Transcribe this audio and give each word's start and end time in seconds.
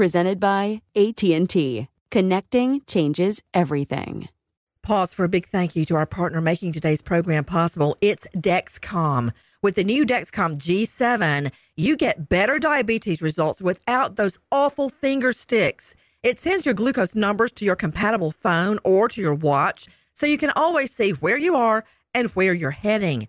Presented 0.00 0.40
by 0.40 0.80
AT&T. 0.96 1.86
Connecting 2.10 2.80
changes 2.86 3.42
everything. 3.52 4.30
Pause 4.82 5.12
for 5.12 5.24
a 5.26 5.28
big 5.28 5.44
thank 5.44 5.76
you 5.76 5.84
to 5.84 5.94
our 5.94 6.06
partner 6.06 6.40
making 6.40 6.72
today's 6.72 7.02
program 7.02 7.44
possible. 7.44 7.94
It's 8.00 8.26
Dexcom. 8.34 9.30
With 9.60 9.74
the 9.74 9.84
new 9.84 10.06
Dexcom 10.06 10.56
G7, 10.56 11.52
you 11.76 11.98
get 11.98 12.30
better 12.30 12.58
diabetes 12.58 13.20
results 13.20 13.60
without 13.60 14.16
those 14.16 14.38
awful 14.50 14.88
finger 14.88 15.34
sticks. 15.34 15.94
It 16.22 16.38
sends 16.38 16.64
your 16.64 16.74
glucose 16.74 17.14
numbers 17.14 17.52
to 17.56 17.66
your 17.66 17.76
compatible 17.76 18.32
phone 18.32 18.78
or 18.82 19.06
to 19.06 19.20
your 19.20 19.34
watch 19.34 19.86
so 20.14 20.24
you 20.24 20.38
can 20.38 20.52
always 20.56 20.94
see 20.94 21.10
where 21.10 21.36
you 21.36 21.56
are 21.56 21.84
and 22.14 22.30
where 22.30 22.54
you're 22.54 22.70
heading. 22.70 23.28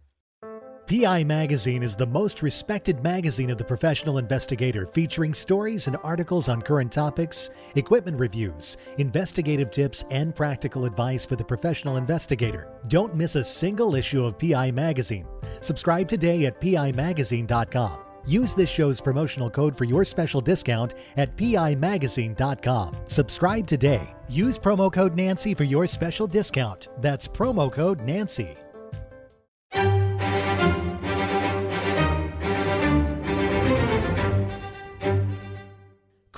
PI 0.91 1.23
Magazine 1.23 1.83
is 1.83 1.95
the 1.95 2.05
most 2.05 2.41
respected 2.41 3.01
magazine 3.01 3.49
of 3.49 3.57
the 3.57 3.63
professional 3.63 4.17
investigator, 4.17 4.85
featuring 4.87 5.33
stories 5.33 5.87
and 5.87 5.95
articles 6.03 6.49
on 6.49 6.61
current 6.61 6.91
topics, 6.91 7.49
equipment 7.75 8.19
reviews, 8.19 8.75
investigative 8.97 9.71
tips, 9.71 10.03
and 10.11 10.35
practical 10.35 10.83
advice 10.83 11.23
for 11.23 11.37
the 11.37 11.45
professional 11.45 11.95
investigator. 11.95 12.67
Don't 12.89 13.15
miss 13.15 13.35
a 13.37 13.43
single 13.45 13.95
issue 13.95 14.25
of 14.25 14.37
PI 14.37 14.71
Magazine. 14.71 15.25
Subscribe 15.61 16.09
today 16.09 16.45
at 16.45 16.59
PIMagazine.com. 16.59 17.99
Use 18.25 18.53
this 18.53 18.69
show's 18.69 18.99
promotional 18.99 19.49
code 19.49 19.77
for 19.77 19.85
your 19.85 20.03
special 20.03 20.41
discount 20.41 20.95
at 21.15 21.37
PIMagazine.com. 21.37 22.97
Subscribe 23.07 23.65
today. 23.65 24.13
Use 24.27 24.59
promo 24.59 24.91
code 24.91 25.15
Nancy 25.15 25.53
for 25.53 25.63
your 25.63 25.87
special 25.87 26.27
discount. 26.27 26.89
That's 26.97 27.29
promo 27.29 27.71
code 27.71 28.01
Nancy. 28.01 28.57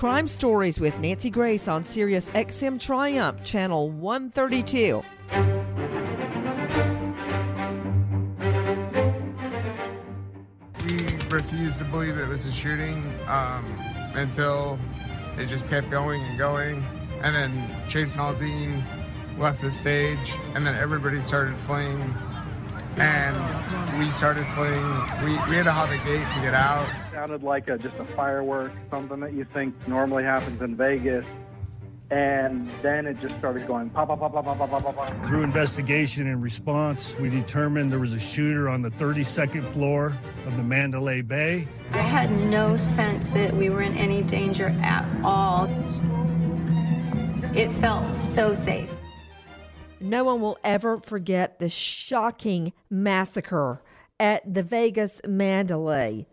Crime 0.04 0.28
Stories 0.28 0.78
with 0.78 1.00
Nancy 1.00 1.30
Grace 1.30 1.66
on 1.66 1.82
Sirius 1.82 2.28
XM 2.32 2.78
Triumph, 2.78 3.42
Channel 3.42 3.88
132. 3.88 5.02
We 10.84 11.34
refused 11.34 11.78
to 11.78 11.84
believe 11.84 12.18
it 12.18 12.28
was 12.28 12.44
a 12.44 12.52
shooting 12.52 13.02
um, 13.28 13.64
until 14.14 14.78
it 15.38 15.46
just 15.46 15.70
kept 15.70 15.88
going 15.88 16.20
and 16.20 16.36
going. 16.36 16.84
And 17.22 17.34
then 17.34 17.70
Jason 17.88 18.20
Aldean 18.20 18.82
left 19.38 19.62
the 19.62 19.70
stage, 19.70 20.34
and 20.54 20.66
then 20.66 20.76
everybody 20.76 21.22
started 21.22 21.56
fleeing. 21.56 22.14
And 22.98 23.98
we 23.98 24.10
started 24.10 24.44
fleeing. 24.48 24.84
We, 25.24 25.30
we 25.48 25.56
had 25.56 25.62
to 25.62 25.72
hop 25.72 25.88
a 25.88 25.96
gate 26.04 26.30
to 26.34 26.40
get 26.40 26.52
out. 26.52 27.03
Sounded 27.24 27.42
like 27.42 27.70
a, 27.70 27.78
just 27.78 27.94
a 27.96 28.04
firework, 28.14 28.70
something 28.90 29.18
that 29.18 29.32
you 29.32 29.46
think 29.54 29.74
normally 29.88 30.22
happens 30.22 30.60
in 30.60 30.76
Vegas. 30.76 31.24
And 32.10 32.70
then 32.82 33.06
it 33.06 33.18
just 33.18 33.34
started 33.36 33.66
going 33.66 33.88
pop, 33.88 34.08
pop, 34.08 34.20
pop, 34.20 34.34
pop, 34.34 34.44
pop, 34.44 34.58
pop, 34.58 34.82
pop, 34.82 34.94
pop. 34.94 35.26
Through 35.26 35.42
investigation 35.42 36.26
and 36.26 36.42
response, 36.42 37.16
we 37.18 37.30
determined 37.30 37.90
there 37.90 37.98
was 37.98 38.12
a 38.12 38.20
shooter 38.20 38.68
on 38.68 38.82
the 38.82 38.90
32nd 38.90 39.72
floor 39.72 40.14
of 40.46 40.54
the 40.58 40.62
Mandalay 40.62 41.22
Bay. 41.22 41.66
I 41.92 42.02
had 42.02 42.30
no 42.50 42.76
sense 42.76 43.28
that 43.28 43.56
we 43.56 43.70
were 43.70 43.80
in 43.80 43.96
any 43.96 44.20
danger 44.20 44.68
at 44.82 45.08
all. 45.24 45.64
It 47.54 47.72
felt 47.80 48.14
so 48.14 48.52
safe. 48.52 48.90
No 49.98 50.24
one 50.24 50.42
will 50.42 50.58
ever 50.62 50.98
forget 50.98 51.58
the 51.58 51.70
shocking 51.70 52.74
massacre 52.90 53.80
at 54.20 54.52
the 54.52 54.62
Vegas 54.62 55.22
Mandalay. 55.26 56.26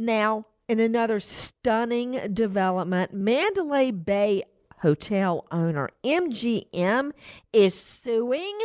Now, 0.00 0.46
in 0.66 0.80
another 0.80 1.20
stunning 1.20 2.32
development, 2.32 3.12
Mandalay 3.12 3.90
Bay 3.90 4.44
hotel 4.78 5.46
owner 5.52 5.90
MGM 6.02 7.12
is 7.52 7.78
suing 7.78 8.58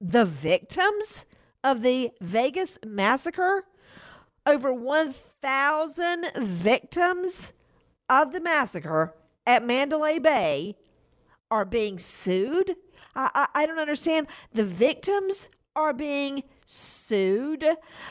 the 0.00 0.24
victims 0.24 1.26
of 1.62 1.82
the 1.82 2.12
Vegas 2.22 2.78
massacre. 2.86 3.66
Over 4.46 4.72
1,000 4.72 6.30
victims 6.38 7.52
of 8.08 8.32
the 8.32 8.40
massacre 8.40 9.14
at 9.46 9.62
Mandalay 9.66 10.20
Bay 10.20 10.76
are 11.50 11.66
being 11.66 11.98
sued. 11.98 12.76
I, 13.14 13.30
I, 13.34 13.62
I 13.62 13.66
don't 13.66 13.78
understand. 13.78 14.26
The 14.54 14.64
victims 14.64 15.50
are 15.76 15.92
being 15.92 16.44
sued. 16.72 17.64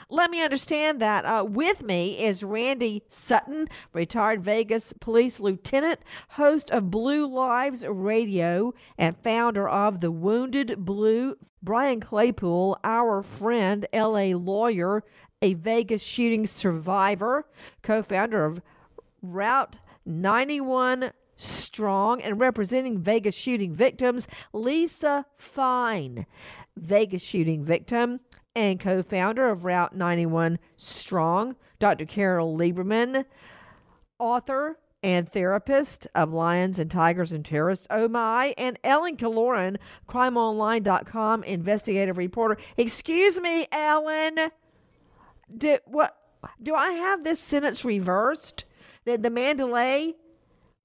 Let 0.10 0.30
me 0.30 0.44
understand 0.44 1.02
that. 1.02 1.26
Uh, 1.26 1.44
with 1.44 1.84
me 1.84 2.24
is 2.24 2.44
Randy 2.44 3.04
Sutton, 3.08 3.68
retired 3.94 4.44
Vegas 4.44 4.94
police 5.00 5.40
lieutenant, 5.40 6.00
host 6.30 6.70
of 6.70 6.92
Blue 6.92 7.28
Lives 7.28 7.86
Radio, 7.86 8.74
and 8.98 9.18
founder 9.18 9.68
of 9.68 10.02
the 10.02 10.12
Wounded 10.12 10.86
Blue. 10.86 11.36
Brian 11.64 12.00
Claypool, 12.00 12.80
our 12.84 13.24
friend, 13.24 13.86
LA 13.94 14.36
lawyer, 14.36 15.04
a 15.42 15.56
Vegas 15.56 16.04
shooting 16.04 16.46
survivor, 16.46 17.48
co 17.82 18.04
founder 18.04 18.46
of 18.46 18.62
Route 19.22 19.76
91 20.06 21.12
Strong 21.38 22.22
and 22.22 22.40
representing 22.40 23.00
Vegas 23.00 23.34
shooting 23.34 23.74
victims, 23.74 24.28
Lisa 24.54 25.26
Fine, 25.36 26.28
Vegas 26.78 27.24
shooting 27.24 27.66
victim 27.66 28.20
and 28.56 28.80
co 28.80 29.02
founder 29.02 29.48
of 29.48 29.66
Route 29.66 29.96
91 29.96 30.60
Strong, 30.78 31.56
Dr. 31.80 32.06
Carol 32.06 32.58
Lieberman, 32.58 33.26
author 34.20 34.78
and 35.04 35.32
therapist 35.32 36.08
of 36.14 36.32
Lions 36.32 36.78
and 36.78 36.92
Tigers 36.92 37.32
and 37.32 37.44
Terrorists, 37.44 37.88
Oh 37.90 38.08
My, 38.08 38.54
and 38.58 38.78
Ellen 38.84 39.18
Killoran, 39.18 39.78
crimeonline.com 40.08 41.44
investigative 41.44 42.18
reporter. 42.18 42.58
Excuse 42.78 43.40
me, 43.42 43.66
Ellen. 43.72 44.52
Do, 45.56 45.80
what, 45.86 46.16
do 46.62 46.76
I 46.76 46.92
have 46.92 47.24
this 47.24 47.40
sentence 47.40 47.84
reversed? 47.84 48.66
That 49.06 49.24
the 49.24 49.32
Mandalay 49.32 50.14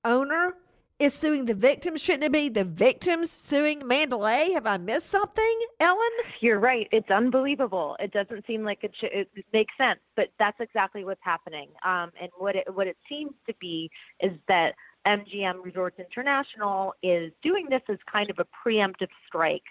owner 0.02 0.54
is 0.98 1.14
suing 1.14 1.44
the 1.44 1.54
victims? 1.54 2.00
Shouldn't 2.00 2.24
it 2.24 2.32
be 2.32 2.48
the 2.48 2.64
victims 2.64 3.30
suing 3.30 3.86
Mandalay? 3.86 4.52
Have 4.52 4.66
I 4.66 4.78
missed 4.78 5.10
something, 5.10 5.58
Ellen? 5.78 6.00
You're 6.40 6.58
right. 6.58 6.88
It's 6.90 7.10
unbelievable. 7.10 7.96
It 8.00 8.12
doesn't 8.12 8.46
seem 8.46 8.64
like 8.64 8.82
it, 8.82 8.92
should, 8.98 9.10
it 9.12 9.28
makes 9.52 9.74
sense, 9.76 10.00
but 10.14 10.28
that's 10.38 10.58
exactly 10.60 11.04
what's 11.04 11.20
happening. 11.22 11.68
Um, 11.84 12.12
and 12.20 12.30
what 12.38 12.56
it 12.56 12.64
what 12.74 12.86
it 12.86 12.96
seems 13.08 13.34
to 13.46 13.54
be 13.60 13.90
is 14.20 14.32
that 14.48 14.74
MGM 15.06 15.62
Resorts 15.62 15.98
International 15.98 16.94
is 17.02 17.32
doing 17.42 17.66
this 17.68 17.82
as 17.88 17.98
kind 18.10 18.30
of 18.30 18.38
a 18.38 18.46
preemptive 18.68 19.10
strike 19.26 19.64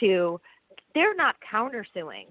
to. 0.00 0.40
They're 0.94 1.14
not 1.14 1.36
countersuing. 1.50 2.26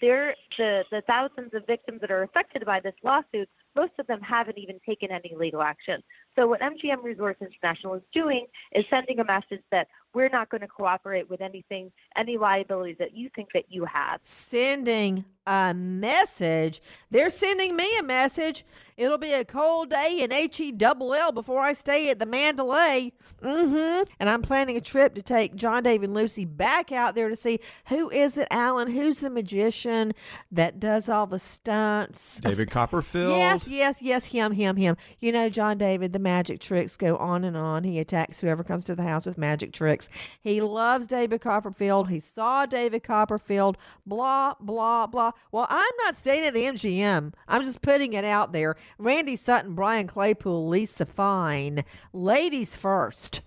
They're 0.00 0.36
the 0.56 0.84
the 0.92 1.02
thousands 1.08 1.54
of 1.54 1.66
victims 1.66 2.00
that 2.02 2.12
are 2.12 2.22
affected 2.22 2.64
by 2.64 2.78
this 2.78 2.94
lawsuit. 3.02 3.48
Most 3.74 3.92
of 3.98 4.06
them 4.06 4.20
haven't 4.20 4.58
even 4.58 4.78
taken 4.86 5.10
any 5.10 5.34
legal 5.36 5.60
action. 5.60 6.02
So 6.36 6.46
what 6.46 6.60
MGM 6.60 7.02
Resorts 7.02 7.40
International 7.40 7.94
is 7.94 8.02
doing 8.12 8.46
is 8.72 8.84
sending 8.90 9.20
a 9.20 9.24
message 9.24 9.62
that 9.70 9.88
we're 10.14 10.28
not 10.28 10.48
going 10.48 10.60
to 10.60 10.68
cooperate 10.68 11.28
with 11.28 11.40
anything, 11.40 11.92
any 12.16 12.38
liabilities 12.38 12.96
that 12.98 13.16
you 13.16 13.28
think 13.34 13.48
that 13.54 13.64
you 13.68 13.84
have. 13.84 14.20
Sending 14.22 15.24
a 15.46 15.74
message. 15.74 16.80
They're 17.10 17.30
sending 17.30 17.76
me 17.76 17.86
a 17.98 18.02
message. 18.02 18.64
It'll 18.96 19.18
be 19.18 19.32
a 19.32 19.44
cold 19.44 19.90
day 19.90 20.20
in 20.20 20.32
H 20.32 20.60
E 20.60 20.70
double 20.70 21.12
L 21.12 21.32
before 21.32 21.60
I 21.60 21.72
stay 21.72 22.08
at 22.10 22.20
the 22.20 22.26
Mandalay. 22.26 23.12
Mm-hmm. 23.42 24.10
And 24.20 24.30
I'm 24.30 24.40
planning 24.40 24.76
a 24.76 24.80
trip 24.80 25.14
to 25.16 25.22
take 25.22 25.56
John 25.56 25.82
David 25.82 26.10
and 26.10 26.14
Lucy 26.14 26.44
back 26.44 26.92
out 26.92 27.14
there 27.14 27.28
to 27.28 27.36
see 27.36 27.58
who 27.88 28.08
is 28.10 28.38
it, 28.38 28.46
Alan? 28.50 28.90
Who's 28.90 29.18
the 29.18 29.30
magician 29.30 30.12
that 30.52 30.78
does 30.78 31.08
all 31.08 31.26
the 31.26 31.40
stunts? 31.40 32.40
David 32.40 32.70
Copperfield. 32.70 33.30
Yes, 33.30 33.68
yes, 33.68 34.00
yes, 34.00 34.26
him, 34.26 34.52
him, 34.52 34.76
him. 34.76 34.96
You 35.18 35.32
know, 35.32 35.48
John 35.50 35.76
David, 35.76 36.12
the 36.12 36.18
magic 36.20 36.60
tricks 36.60 36.96
go 36.96 37.16
on 37.16 37.44
and 37.44 37.56
on. 37.56 37.84
He 37.84 37.98
attacks 37.98 38.40
whoever 38.40 38.62
comes 38.62 38.84
to 38.84 38.94
the 38.94 39.02
house 39.02 39.26
with 39.26 39.36
magic 39.36 39.72
tricks. 39.72 40.03
He 40.40 40.60
loves 40.60 41.06
David 41.06 41.40
Copperfield. 41.40 42.08
He 42.08 42.20
saw 42.20 42.66
David 42.66 43.02
Copperfield. 43.02 43.76
Blah, 44.06 44.54
blah, 44.60 45.06
blah. 45.06 45.32
Well, 45.52 45.66
I'm 45.68 45.92
not 46.04 46.16
staying 46.16 46.44
at 46.44 46.54
the 46.54 46.64
MGM. 46.64 47.32
I'm 47.48 47.64
just 47.64 47.82
putting 47.82 48.12
it 48.12 48.24
out 48.24 48.52
there. 48.52 48.76
Randy 48.98 49.36
Sutton, 49.36 49.74
Brian 49.74 50.06
Claypool, 50.06 50.68
Lisa 50.68 51.06
Fine. 51.06 51.84
Ladies 52.12 52.76
first. 52.76 53.40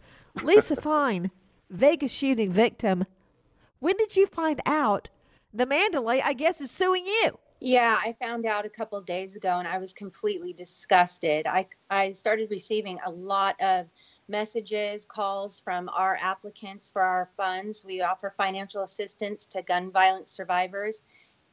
Lisa 0.44 0.76
Fine, 0.82 1.32
Vegas 1.70 2.12
shooting 2.12 2.52
victim. 2.52 3.06
When 3.80 3.96
did 3.98 4.16
you 4.16 4.26
find 4.26 4.62
out 4.66 5.10
the 5.54 5.66
Mandalay, 5.66 6.22
I 6.24 6.34
guess, 6.34 6.62
is 6.62 6.72
suing 6.72 7.06
you? 7.06 7.40
Yeah, 7.60 7.98
I 8.00 8.16
found 8.22 8.46
out 8.46 8.66
a 8.66 8.70
couple 8.70 8.98
of 8.98 9.06
days 9.06 9.36
ago 9.36 9.58
and 9.58 9.68
I 9.68 9.80
was 9.80 9.94
completely 9.94 10.54
disgusted. 10.54 11.48
I, 11.48 11.68
I 11.90 12.12
started 12.12 12.52
receiving 12.52 13.00
a 13.06 13.10
lot 13.10 13.60
of 13.60 13.88
messages, 14.28 15.06
calls 15.06 15.60
from 15.60 15.90
our 15.90 16.18
applicants 16.22 16.90
for 16.90 17.02
our 17.02 17.30
funds. 17.38 17.84
We 17.86 18.02
offer 18.02 18.34
financial 18.36 18.84
assistance 18.84 19.46
to 19.48 19.62
gun 19.62 19.92
violence 19.92 20.32
survivors 20.32 21.02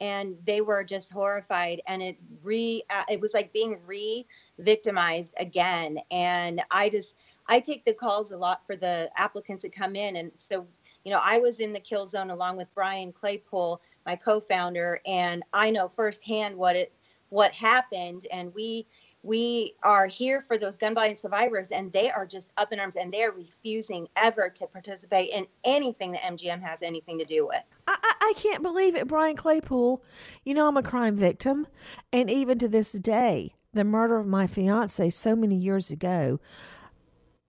and 0.00 0.36
they 0.44 0.60
were 0.60 0.82
just 0.82 1.12
horrified 1.12 1.80
and 1.86 2.02
it 2.02 2.16
re 2.42 2.82
uh, 2.90 3.04
it 3.08 3.20
was 3.20 3.32
like 3.32 3.52
being 3.52 3.78
re-victimized 3.86 5.34
again 5.38 5.98
and 6.10 6.60
I 6.72 6.88
just 6.88 7.16
I 7.46 7.60
take 7.60 7.84
the 7.84 7.94
calls 7.94 8.32
a 8.32 8.36
lot 8.36 8.66
for 8.66 8.74
the 8.74 9.08
applicants 9.16 9.62
that 9.62 9.72
come 9.72 9.94
in 9.94 10.16
and 10.16 10.32
so 10.36 10.66
you 11.04 11.12
know, 11.12 11.20
I 11.22 11.38
was 11.38 11.60
in 11.60 11.72
the 11.72 11.80
kill 11.80 12.06
zone 12.06 12.30
along 12.30 12.56
with 12.56 12.74
Brian 12.74 13.12
Claypool, 13.12 13.80
my 14.06 14.16
co-founder, 14.16 15.00
and 15.06 15.42
I 15.52 15.70
know 15.70 15.88
firsthand 15.88 16.56
what 16.56 16.76
it 16.76 16.92
what 17.28 17.52
happened. 17.52 18.26
And 18.32 18.54
we 18.54 18.86
we 19.24 19.74
are 19.82 20.06
here 20.06 20.42
for 20.42 20.58
those 20.58 20.76
gun 20.76 20.94
violence 20.94 21.22
survivors, 21.22 21.70
and 21.70 21.90
they 21.92 22.10
are 22.10 22.26
just 22.26 22.52
up 22.58 22.72
in 22.72 22.78
arms, 22.78 22.96
and 22.96 23.10
they 23.10 23.22
are 23.24 23.32
refusing 23.32 24.06
ever 24.16 24.50
to 24.50 24.66
participate 24.66 25.30
in 25.30 25.46
anything 25.64 26.12
that 26.12 26.20
MGM 26.22 26.62
has 26.62 26.82
anything 26.82 27.18
to 27.18 27.24
do 27.24 27.46
with. 27.46 27.62
I, 27.88 27.96
I, 28.02 28.14
I 28.20 28.32
can't 28.36 28.62
believe 28.62 28.94
it, 28.94 29.08
Brian 29.08 29.34
Claypool. 29.34 30.02
You 30.44 30.52
know, 30.52 30.68
I'm 30.68 30.76
a 30.76 30.82
crime 30.82 31.16
victim, 31.16 31.66
and 32.12 32.30
even 32.30 32.58
to 32.58 32.68
this 32.68 32.92
day, 32.92 33.54
the 33.72 33.82
murder 33.82 34.18
of 34.18 34.26
my 34.26 34.46
fiance 34.46 35.08
so 35.10 35.34
many 35.34 35.56
years 35.56 35.90
ago 35.90 36.38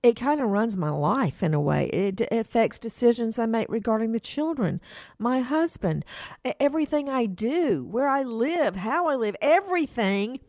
it 0.01 0.15
kind 0.15 0.39
of 0.39 0.49
runs 0.49 0.77
my 0.77 0.91
life 0.91 1.41
in 1.41 1.55
a 1.55 1.59
way. 1.59 1.87
It, 1.87 2.21
it, 2.21 2.31
affects 2.31 2.77
decisions 2.77 3.39
I 3.39 3.47
make 3.47 3.67
regarding 3.69 4.11
the 4.11 4.19
children, 4.19 4.79
my 5.17 5.39
husband, 5.39 6.05
everything 6.59 7.09
I 7.09 7.25
do, 7.25 7.83
where 7.89 8.07
I 8.07 8.21
live, 8.21 8.75
how 8.75 9.07
I 9.07 9.15
live, 9.15 9.35
everything, 9.41 10.41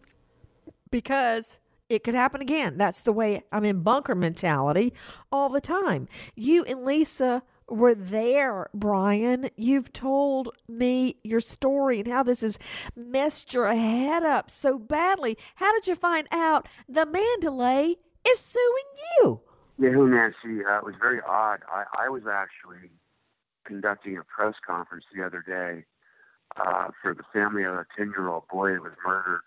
because 0.97 1.61
it 1.91 2.03
could 2.03 2.15
happen 2.15 2.41
again. 2.41 2.79
That's 2.79 3.03
the 3.03 3.13
way 3.13 3.43
I'm 3.53 3.67
in 3.67 3.83
bunker 3.83 4.15
mentality 4.15 4.95
all 5.31 5.51
the 5.51 5.61
time. 5.61 6.09
You 6.35 6.65
and 6.65 6.87
Lisa 6.87 7.43
were 7.69 7.95
there, 7.95 8.71
Brian. 8.73 9.51
You've 9.57 9.93
told 9.93 10.57
me 10.67 11.17
your 11.23 11.41
story 11.41 11.99
and 11.99 12.09
how 12.09 12.23
this 12.23 12.41
has 12.41 12.59
messed 12.97 13.53
your 13.53 13.71
head 13.71 14.23
up 14.23 14.51
so 14.51 14.79
badly. 14.79 15.37
How 15.57 15.71
did 15.75 15.87
you 15.87 15.95
find 15.97 16.27
out 16.33 16.67
the 16.89 17.05
Mandalay 17.05 17.97
is 18.27 18.39
suing 18.39 18.89
you? 19.19 19.43
Yeah, 19.79 19.91
Nancy? 19.91 20.65
Uh, 20.65 20.79
it 20.79 20.85
was 20.85 20.95
very 20.99 21.21
odd. 21.29 21.59
I, 21.71 22.07
I 22.07 22.09
was 22.09 22.23
actually 22.23 22.89
conducting 23.67 24.17
a 24.17 24.23
press 24.25 24.55
conference 24.67 25.05
the 25.15 25.23
other 25.23 25.45
day 25.47 25.85
uh, 26.57 26.89
for 27.03 27.13
the 27.13 27.25
family 27.35 27.65
of 27.65 27.75
a 27.75 27.85
10 27.99 28.15
year 28.17 28.31
old 28.31 28.49
boy 28.51 28.77
who 28.77 28.81
was 28.81 28.93
murdered 29.07 29.43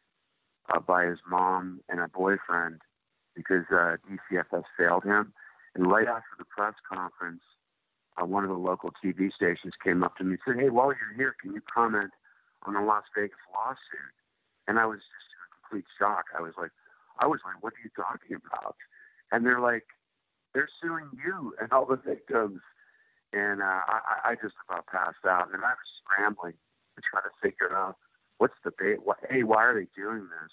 uh, 0.73 0.79
by 0.79 1.05
his 1.05 1.19
mom 1.29 1.81
and 1.89 1.99
a 1.99 2.07
boyfriend 2.07 2.81
because 3.35 3.65
uh, 3.71 3.97
DCFS 4.07 4.63
failed 4.77 5.03
him. 5.03 5.33
And 5.75 5.89
right 5.89 6.07
after 6.07 6.35
the 6.37 6.45
press 6.45 6.73
conference, 6.91 7.41
uh, 8.21 8.25
one 8.25 8.43
of 8.43 8.49
the 8.49 8.57
local 8.57 8.91
TV 9.03 9.31
stations 9.31 9.73
came 9.83 10.03
up 10.03 10.17
to 10.17 10.23
me 10.23 10.31
and 10.31 10.39
said, 10.45 10.61
Hey, 10.61 10.69
while 10.69 10.87
you're 10.87 11.15
here, 11.15 11.35
can 11.41 11.53
you 11.53 11.61
comment 11.73 12.11
on 12.63 12.73
the 12.73 12.81
Las 12.81 13.03
Vegas 13.15 13.37
lawsuit? 13.53 14.15
And 14.67 14.77
I 14.77 14.85
was 14.85 14.99
just 14.99 15.29
in 15.31 15.39
complete 15.61 15.85
shock. 15.97 16.25
I 16.37 16.41
was 16.41 16.53
like, 16.57 16.71
I 17.19 17.27
was 17.27 17.39
like, 17.45 17.61
what 17.61 17.73
are 17.73 17.83
you 17.83 17.91
talking 17.95 18.35
about? 18.35 18.75
And 19.31 19.45
they're 19.45 19.59
like, 19.59 19.85
they're 20.53 20.69
suing 20.81 21.09
you 21.13 21.53
and 21.61 21.71
all 21.71 21.85
the 21.85 21.97
victims. 21.97 22.61
And 23.31 23.61
uh, 23.61 23.85
I, 23.85 24.33
I 24.33 24.35
just 24.41 24.55
about 24.67 24.87
passed 24.87 25.21
out, 25.27 25.53
and 25.53 25.61
I 25.61 25.77
was 25.77 25.89
scrambling 26.01 26.57
to 26.95 27.01
try 27.05 27.21
to 27.21 27.29
figure 27.43 27.75
out 27.77 27.95
what's 28.39 28.57
the 28.63 28.71
ba- 28.71 28.97
what, 29.03 29.17
a 29.29 29.43
why 29.43 29.63
are 29.65 29.75
they 29.75 29.85
doing 29.95 30.25
this, 30.33 30.51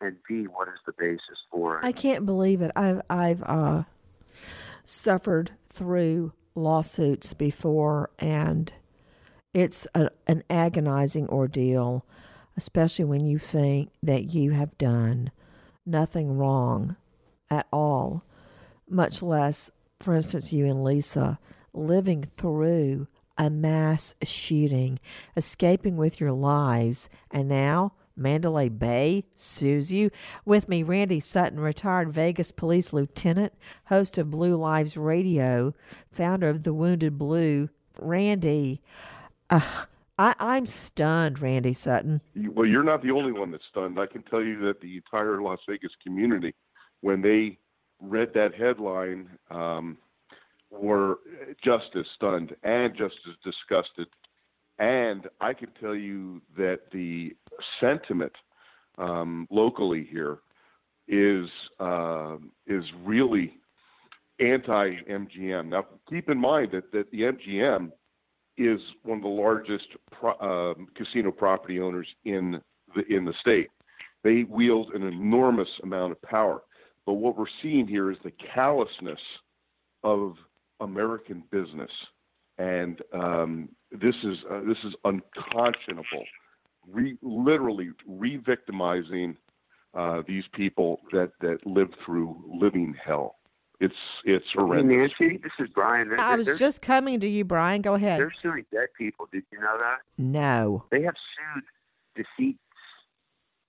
and 0.00 0.16
b 0.28 0.44
what 0.44 0.68
is 0.68 0.78
the 0.86 0.92
basis 0.98 1.38
for 1.50 1.78
it. 1.78 1.84
I 1.84 1.92
can't 1.92 2.26
believe 2.26 2.62
it. 2.62 2.70
I've 2.76 3.00
I've 3.08 3.42
uh, 3.42 3.82
suffered 4.84 5.52
through 5.68 6.32
lawsuits 6.54 7.32
before, 7.32 8.10
and 8.18 8.72
it's 9.54 9.86
a, 9.94 10.10
an 10.26 10.42
agonizing 10.50 11.28
ordeal, 11.28 12.04
especially 12.56 13.04
when 13.04 13.24
you 13.24 13.38
think 13.38 13.90
that 14.02 14.34
you 14.34 14.52
have 14.52 14.76
done 14.78 15.30
nothing 15.86 16.36
wrong 16.36 16.96
at 17.50 17.66
all 17.72 18.24
much 18.90 19.22
less, 19.22 19.70
for 20.00 20.14
instance, 20.14 20.52
you 20.52 20.66
and 20.66 20.82
Lisa 20.82 21.38
living 21.72 22.24
through 22.36 23.06
a 23.38 23.48
mass 23.48 24.14
shooting, 24.22 24.98
escaping 25.36 25.96
with 25.96 26.20
your 26.20 26.32
lives, 26.32 27.08
and 27.30 27.48
now 27.48 27.92
Mandalay 28.20 28.68
Bay 28.68 29.24
sues 29.34 29.92
you. 29.92 30.10
With 30.44 30.68
me, 30.68 30.82
Randy 30.82 31.18
Sutton, 31.18 31.58
retired 31.58 32.12
Vegas 32.12 32.52
police 32.52 32.92
lieutenant, 32.92 33.54
host 33.86 34.18
of 34.18 34.30
Blue 34.30 34.56
Lives 34.56 34.96
Radio, 34.96 35.74
founder 36.12 36.48
of 36.48 36.62
The 36.62 36.74
Wounded 36.74 37.18
Blue. 37.18 37.70
Randy, 37.98 38.82
uh, 39.48 39.60
I, 40.18 40.34
I'm 40.38 40.66
stunned, 40.66 41.40
Randy 41.40 41.72
Sutton. 41.72 42.20
Well, 42.36 42.66
you're 42.66 42.84
not 42.84 43.02
the 43.02 43.10
only 43.10 43.32
one 43.32 43.50
that's 43.50 43.64
stunned. 43.70 43.98
I 43.98 44.06
can 44.06 44.22
tell 44.22 44.42
you 44.42 44.60
that 44.66 44.80
the 44.80 44.96
entire 44.96 45.40
Las 45.40 45.60
Vegas 45.66 45.92
community, 46.04 46.54
when 47.00 47.22
they 47.22 47.58
read 48.00 48.32
that 48.34 48.54
headline 48.54 49.30
um, 49.50 49.96
were 50.70 51.18
just 51.62 51.96
as 51.96 52.04
stunned 52.14 52.54
and 52.62 52.94
just 52.96 53.16
as 53.28 53.34
disgusted. 53.44 54.08
And 54.80 55.28
I 55.40 55.52
can 55.52 55.68
tell 55.78 55.94
you 55.94 56.40
that 56.56 56.90
the 56.90 57.36
sentiment 57.80 58.32
um, 58.98 59.46
locally 59.50 60.08
here 60.10 60.38
is 61.06 61.48
uh, 61.78 62.36
is 62.66 62.84
really 63.04 63.58
anti-MGM. 64.40 65.68
Now, 65.68 65.84
keep 66.08 66.30
in 66.30 66.38
mind 66.38 66.70
that, 66.72 66.90
that 66.92 67.10
the 67.10 67.22
MGM 67.22 67.92
is 68.56 68.80
one 69.02 69.18
of 69.18 69.22
the 69.22 69.28
largest 69.28 69.86
pro, 70.12 70.32
um, 70.40 70.86
casino 70.94 71.30
property 71.30 71.78
owners 71.78 72.08
in 72.24 72.60
the 72.94 73.02
in 73.14 73.26
the 73.26 73.34
state. 73.38 73.68
They 74.24 74.44
wield 74.44 74.92
an 74.94 75.02
enormous 75.02 75.68
amount 75.82 76.12
of 76.12 76.22
power. 76.22 76.62
But 77.04 77.14
what 77.14 77.36
we're 77.36 77.46
seeing 77.62 77.86
here 77.86 78.10
is 78.10 78.18
the 78.24 78.32
callousness 78.54 79.20
of 80.04 80.36
American 80.80 81.42
business, 81.50 81.90
and 82.60 83.00
um, 83.14 83.68
this 83.90 84.14
is 84.22 84.38
uh, 84.50 84.60
this 84.60 84.76
is 84.84 84.94
unconscionable. 85.04 86.24
Re- 86.90 87.18
literally 87.22 87.90
re-victimizing 88.06 89.36
uh, 89.94 90.22
these 90.26 90.44
people 90.52 91.00
that 91.12 91.32
that 91.40 91.66
live 91.66 91.88
through 92.04 92.42
living 92.60 92.94
hell. 93.02 93.36
It's 93.80 93.94
it's 94.24 94.44
Hey, 94.52 94.60
horrendous. 94.60 95.12
Nancy, 95.18 95.38
this 95.42 95.52
is 95.58 95.68
Brian. 95.74 96.10
They're, 96.10 96.20
I 96.20 96.36
was 96.36 96.46
they're, 96.46 96.56
just 96.56 96.82
coming 96.82 97.18
to 97.20 97.28
you, 97.28 97.44
Brian. 97.44 97.80
Go 97.80 97.94
ahead. 97.94 98.20
they're 98.20 98.34
suing 98.42 98.66
dead 98.70 98.88
people. 98.96 99.26
Did 99.32 99.44
you 99.50 99.58
know 99.58 99.78
that? 99.78 99.98
No. 100.18 100.84
They 100.90 101.02
have 101.02 101.14
sued 101.54 101.64
deceased. 102.14 102.58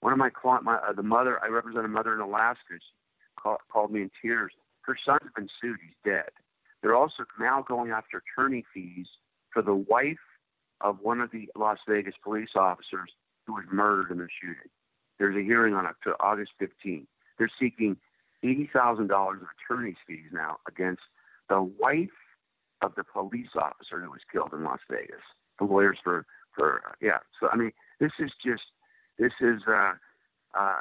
One 0.01 0.11
of 0.11 0.19
my 0.19 0.29
client, 0.29 0.65
my 0.65 0.75
uh, 0.75 0.91
the 0.91 1.03
mother, 1.03 1.39
I 1.41 1.47
represent 1.47 1.85
a 1.85 1.87
mother 1.87 2.13
in 2.13 2.19
Alaska. 2.19 2.73
She 2.73 2.79
call, 3.41 3.57
called 3.71 3.91
me 3.91 4.01
in 4.01 4.11
tears. 4.21 4.51
Her 4.81 4.97
son's 5.05 5.31
been 5.35 5.47
sued. 5.61 5.77
He's 5.81 5.95
dead. 6.03 6.31
They're 6.81 6.95
also 6.95 7.23
now 7.39 7.63
going 7.67 7.91
after 7.91 8.21
attorney 8.21 8.65
fees 8.73 9.07
for 9.53 9.61
the 9.61 9.75
wife 9.75 10.17
of 10.81 10.97
one 11.01 11.21
of 11.21 11.31
the 11.31 11.47
Las 11.55 11.77
Vegas 11.87 12.15
police 12.23 12.49
officers 12.55 13.11
who 13.45 13.53
was 13.53 13.65
murdered 13.71 14.11
in 14.11 14.17
the 14.17 14.27
shooting. 14.41 14.69
There's 15.19 15.35
a 15.35 15.43
hearing 15.43 15.73
on 15.73 15.87
August 16.19 16.51
15th. 16.59 17.05
They're 17.37 17.51
seeking 17.59 17.97
$80,000 18.43 19.11
of 19.11 19.47
attorney's 19.69 19.95
fees 20.07 20.29
now 20.33 20.57
against 20.67 21.03
the 21.49 21.61
wife 21.61 22.09
of 22.81 22.95
the 22.95 23.03
police 23.03 23.49
officer 23.55 24.01
who 24.01 24.09
was 24.09 24.21
killed 24.31 24.51
in 24.53 24.63
Las 24.63 24.79
Vegas. 24.89 25.21
The 25.59 25.65
lawyers 25.65 25.99
for, 26.03 26.25
for 26.55 26.81
yeah. 27.01 27.19
So, 27.39 27.49
I 27.51 27.55
mean, 27.55 27.71
this 27.99 28.11
is 28.19 28.31
just, 28.43 28.63
this 29.19 29.33
is, 29.41 29.61
uh, 29.67 29.93
uh, 30.57 30.79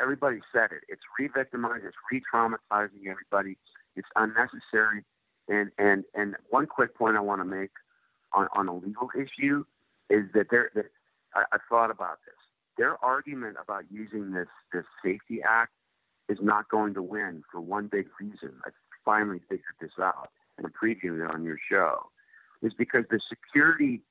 everybody 0.00 0.40
said 0.52 0.72
it. 0.72 0.84
It's 0.88 1.02
re-victimizing, 1.18 1.86
it's 1.86 1.96
re-traumatizing 2.10 3.06
everybody. 3.08 3.58
It's 3.94 4.08
unnecessary. 4.16 5.04
And, 5.48 5.70
and, 5.78 6.04
and 6.14 6.34
one 6.50 6.66
quick 6.66 6.96
point 6.96 7.16
I 7.16 7.20
want 7.20 7.40
to 7.40 7.44
make 7.44 7.70
on, 8.32 8.48
on 8.54 8.68
a 8.68 8.74
legal 8.74 9.10
issue 9.14 9.64
is 10.10 10.24
that 10.34 10.46
there, 10.50 10.70
that 10.74 10.86
I, 11.34 11.44
I 11.52 11.58
thought 11.68 11.90
about 11.90 12.18
this. 12.24 12.34
Their 12.76 13.02
argument 13.04 13.56
about 13.62 13.84
using 13.90 14.32
this, 14.32 14.48
this 14.72 14.84
safety 15.04 15.40
act 15.48 15.72
is 16.28 16.38
not 16.42 16.68
going 16.68 16.94
to 16.94 17.02
win 17.02 17.42
for 17.50 17.60
one 17.60 17.86
big 17.86 18.06
reason. 18.20 18.52
I 18.64 18.70
finally 19.04 19.40
figured 19.48 19.76
this 19.80 19.92
out 20.00 20.30
and 20.58 20.66
I'm 20.66 20.72
previewing 20.72 21.24
it 21.24 21.32
on 21.32 21.44
your 21.44 21.58
show. 21.70 22.10
Is 22.62 22.72
because 22.76 23.04
the 23.10 23.20
security 23.28 24.02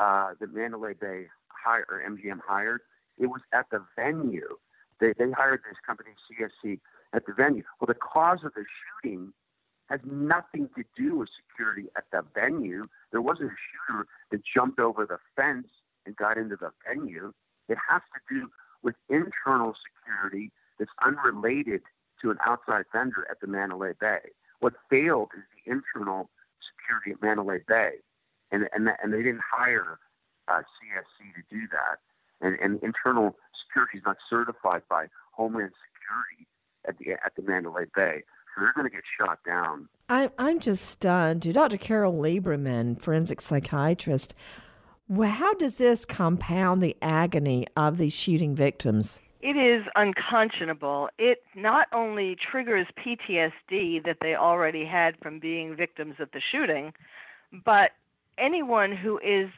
uh, 0.00 0.32
that 0.40 0.52
Mandalay 0.52 0.94
Bay 0.94 1.26
hired 1.48 1.86
or 1.88 2.02
MGM 2.06 2.40
hired, 2.46 2.80
it 3.18 3.26
was 3.26 3.40
at 3.52 3.66
the 3.70 3.84
venue. 3.96 4.56
They, 5.00 5.12
they 5.18 5.30
hired 5.30 5.60
this 5.68 5.78
company 5.86 6.10
CSC 6.28 6.80
at 7.12 7.26
the 7.26 7.32
venue. 7.32 7.62
Well, 7.80 7.86
the 7.86 7.94
cause 7.94 8.40
of 8.44 8.52
the 8.54 8.64
shooting 9.02 9.32
has 9.88 10.00
nothing 10.04 10.68
to 10.76 10.84
do 10.96 11.16
with 11.16 11.28
security 11.36 11.88
at 11.96 12.04
the 12.12 12.22
venue. 12.34 12.86
There 13.10 13.22
wasn't 13.22 13.50
a 13.50 13.56
shooter 13.56 14.06
that 14.30 14.42
jumped 14.44 14.78
over 14.78 15.06
the 15.06 15.18
fence 15.34 15.68
and 16.06 16.16
got 16.16 16.36
into 16.36 16.56
the 16.56 16.70
venue. 16.86 17.32
It 17.68 17.78
has 17.88 18.02
to 18.14 18.34
do 18.34 18.48
with 18.82 18.94
internal 19.08 19.74
security 19.82 20.50
that's 20.78 20.90
unrelated 21.04 21.82
to 22.22 22.30
an 22.30 22.38
outside 22.44 22.84
vendor 22.92 23.26
at 23.30 23.40
the 23.40 23.46
Mandalay 23.46 23.92
Bay. 23.98 24.20
What 24.60 24.74
failed 24.90 25.30
is 25.36 25.44
the 25.54 25.70
internal 25.70 26.30
security 26.60 27.12
at 27.12 27.22
Mandalay 27.22 27.60
Bay, 27.66 27.92
and 28.50 28.68
and 28.72 28.88
and 29.02 29.12
they 29.12 29.22
didn't 29.22 29.42
hire 29.48 29.98
uh, 30.48 30.62
CSC 30.62 31.34
to 31.34 31.42
do 31.50 31.66
that. 31.70 31.98
And, 32.40 32.56
and 32.60 32.80
internal 32.82 33.36
security 33.66 33.98
is 33.98 34.04
not 34.06 34.16
certified 34.30 34.82
by 34.88 35.06
Homeland 35.32 35.72
Security 35.90 36.46
at 36.86 36.98
the 36.98 37.12
at 37.24 37.34
the 37.36 37.42
Mandalay 37.42 37.86
Bay, 37.94 38.24
they're 38.58 38.72
going 38.74 38.88
to 38.88 38.94
get 38.94 39.04
shot 39.18 39.38
down. 39.44 39.88
I'm 40.08 40.30
I'm 40.38 40.60
just 40.60 40.86
stunned. 40.86 41.42
To 41.42 41.52
Dr. 41.52 41.76
Carol 41.76 42.14
Lieberman, 42.14 43.00
forensic 43.00 43.40
psychiatrist, 43.40 44.34
well, 45.08 45.30
how 45.30 45.54
does 45.54 45.76
this 45.76 46.04
compound 46.04 46.82
the 46.82 46.96
agony 47.00 47.66
of 47.76 47.98
these 47.98 48.12
shooting 48.12 48.54
victims? 48.54 49.20
It 49.40 49.56
is 49.56 49.86
unconscionable. 49.94 51.08
It 51.18 51.42
not 51.54 51.86
only 51.92 52.36
triggers 52.36 52.86
PTSD 52.98 54.04
that 54.04 54.16
they 54.20 54.34
already 54.34 54.84
had 54.84 55.16
from 55.22 55.38
being 55.38 55.76
victims 55.76 56.16
of 56.18 56.28
the 56.32 56.40
shooting, 56.50 56.92
but 57.64 57.92
anyone 58.36 58.96
who 58.96 59.18
is 59.18 59.48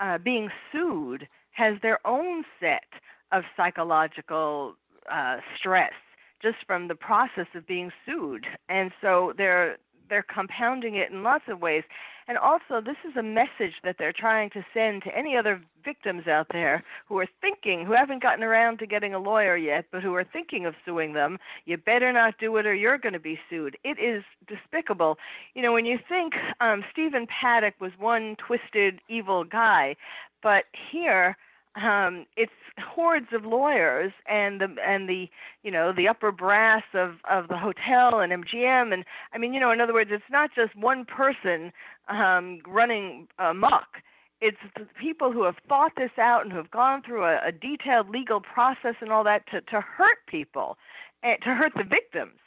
uh, 0.00 0.18
being 0.18 0.50
sued 0.72 1.28
has 1.52 1.76
their 1.82 2.04
own 2.06 2.44
set 2.58 2.84
of 3.30 3.44
psychological 3.56 4.74
uh, 5.10 5.36
stress 5.56 5.92
just 6.40 6.58
from 6.66 6.88
the 6.88 6.94
process 6.94 7.46
of 7.54 7.66
being 7.66 7.92
sued, 8.04 8.46
and 8.68 8.92
so 9.00 9.32
they're 9.36 9.78
they're 10.08 10.22
compounding 10.22 10.94
it 10.94 11.10
in 11.10 11.22
lots 11.22 11.44
of 11.48 11.60
ways. 11.60 11.84
And 12.28 12.36
also, 12.36 12.82
this 12.82 12.96
is 13.08 13.16
a 13.16 13.22
message 13.22 13.76
that 13.84 13.96
they're 13.98 14.12
trying 14.12 14.50
to 14.50 14.64
send 14.74 15.02
to 15.04 15.16
any 15.16 15.34
other 15.34 15.62
victims 15.82 16.26
out 16.26 16.48
there 16.52 16.84
who 17.06 17.18
are 17.18 17.26
thinking, 17.40 17.86
who 17.86 17.92
haven't 17.92 18.22
gotten 18.22 18.44
around 18.44 18.78
to 18.80 18.86
getting 18.86 19.14
a 19.14 19.18
lawyer 19.18 19.56
yet, 19.56 19.86
but 19.90 20.02
who 20.02 20.14
are 20.14 20.24
thinking 20.24 20.66
of 20.66 20.74
suing 20.84 21.14
them. 21.14 21.38
You 21.64 21.78
better 21.78 22.12
not 22.12 22.38
do 22.38 22.54
it 22.58 22.66
or 22.66 22.74
you're 22.74 22.98
going 22.98 23.14
to 23.14 23.18
be 23.18 23.40
sued. 23.48 23.78
It 23.82 23.98
is 23.98 24.24
despicable. 24.46 25.16
You 25.54 25.62
know, 25.62 25.72
when 25.72 25.86
you 25.86 25.98
think 26.06 26.34
um, 26.60 26.84
Stephen 26.92 27.26
Paddock 27.26 27.80
was 27.80 27.92
one 27.98 28.36
twisted, 28.36 29.00
evil 29.08 29.44
guy, 29.44 29.96
but 30.42 30.64
here, 30.90 31.34
um, 31.76 32.26
it's 32.36 32.52
hordes 32.78 33.28
of 33.32 33.44
lawyers 33.44 34.12
and 34.26 34.60
the 34.60 34.74
and 34.84 35.08
the 35.08 35.28
you 35.62 35.70
know 35.70 35.92
the 35.92 36.08
upper 36.08 36.32
brass 36.32 36.84
of 36.94 37.16
of 37.28 37.48
the 37.48 37.58
hotel 37.58 38.20
and 38.20 38.32
MGM 38.32 38.92
and 38.92 39.04
I 39.32 39.38
mean 39.38 39.52
you 39.52 39.60
know 39.60 39.70
in 39.70 39.80
other 39.80 39.92
words 39.92 40.10
it's 40.12 40.30
not 40.30 40.50
just 40.54 40.74
one 40.76 41.04
person 41.04 41.72
um, 42.08 42.60
running 42.66 43.28
amok. 43.38 43.98
It's 44.40 44.58
the 44.76 44.86
people 45.00 45.32
who 45.32 45.42
have 45.42 45.56
thought 45.68 45.92
this 45.96 46.12
out 46.16 46.42
and 46.42 46.52
who 46.52 46.58
have 46.58 46.70
gone 46.70 47.02
through 47.02 47.24
a, 47.24 47.40
a 47.44 47.52
detailed 47.52 48.08
legal 48.08 48.40
process 48.40 48.94
and 49.00 49.10
all 49.10 49.24
that 49.24 49.46
to 49.50 49.60
to 49.62 49.80
hurt 49.80 50.18
people, 50.26 50.78
and 51.22 51.38
to 51.42 51.54
hurt 51.54 51.72
the 51.76 51.84
victims. 51.84 52.38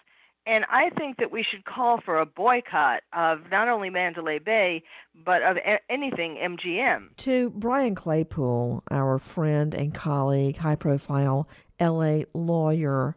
And 0.47 0.65
I 0.69 0.89
think 0.97 1.17
that 1.17 1.31
we 1.31 1.43
should 1.43 1.65
call 1.65 2.01
for 2.01 2.19
a 2.19 2.25
boycott 2.25 3.03
of 3.13 3.49
not 3.51 3.69
only 3.69 3.91
Mandalay 3.91 4.39
Bay, 4.39 4.83
but 5.23 5.43
of 5.43 5.57
a- 5.57 5.91
anything 5.91 6.37
MGM. 6.37 7.15
To 7.17 7.51
Brian 7.51 7.93
Claypool, 7.93 8.83
our 8.89 9.19
friend 9.19 9.75
and 9.75 9.93
colleague, 9.93 10.57
high 10.57 10.75
profile 10.75 11.47
LA 11.79 12.21
lawyer. 12.33 13.15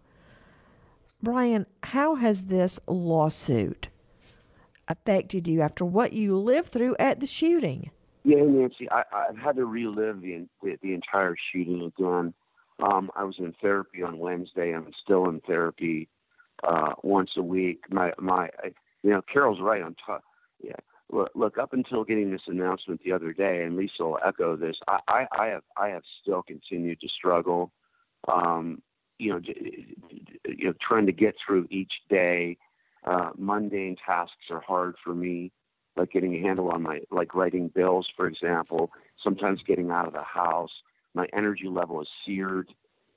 Brian, 1.23 1.64
how 1.83 2.16
has 2.16 2.43
this 2.43 2.78
lawsuit 2.87 3.88
affected 4.87 5.49
you 5.49 5.62
after 5.62 5.85
what 5.85 6.12
you 6.12 6.37
lived 6.37 6.69
through 6.69 6.95
at 6.99 7.21
the 7.21 7.26
shooting? 7.26 7.90
Yeah, 8.25 8.43
Nancy, 8.43 8.90
I, 8.90 9.04
I've 9.12 9.38
had 9.38 9.57
to 9.57 9.64
relive 9.64 10.21
the, 10.21 10.47
the 10.62 10.78
the 10.83 10.93
entire 10.95 11.37
shooting 11.52 11.83
again. 11.97 12.35
Um, 12.83 13.11
I 13.14 13.25
was 13.25 13.37
in 13.38 13.54
therapy 13.62 14.02
on 14.02 14.19
Wednesday. 14.19 14.75
I'm 14.75 14.90
still 15.02 15.28
in 15.28 15.40
therapy 15.40 16.09
uh, 16.62 16.94
once 17.02 17.37
a 17.37 17.42
week. 17.42 17.84
My 17.90 18.12
my, 18.18 18.50
I, 18.62 18.73
you 19.02 19.11
know, 19.11 19.23
Carol's 19.23 19.61
right 19.61 19.82
on 19.82 19.96
top. 20.06 20.23
Yeah, 20.62 20.76
look, 21.11 21.58
up 21.58 21.73
until 21.73 22.04
getting 22.04 22.30
this 22.30 22.42
announcement 22.46 23.02
the 23.04 23.12
other 23.12 23.32
day, 23.32 23.64
and 23.64 23.76
Lisa 23.76 24.04
will 24.04 24.18
echo 24.25 24.56
this. 24.56 24.78
I, 24.88 25.00
I, 25.08 25.26
I 25.32 25.46
have 25.46 25.62
I 25.76 25.88
have 25.88 26.02
still 26.23 26.42
continued 26.42 27.00
to 27.00 27.08
struggle. 27.08 27.73
Um, 28.28 28.82
you 29.18 29.32
know, 29.32 29.40
you 29.44 30.66
know, 30.66 30.75
trying 30.80 31.06
to 31.06 31.12
get 31.12 31.37
through 31.44 31.66
each 31.70 31.92
day. 32.08 32.56
Uh, 33.04 33.30
mundane 33.37 33.96
tasks 33.96 34.50
are 34.50 34.61
hard 34.61 34.96
for 35.04 35.14
me, 35.14 35.52
like 35.96 36.11
getting 36.11 36.34
a 36.34 36.40
handle 36.40 36.70
on 36.70 36.82
my, 36.82 37.00
like 37.11 37.34
writing 37.34 37.68
bills, 37.68 38.08
for 38.16 38.26
example. 38.26 38.90
Sometimes 39.23 39.62
getting 39.62 39.90
out 39.90 40.06
of 40.06 40.14
the 40.14 40.23
house. 40.23 40.73
My 41.12 41.28
energy 41.32 41.68
level 41.68 42.00
is 42.00 42.08
seared, 42.25 42.73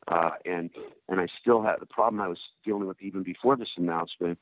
uh, 0.08 0.32
and 0.46 0.70
and 1.10 1.20
I 1.20 1.28
still 1.42 1.62
have 1.64 1.80
the 1.80 1.86
problem 1.86 2.22
I 2.22 2.28
was 2.28 2.40
dealing 2.64 2.88
with 2.88 3.02
even 3.02 3.24
before 3.24 3.56
this 3.56 3.72
announcement. 3.78 4.40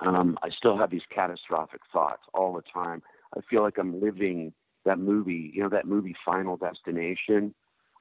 Um, 0.00 0.38
I 0.42 0.50
still 0.50 0.76
have 0.78 0.90
these 0.90 1.02
catastrophic 1.10 1.80
thoughts 1.92 2.22
all 2.32 2.52
the 2.52 2.62
time. 2.62 3.02
I 3.36 3.40
feel 3.48 3.62
like 3.62 3.78
I'm 3.78 4.00
living 4.00 4.52
that 4.84 4.98
movie, 4.98 5.50
you 5.54 5.62
know, 5.62 5.68
that 5.70 5.86
movie 5.86 6.14
Final 6.24 6.56
Destination. 6.56 7.54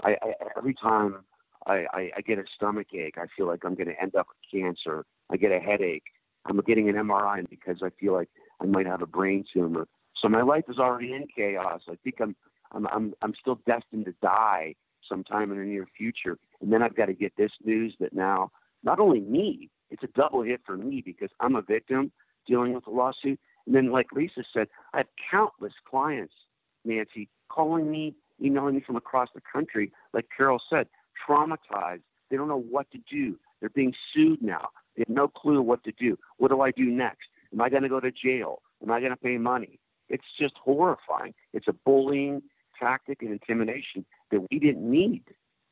I, 0.04 0.12
I 0.22 0.34
every 0.58 0.74
time 0.74 1.24
I, 1.66 1.86
I, 1.92 2.12
I 2.18 2.22
get 2.22 2.38
a 2.38 2.44
stomach 2.56 2.94
ache, 2.94 3.18
I 3.18 3.26
feel 3.36 3.48
like 3.48 3.66
I'm 3.66 3.76
going 3.76 3.88
to 3.88 4.00
end 4.02 4.16
up 4.16 4.28
with 4.28 4.62
cancer. 4.62 5.06
I 5.30 5.38
get 5.38 5.52
a 5.52 5.60
headache. 5.60 6.04
I'm 6.46 6.60
getting 6.62 6.88
an 6.88 6.96
MRI 6.96 7.50
because 7.50 7.78
I 7.84 7.90
feel 8.00 8.14
like 8.14 8.30
I 8.62 8.66
might 8.66 8.86
have 8.86 9.02
a 9.02 9.08
brain 9.08 9.44
tumor. 9.52 9.88
So 10.16 10.30
my 10.30 10.42
life 10.42 10.66
is 10.70 10.80
already 10.80 11.14
in 11.14 11.28
chaos. 11.36 11.82
I 11.90 11.96
think 12.04 12.16
I'm 12.22 12.36
I'm 12.72 12.88
I'm 12.88 13.14
I'm 13.22 13.34
still 13.40 13.60
destined 13.66 14.06
to 14.06 14.14
die 14.22 14.76
sometime 15.08 15.52
in 15.52 15.58
the 15.58 15.64
near 15.66 15.88
future. 15.98 16.38
And 16.62 16.72
then 16.72 16.82
I've 16.82 16.96
got 16.96 17.06
to 17.08 17.14
get 17.14 17.34
this 17.38 17.52
news 17.64 17.96
that 18.00 18.14
now 18.14 18.52
not 18.84 19.00
only 19.00 19.22
me, 19.22 19.70
it's 19.90 20.04
a 20.04 20.08
double 20.08 20.42
hit 20.42 20.62
for 20.66 20.78
me 20.78 21.02
because 21.06 21.30
I'm 21.40 21.56
a 21.56 21.62
victim 21.62 22.12
dealing 22.46 22.74
with 22.74 22.88
a 22.88 22.92
lawsuit. 22.92 23.40
And 23.66 23.76
then, 23.76 23.92
like 23.92 24.08
Lisa 24.14 24.44
said, 24.54 24.68
I 24.94 24.98
have 24.98 25.08
countless 25.30 25.74
clients, 25.90 26.34
Nancy, 26.86 27.30
calling 27.50 27.90
me, 27.90 28.16
emailing 28.42 28.76
me 28.76 28.84
from 28.86 28.96
across 28.96 29.30
the 29.34 29.42
country, 29.42 29.92
like 30.14 30.26
Carol 30.36 30.62
said, 30.70 30.88
traumatized. 31.28 32.02
They 32.30 32.38
don't 32.38 32.48
know 32.48 32.64
what 32.70 32.90
to 32.92 33.00
do. 33.10 33.38
They're 33.60 33.70
being 33.70 33.94
sued 34.14 34.42
now. 34.42 34.70
They 34.96 35.04
have 35.08 35.16
no 35.16 35.28
clue 35.28 35.62
what 35.62 35.84
to 35.86 35.92
do. 35.92 36.18
What 36.38 36.50
do 36.50 36.62
I 36.62 36.72
do 36.72 36.86
next? 36.86 37.28
Am 37.54 37.62
I 37.62 37.70
going 37.70 37.84
to 37.84 37.90
go 37.90 38.00
to 38.00 38.12
jail? 38.12 38.62
Am 38.84 38.92
I 38.92 39.00
going 39.00 39.12
to 39.12 39.18
pay 39.18 39.38
money? 39.38 39.80
It's 40.10 40.26
just 40.40 40.54
horrifying. 40.64 41.34
It's 41.54 41.68
a 41.68 41.74
bullying 41.74 42.42
tactic 42.80 43.22
and 43.22 43.32
intimidation 43.32 44.06
that 44.32 44.42
we 44.52 44.60
didn't 44.60 44.90
need. 44.90 45.24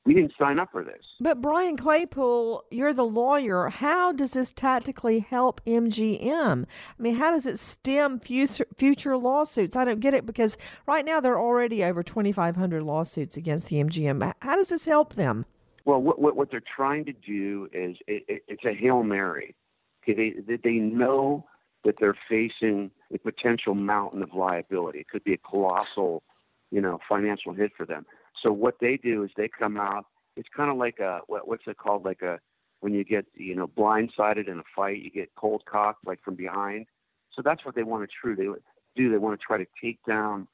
We 0.06 0.14
didn't 0.14 0.34
sign 0.38 0.60
up 0.60 0.72
for 0.72 0.84
this. 0.84 1.04
But 1.20 1.42
Brian 1.42 1.78
Claypool, 1.78 2.66
you're 2.70 2.94
the 2.94 3.04
lawyer. 3.04 3.70
How 3.70 4.12
does 4.12 4.34
this 4.34 4.54
tactically 4.54 5.20
help 5.20 5.62
MGM? 5.66 6.66
I 6.66 7.02
mean, 7.02 7.16
how 7.16 7.32
does 7.32 7.48
it 7.48 7.58
stem 7.58 8.20
future, 8.20 8.68
future 8.76 9.18
lawsuits? 9.18 9.76
I 9.76 9.84
don't 9.84 10.00
get 10.00 10.14
it 10.14 10.28
because 10.28 10.58
right 10.86 11.04
now 11.04 11.20
there 11.20 11.34
are 11.34 11.42
already 11.42 11.84
over 11.84 12.04
2,500 12.04 12.84
lawsuits 12.84 13.36
against 13.36 13.70
the 13.70 13.78
MGM. 13.78 14.32
How 14.42 14.56
does 14.56 14.70
this 14.70 14.86
help 14.86 15.16
them? 15.16 15.46
Well, 15.86 16.02
what, 16.02 16.22
what, 16.22 16.36
what 16.36 16.52
they're 16.52 16.62
trying 16.76 17.06
to 17.06 17.14
do 17.14 17.68
is 17.74 17.98
it, 18.08 18.26
it, 18.28 18.44
it's 18.48 18.66
a 18.66 18.76
hail 18.76 19.02
mary. 19.02 19.56
Okay, 20.04 20.34
they 20.46 20.58
they 20.58 20.74
know 20.74 21.46
that 21.84 21.98
they're 21.98 22.18
facing 22.30 22.92
a 23.14 23.18
potential 23.18 23.74
mountain 23.74 24.22
of 24.22 24.34
liability. 24.34 25.00
It 25.00 25.08
could 25.08 25.24
be 25.24 25.34
a 25.34 25.38
colossal, 25.38 26.24
you 26.72 26.82
know, 26.82 27.00
financial 27.08 27.54
hit 27.54 27.72
for 27.76 27.86
them. 27.86 28.06
So 28.42 28.52
what 28.52 28.80
they 28.80 28.98
do 28.98 29.24
is 29.24 29.32
they 29.36 29.48
come 29.48 29.78
out. 29.78 30.06
It's 30.36 30.50
kind 30.56 30.70
of 30.70 30.78
like 30.78 31.00
a 31.00 31.22
what, 31.28 31.48
what's 31.48 31.68
it 31.68 31.78
called? 31.78 32.06
Like 32.06 32.22
a 32.22 32.40
when 32.82 32.94
you 32.94 33.04
get 33.04 33.26
you 33.36 33.56
know 33.56 33.68
blindsided 33.68 34.48
in 34.48 34.60
a 34.60 34.64
fight, 34.76 35.02
you 35.02 35.10
get 35.10 35.34
cold 35.36 35.64
cocked 35.66 36.06
like 36.06 36.22
from 36.24 36.36
behind. 36.36 36.88
So 37.34 37.42
that's 37.42 37.66
what 37.66 37.76
they 37.76 37.84
want 37.84 38.10
to 38.10 38.16
true 38.22 38.36
they 38.36 38.48
do. 38.96 39.10
They 39.12 39.18
want 39.18 39.40
to 39.40 39.46
try 39.46 39.58
to 39.58 39.68
take 39.82 40.00
down 40.06 40.48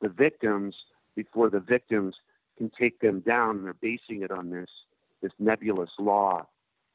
the 0.00 0.08
victims 0.08 0.74
before 1.14 1.50
the 1.50 1.60
victims 1.60 2.16
can 2.58 2.70
take 2.70 3.00
them 3.00 3.20
down, 3.20 3.56
and 3.56 3.66
they're 3.66 3.74
basing 3.74 4.22
it 4.22 4.30
on 4.30 4.50
this 4.50 4.70
this 5.22 5.32
nebulous 5.38 5.90
law 5.98 6.46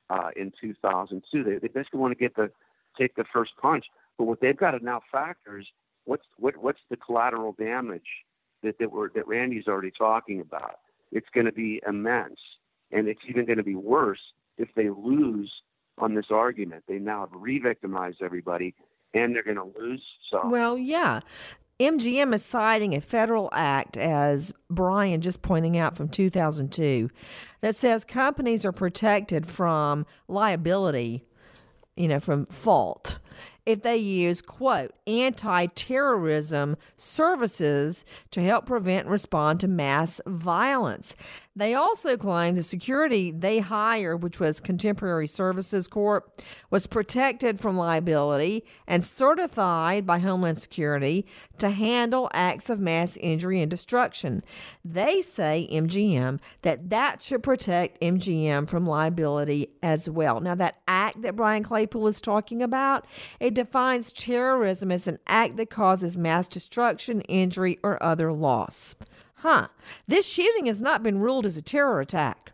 uh, 0.10 0.29
in 0.36 0.51
2002. 0.60 1.44
They, 1.44 1.58
they 1.58 1.67
basically 1.67 2.00
want 2.00 2.12
to 2.12 2.20
get 2.20 2.36
the 2.36 2.51
take 2.98 3.15
the 3.15 3.25
first 3.25 3.51
punch. 3.62 3.86
But 4.17 4.25
what 4.25 4.41
they've 4.41 4.58
got 4.58 4.72
to 4.72 4.84
now 4.84 5.01
factor 5.12 5.60
is 5.60 5.67
what's 6.06 6.25
what, 6.38 6.58
what's 6.58 6.82
the 6.89 6.98
collateral 6.98 7.53
damage 7.53 8.25
that 8.64 8.80
that, 8.80 8.92
we're, 8.92 9.10
that 9.14 9.28
Randy's 9.28 9.68
already 9.68 9.92
talking 9.92 10.42
about. 10.42 10.80
It's 11.12 11.28
going 11.34 11.46
to 11.46 11.52
be 11.52 11.82
immense, 11.88 12.40
and 12.92 13.08
it's 13.08 13.22
even 13.30 13.46
going 13.46 13.58
to 13.58 13.64
be 13.64 13.76
worse 13.76 14.20
if 14.58 14.70
they 14.76 14.90
lose 14.90 15.52
on 15.98 16.16
this 16.16 16.28
argument. 16.30 16.84
They 16.88 17.00
now 17.00 17.22
have 17.22 17.30
re-victimized 17.34 18.22
everybody, 18.22 18.76
and 19.14 19.34
they're 19.34 19.44
going 19.44 19.58
to 19.58 19.80
lose. 19.80 20.04
So 20.30 20.42
well, 20.46 20.78
yeah. 20.78 21.22
MGM 21.80 22.34
is 22.34 22.44
citing 22.44 22.96
a 22.96 23.02
federal 23.02 23.50
act, 23.54 23.98
as 23.98 24.52
Brian 24.68 25.22
just 25.22 25.44
pointing 25.44 25.78
out 25.78 25.96
from 25.96 26.10
2002, 26.10 27.12
that 27.62 27.76
says 27.76 28.04
companies 28.04 28.66
are 28.66 28.72
protected 28.72 29.46
from 29.46 30.08
liability, 30.28 31.24
you 31.96 32.08
know, 32.08 32.20
from 32.20 32.48
fault 32.48 33.20
if 33.68 33.82
they 33.82 33.98
use, 33.98 34.42
quote, 34.42 34.94
anti 35.06 35.66
terrorism 35.66 36.78
services 36.96 38.06
to 38.32 38.42
help 38.42 38.66
prevent 38.66 39.02
and 39.02 39.12
respond 39.12 39.60
to 39.60 39.68
mass 39.68 40.22
violence. 40.26 41.16
They 41.58 41.74
also 41.74 42.18
claim 42.18 42.54
the 42.54 42.62
security 42.62 43.32
they 43.32 43.58
hired, 43.58 44.22
which 44.22 44.40
was 44.40 44.60
Contemporary 44.60 45.26
Services 45.26 45.88
Corp, 45.88 46.40
was 46.70 46.86
protected 46.86 47.60
from 47.60 47.76
liability 47.76 48.64
and 48.86 49.04
certified 49.04 50.06
by 50.06 50.20
Homeland 50.20 50.60
Security 50.60 51.26
to 51.58 51.72
handle 51.72 52.30
acts 52.32 52.70
of 52.70 52.80
mass 52.80 53.18
injury 53.18 53.60
and 53.60 53.72
destruction. 53.72 54.44
They 54.86 55.24
say 55.24 55.68
MGM 55.72 56.40
that 56.62 56.92
that 56.92 57.24
should 57.24 57.42
protect 57.42 58.01
MGM 58.01 58.70
from 58.70 58.86
liability 58.86 59.72
as 59.81 60.08
well. 60.08 60.40
Now 60.40 60.53
that 60.53 60.81
act 60.88 61.24
that 61.24 61.36
Brian 61.36 61.64
Claypool 61.64 62.05
is 62.05 62.22
talking 62.22 62.62
about, 62.62 63.08
it 63.40 63.55
defines 63.55 64.14
terrorism 64.14 64.92
as 64.92 65.08
an 65.08 65.18
act 65.25 65.58
that 65.58 65.72
causes 65.72 66.20
mass 66.20 66.48
destruction, 66.48 67.22
injury, 67.22 67.79
or 67.81 68.01
other 68.03 68.31
loss 68.31 68.94
huh, 69.38 69.68
this 70.08 70.28
shooting 70.28 70.66
has 70.66 70.82
not 70.82 71.04
been 71.04 71.20
ruled 71.20 71.46
as 71.46 71.58
a 71.58 71.62
terror 71.62 72.00
attack. 72.00 72.52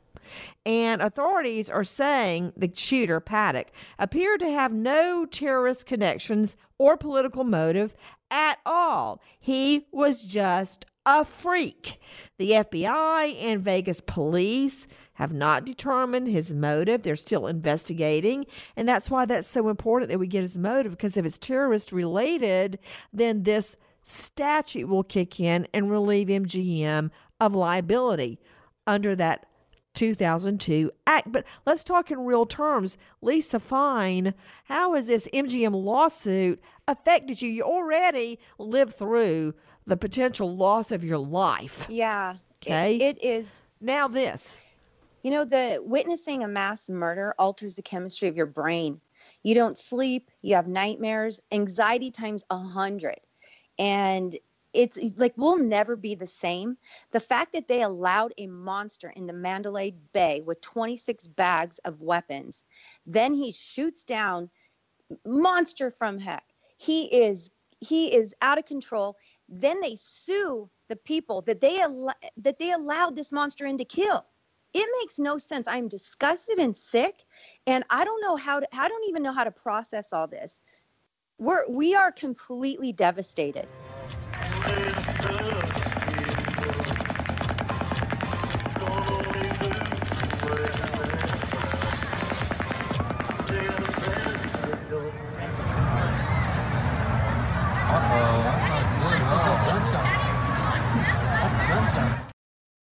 And 0.65 1.01
authorities 1.01 1.69
are 1.69 1.83
saying 1.83 2.53
the 2.55 2.71
shooter, 2.73 3.19
Paddock, 3.19 3.67
appeared 3.99 4.39
to 4.39 4.49
have 4.49 4.71
no 4.71 5.25
terrorist 5.25 5.85
connections 5.85 6.55
or 6.77 6.95
political 6.95 7.43
motive 7.43 7.93
at 8.31 8.59
all. 8.65 9.21
He 9.39 9.85
was 9.91 10.23
just 10.23 10.85
a 11.05 11.25
freak. 11.25 11.99
The 12.37 12.51
FBI 12.51 13.35
and 13.43 13.61
Vegas 13.61 14.01
police 14.01 14.87
have 15.15 15.33
not 15.33 15.65
determined 15.65 16.27
his 16.27 16.53
motive. 16.53 17.03
They're 17.03 17.15
still 17.15 17.45
investigating. 17.45 18.45
And 18.75 18.87
that's 18.87 19.11
why 19.11 19.25
that's 19.25 19.47
so 19.47 19.69
important 19.69 20.09
that 20.09 20.19
we 20.19 20.27
get 20.27 20.41
his 20.41 20.57
motive 20.57 20.93
because 20.93 21.17
if 21.17 21.25
it's 21.25 21.37
terrorist 21.37 21.91
related, 21.91 22.79
then 23.11 23.43
this 23.43 23.75
statute 24.03 24.87
will 24.87 25.03
kick 25.03 25.39
in 25.39 25.67
and 25.73 25.89
relieve 25.89 26.27
MGM 26.27 27.09
of 27.39 27.55
liability 27.55 28.39
under 28.85 29.15
that 29.15 29.45
2002 29.93 30.91
Act. 31.07 31.31
But 31.31 31.45
let's 31.65 31.83
talk 31.83 32.11
in 32.11 32.25
real 32.25 32.45
terms. 32.45 32.97
Lisa 33.21 33.59
Fine, 33.59 34.33
how 34.65 34.93
has 34.95 35.07
this 35.07 35.27
MGM 35.33 35.73
lawsuit 35.73 36.61
affected 36.87 37.41
you? 37.41 37.49
You 37.49 37.63
already 37.63 38.39
lived 38.57 38.93
through 38.93 39.53
the 39.85 39.97
potential 39.97 40.55
loss 40.55 40.91
of 40.91 41.03
your 41.03 41.17
life. 41.17 41.87
Yeah. 41.89 42.35
Okay. 42.63 42.95
it, 42.95 43.17
it 43.17 43.23
is. 43.23 43.63
Now, 43.81 44.07
this. 44.07 44.57
You 45.23 45.31
know, 45.31 45.45
the 45.45 45.79
witnessing 45.81 46.43
a 46.43 46.47
mass 46.47 46.89
murder 46.89 47.33
alters 47.37 47.75
the 47.75 47.81
chemistry 47.81 48.27
of 48.29 48.37
your 48.37 48.45
brain. 48.45 48.99
You 49.41 49.55
don't 49.55 49.77
sleep, 49.77 50.31
you 50.41 50.55
have 50.55 50.67
nightmares, 50.67 51.39
anxiety 51.51 52.11
times 52.11 52.43
a 52.49 52.57
hundred 52.57 53.19
and 53.79 54.35
it's 54.73 54.97
like 55.17 55.33
we'll 55.37 55.59
never 55.59 55.95
be 55.95 56.15
the 56.15 56.25
same. 56.25 56.77
The 57.11 57.19
fact 57.19 57.53
that 57.53 57.67
they 57.67 57.83
allowed 57.83 58.33
a 58.37 58.47
monster 58.47 59.09
into 59.09 59.33
Mandalay 59.33 59.93
Bay 60.13 60.41
with 60.41 60.61
26 60.61 61.27
bags 61.29 61.79
of 61.79 62.01
weapons, 62.01 62.63
then 63.05 63.33
he 63.33 63.51
shoots 63.51 64.03
down 64.03 64.49
monster 65.25 65.91
from 65.91 66.19
heck. 66.19 66.45
He 66.77 67.05
is 67.05 67.51
he 67.79 68.13
is 68.15 68.33
out 68.41 68.57
of 68.57 68.65
control. 68.65 69.17
Then 69.49 69.81
they 69.81 69.95
sue 69.97 70.69
the 70.89 70.95
people 70.95 71.41
that 71.43 71.61
they 71.61 71.81
al- 71.81 72.13
that 72.37 72.59
they 72.59 72.71
allowed 72.71 73.15
this 73.15 73.31
monster 73.31 73.65
in 73.65 73.77
to 73.77 73.85
kill. 73.85 74.25
It 74.73 74.89
makes 75.01 75.19
no 75.19 75.37
sense. 75.37 75.67
I'm 75.67 75.87
disgusted 75.87 76.57
and 76.57 76.75
sick, 76.75 77.15
and 77.67 77.83
I 77.89 78.05
don't 78.05 78.21
know 78.21 78.37
how 78.37 78.61
to. 78.61 78.67
I 78.75 78.87
don't 78.89 79.07
even 79.09 79.23
know 79.23 79.33
how 79.33 79.43
to 79.43 79.51
process 79.51 80.13
all 80.13 80.27
this 80.27 80.61
we're 81.43 81.67
we 81.67 81.93
are 81.93 82.11
completely 82.11 82.93
devastated. 82.93 83.67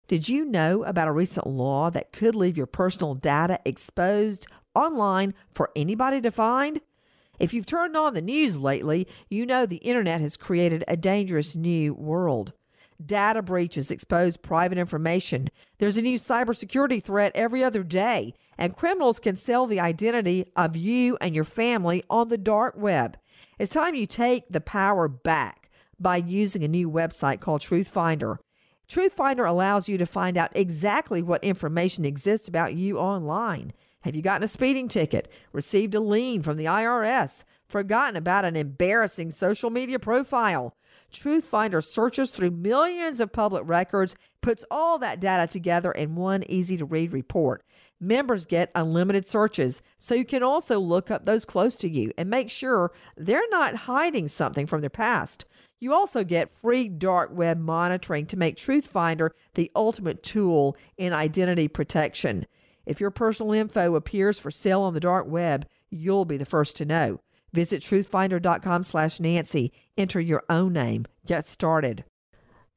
Did 0.09 0.27
you 0.27 0.43
know 0.43 0.83
about 0.83 1.07
a 1.07 1.13
recent 1.13 1.47
law 1.47 1.89
that 1.89 2.11
could 2.11 2.35
leave 2.35 2.57
your 2.57 2.65
personal 2.65 3.15
data 3.15 3.61
exposed 3.63 4.45
online 4.75 5.33
for 5.53 5.71
anybody 5.73 6.19
to 6.19 6.31
find? 6.31 6.81
If 7.41 7.55
you've 7.55 7.65
turned 7.65 7.97
on 7.97 8.13
the 8.13 8.21
news 8.21 8.59
lately, 8.59 9.07
you 9.27 9.47
know 9.47 9.65
the 9.65 9.77
internet 9.77 10.21
has 10.21 10.37
created 10.37 10.83
a 10.87 10.95
dangerous 10.95 11.55
new 11.55 11.95
world. 11.95 12.53
Data 13.03 13.41
breaches 13.41 13.89
expose 13.89 14.37
private 14.37 14.77
information. 14.77 15.49
There's 15.79 15.97
a 15.97 16.03
new 16.03 16.19
cybersecurity 16.19 17.01
threat 17.01 17.31
every 17.33 17.63
other 17.63 17.81
day, 17.81 18.35
and 18.59 18.77
criminals 18.77 19.19
can 19.19 19.35
sell 19.35 19.65
the 19.65 19.79
identity 19.79 20.51
of 20.55 20.75
you 20.75 21.17
and 21.19 21.33
your 21.33 21.43
family 21.43 22.03
on 22.11 22.27
the 22.27 22.37
dark 22.37 22.75
web. 22.77 23.17
It's 23.57 23.73
time 23.73 23.95
you 23.95 24.05
take 24.05 24.43
the 24.51 24.61
power 24.61 25.07
back 25.07 25.71
by 25.99 26.17
using 26.17 26.63
a 26.63 26.67
new 26.67 26.91
website 26.91 27.39
called 27.39 27.61
Truthfinder. 27.61 28.37
Truthfinder 28.87 29.49
allows 29.49 29.89
you 29.89 29.97
to 29.97 30.05
find 30.05 30.37
out 30.37 30.51
exactly 30.53 31.23
what 31.23 31.43
information 31.43 32.05
exists 32.05 32.47
about 32.47 32.75
you 32.75 32.99
online. 32.99 33.73
Have 34.01 34.15
you 34.15 34.21
gotten 34.21 34.43
a 34.43 34.47
speeding 34.47 34.87
ticket? 34.87 35.31
Received 35.53 35.95
a 35.95 35.99
lien 35.99 36.41
from 36.41 36.57
the 36.57 36.65
IRS? 36.65 37.43
forgotten 37.71 38.15
about 38.15 38.45
an 38.45 38.55
embarrassing 38.55 39.31
social 39.31 39.69
media 39.69 39.97
profile. 39.97 40.75
Truthfinder 41.11 41.83
searches 41.83 42.31
through 42.31 42.51
millions 42.51 43.19
of 43.19 43.31
public 43.31 43.63
records, 43.65 44.15
puts 44.41 44.65
all 44.71 44.97
that 44.99 45.19
data 45.19 45.47
together 45.47 45.91
in 45.91 46.15
one 46.15 46.43
easy 46.47 46.77
to 46.77 46.85
read 46.85 47.11
report. 47.11 47.63
Members 47.99 48.45
get 48.45 48.71
unlimited 48.73 49.27
searches, 49.27 49.81
so 49.99 50.15
you 50.15 50.25
can 50.25 50.41
also 50.41 50.79
look 50.79 51.11
up 51.11 51.25
those 51.25 51.45
close 51.45 51.77
to 51.77 51.89
you 51.89 52.11
and 52.17 52.29
make 52.29 52.49
sure 52.49 52.91
they're 53.15 53.41
not 53.49 53.75
hiding 53.75 54.27
something 54.27 54.65
from 54.65 54.81
their 54.81 54.89
past. 54.89 55.45
You 55.79 55.93
also 55.93 56.23
get 56.23 56.53
free 56.53 56.89
dark 56.89 57.29
web 57.33 57.59
monitoring 57.59 58.25
to 58.27 58.37
make 58.37 58.55
Truthfinder 58.55 59.31
the 59.53 59.71
ultimate 59.75 60.23
tool 60.23 60.75
in 60.97 61.13
identity 61.13 61.67
protection. 61.67 62.45
If 62.85 62.99
your 62.99 63.11
personal 63.11 63.53
info 63.53 63.95
appears 63.95 64.39
for 64.39 64.51
sale 64.51 64.81
on 64.81 64.93
the 64.93 64.99
dark 64.99 65.27
web, 65.27 65.65
you'll 65.89 66.25
be 66.25 66.37
the 66.37 66.45
first 66.45 66.75
to 66.77 66.85
know. 66.85 67.19
Visit 67.53 67.81
truthfinder.com 67.81 68.83
slash 68.83 69.19
Nancy. 69.19 69.73
Enter 69.97 70.19
your 70.19 70.43
own 70.49 70.73
name. 70.73 71.05
Get 71.25 71.45
started. 71.45 72.05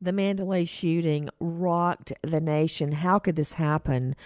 The 0.00 0.12
Mandalay 0.12 0.64
shooting 0.64 1.30
rocked 1.40 2.12
the 2.22 2.40
nation. 2.40 2.92
How 2.92 3.18
could 3.18 3.36
this 3.36 3.54
happen? 3.54 4.16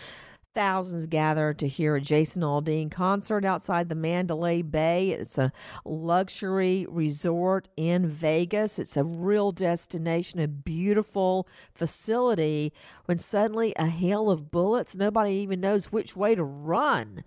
Thousands 0.59 1.07
gathered 1.07 1.57
to 1.61 1.69
hear 1.69 1.95
a 1.95 2.01
Jason 2.01 2.43
Aldean 2.43 2.91
concert 2.91 3.45
outside 3.45 3.89
the 3.89 3.95
Mandalay 3.95 4.61
Bay. 4.63 5.11
It's 5.11 5.39
a 5.39 5.53
luxury 5.85 6.85
resort 6.89 7.69
in 7.77 8.09
Vegas. 8.09 8.81
It's 8.81 8.97
a 8.97 9.05
real 9.05 9.53
destination, 9.53 10.41
a 10.41 10.49
beautiful 10.49 11.47
facility. 11.73 12.73
When 13.05 13.21
suddenly 13.21 13.73
a 13.77 13.87
hail 13.87 14.33
of 14.33 14.51
bullets, 14.51 14.97
nobody 14.97 15.35
even 15.35 15.61
knows 15.61 15.93
which 15.93 16.17
way 16.17 16.35
to 16.35 16.43
run 16.43 17.23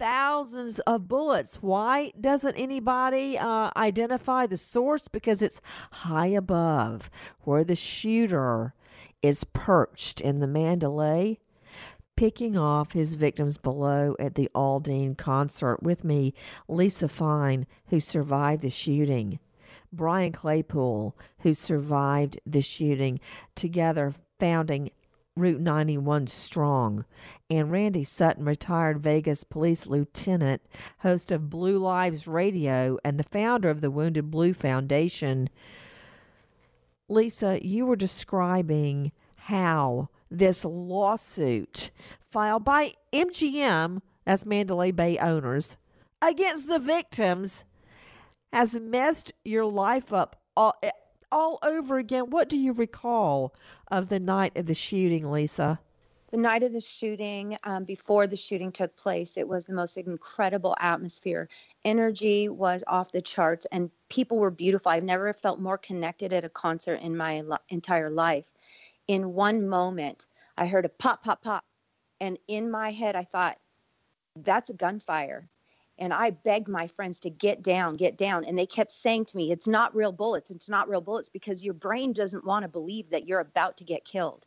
thousands 0.00 0.80
of 0.80 1.06
bullets. 1.06 1.62
Why 1.62 2.10
doesn't 2.20 2.56
anybody 2.56 3.38
uh, 3.38 3.70
identify 3.76 4.46
the 4.46 4.56
source? 4.56 5.06
Because 5.06 5.40
it's 5.40 5.60
high 5.92 6.26
above 6.26 7.10
where 7.42 7.62
the 7.62 7.76
shooter 7.76 8.74
is 9.22 9.44
perched 9.44 10.20
in 10.20 10.40
the 10.40 10.48
Mandalay, 10.48 11.38
picking 12.16 12.56
off 12.56 12.92
his 12.92 13.14
victims 13.14 13.58
below 13.58 14.16
at 14.18 14.34
the 14.34 14.50
Aldean 14.54 15.16
concert. 15.16 15.82
With 15.82 16.02
me, 16.02 16.34
Lisa 16.66 17.08
Fine, 17.08 17.66
who 17.88 18.00
survived 18.00 18.62
the 18.62 18.70
shooting. 18.70 19.38
Brian 19.92 20.32
Claypool, 20.32 21.16
who 21.40 21.54
survived 21.54 22.40
the 22.44 22.62
shooting, 22.62 23.20
together 23.54 24.14
founding 24.38 24.90
Route 25.36 25.60
91 25.60 26.28
Strong, 26.28 27.04
and 27.50 27.70
Randy 27.70 28.04
Sutton, 28.04 28.46
retired 28.46 29.02
Vegas 29.02 29.44
police 29.44 29.86
lieutenant, 29.86 30.62
host 31.00 31.30
of 31.30 31.50
Blue 31.50 31.78
Lives 31.78 32.26
Radio, 32.26 32.98
and 33.04 33.18
the 33.18 33.24
founder 33.24 33.68
of 33.68 33.82
the 33.82 33.90
Wounded 33.90 34.30
Blue 34.30 34.54
Foundation. 34.54 35.50
Lisa, 37.08 37.64
you 37.64 37.84
were 37.84 37.96
describing 37.96 39.12
how 39.36 40.08
this 40.30 40.64
lawsuit 40.64 41.90
filed 42.20 42.64
by 42.64 42.92
MGM, 43.12 44.00
as 44.26 44.44
Mandalay 44.44 44.90
Bay 44.90 45.18
owners, 45.18 45.76
against 46.20 46.68
the 46.68 46.78
victims 46.78 47.64
has 48.52 48.74
messed 48.74 49.32
your 49.44 49.64
life 49.64 50.12
up 50.12 50.40
all, 50.56 50.74
all 51.30 51.58
over 51.62 51.98
again. 51.98 52.30
What 52.30 52.48
do 52.48 52.58
you 52.58 52.72
recall 52.72 53.54
of 53.88 54.08
the 54.08 54.20
night 54.20 54.56
of 54.56 54.66
the 54.66 54.74
shooting, 54.74 55.30
Lisa? 55.30 55.80
The 56.32 56.38
night 56.38 56.64
of 56.64 56.72
the 56.72 56.80
shooting, 56.80 57.56
um, 57.62 57.84
before 57.84 58.26
the 58.26 58.36
shooting 58.36 58.72
took 58.72 58.96
place, 58.96 59.36
it 59.36 59.46
was 59.46 59.66
the 59.66 59.74
most 59.74 59.96
incredible 59.96 60.74
atmosphere. 60.80 61.48
Energy 61.84 62.48
was 62.48 62.82
off 62.86 63.12
the 63.12 63.22
charts, 63.22 63.66
and 63.70 63.90
people 64.08 64.38
were 64.38 64.50
beautiful. 64.50 64.90
I've 64.90 65.04
never 65.04 65.32
felt 65.32 65.60
more 65.60 65.78
connected 65.78 66.32
at 66.32 66.44
a 66.44 66.48
concert 66.48 66.96
in 66.96 67.16
my 67.16 67.42
entire 67.68 68.10
life. 68.10 68.50
In 69.08 69.34
one 69.34 69.68
moment, 69.68 70.26
I 70.56 70.66
heard 70.66 70.84
a 70.84 70.90
pop, 70.90 71.22
pop, 71.22 71.42
pop. 71.42 71.64
And 72.20 72.38
in 72.48 72.70
my 72.70 72.90
head, 72.90 73.14
I 73.16 73.24
thought, 73.24 73.58
that's 74.36 74.70
a 74.70 74.74
gunfire 74.74 75.48
and 75.98 76.12
I 76.12 76.30
begged 76.30 76.68
my 76.68 76.88
friends 76.88 77.20
to 77.20 77.30
get 77.30 77.62
down, 77.62 77.96
get 77.96 78.18
down. 78.18 78.44
And 78.44 78.58
they 78.58 78.66
kept 78.66 78.92
saying 78.92 79.26
to 79.26 79.36
me, 79.36 79.50
It's 79.50 79.68
not 79.68 79.94
real 79.94 80.12
bullets. 80.12 80.50
It's 80.50 80.68
not 80.68 80.88
real 80.88 81.00
bullets 81.00 81.30
because 81.30 81.64
your 81.64 81.74
brain 81.74 82.12
doesn't 82.12 82.44
want 82.44 82.64
to 82.64 82.68
believe 82.68 83.10
that 83.10 83.26
you're 83.26 83.40
about 83.40 83.78
to 83.78 83.84
get 83.84 84.04
killed. 84.04 84.44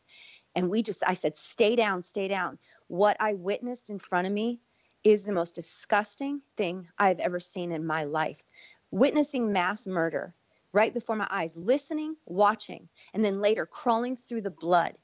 And 0.54 0.70
we 0.70 0.82
just, 0.82 1.02
I 1.06 1.14
said, 1.14 1.36
Stay 1.36 1.76
down, 1.76 2.02
stay 2.02 2.28
down. 2.28 2.58
What 2.86 3.16
I 3.20 3.34
witnessed 3.34 3.90
in 3.90 3.98
front 3.98 4.26
of 4.26 4.32
me 4.32 4.60
is 5.02 5.24
the 5.24 5.32
most 5.32 5.54
disgusting 5.54 6.42
thing 6.56 6.88
I've 6.98 7.20
ever 7.20 7.40
seen 7.40 7.72
in 7.72 7.86
my 7.86 8.04
life. 8.04 8.42
Witnessing 8.90 9.52
mass 9.52 9.86
murder 9.86 10.34
right 10.72 10.92
before 10.92 11.16
my 11.16 11.26
eyes, 11.30 11.56
listening, 11.56 12.16
watching, 12.26 12.88
and 13.12 13.24
then 13.24 13.40
later 13.40 13.66
crawling 13.66 14.16
through 14.16 14.42
the 14.42 14.50
blood 14.50 14.96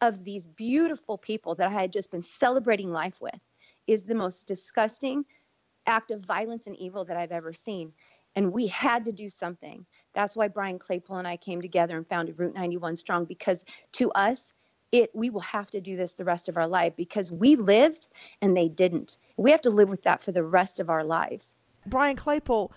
of 0.00 0.24
these 0.24 0.46
beautiful 0.46 1.16
people 1.16 1.54
that 1.54 1.68
I 1.68 1.70
had 1.70 1.92
just 1.92 2.10
been 2.10 2.24
celebrating 2.24 2.92
life 2.92 3.20
with 3.20 3.38
is 3.86 4.04
the 4.04 4.16
most 4.16 4.46
disgusting 4.48 5.24
act 5.86 6.10
of 6.10 6.20
violence 6.20 6.66
and 6.66 6.76
evil 6.76 7.04
that 7.04 7.16
I've 7.16 7.32
ever 7.32 7.52
seen. 7.52 7.92
And 8.34 8.52
we 8.52 8.66
had 8.66 9.04
to 9.04 9.12
do 9.12 9.28
something. 9.28 9.86
That's 10.14 10.34
why 10.34 10.48
Brian 10.48 10.78
Claypool 10.78 11.16
and 11.16 11.28
I 11.28 11.36
came 11.36 11.60
together 11.60 11.96
and 11.96 12.06
founded 12.06 12.38
Route 12.38 12.54
91 12.54 12.96
Strong 12.96 13.26
because 13.26 13.64
to 13.92 14.10
us, 14.10 14.54
it 14.90 15.10
we 15.14 15.30
will 15.30 15.40
have 15.40 15.70
to 15.70 15.80
do 15.80 15.96
this 15.96 16.14
the 16.14 16.24
rest 16.24 16.48
of 16.48 16.56
our 16.56 16.66
life 16.66 16.96
because 16.96 17.30
we 17.30 17.56
lived 17.56 18.08
and 18.40 18.56
they 18.56 18.68
didn't. 18.68 19.16
We 19.36 19.52
have 19.52 19.62
to 19.62 19.70
live 19.70 19.88
with 19.88 20.02
that 20.02 20.22
for 20.22 20.32
the 20.32 20.44
rest 20.44 20.80
of 20.80 20.90
our 20.90 21.04
lives. 21.04 21.54
Brian 21.86 22.16
Claypool, 22.16 22.72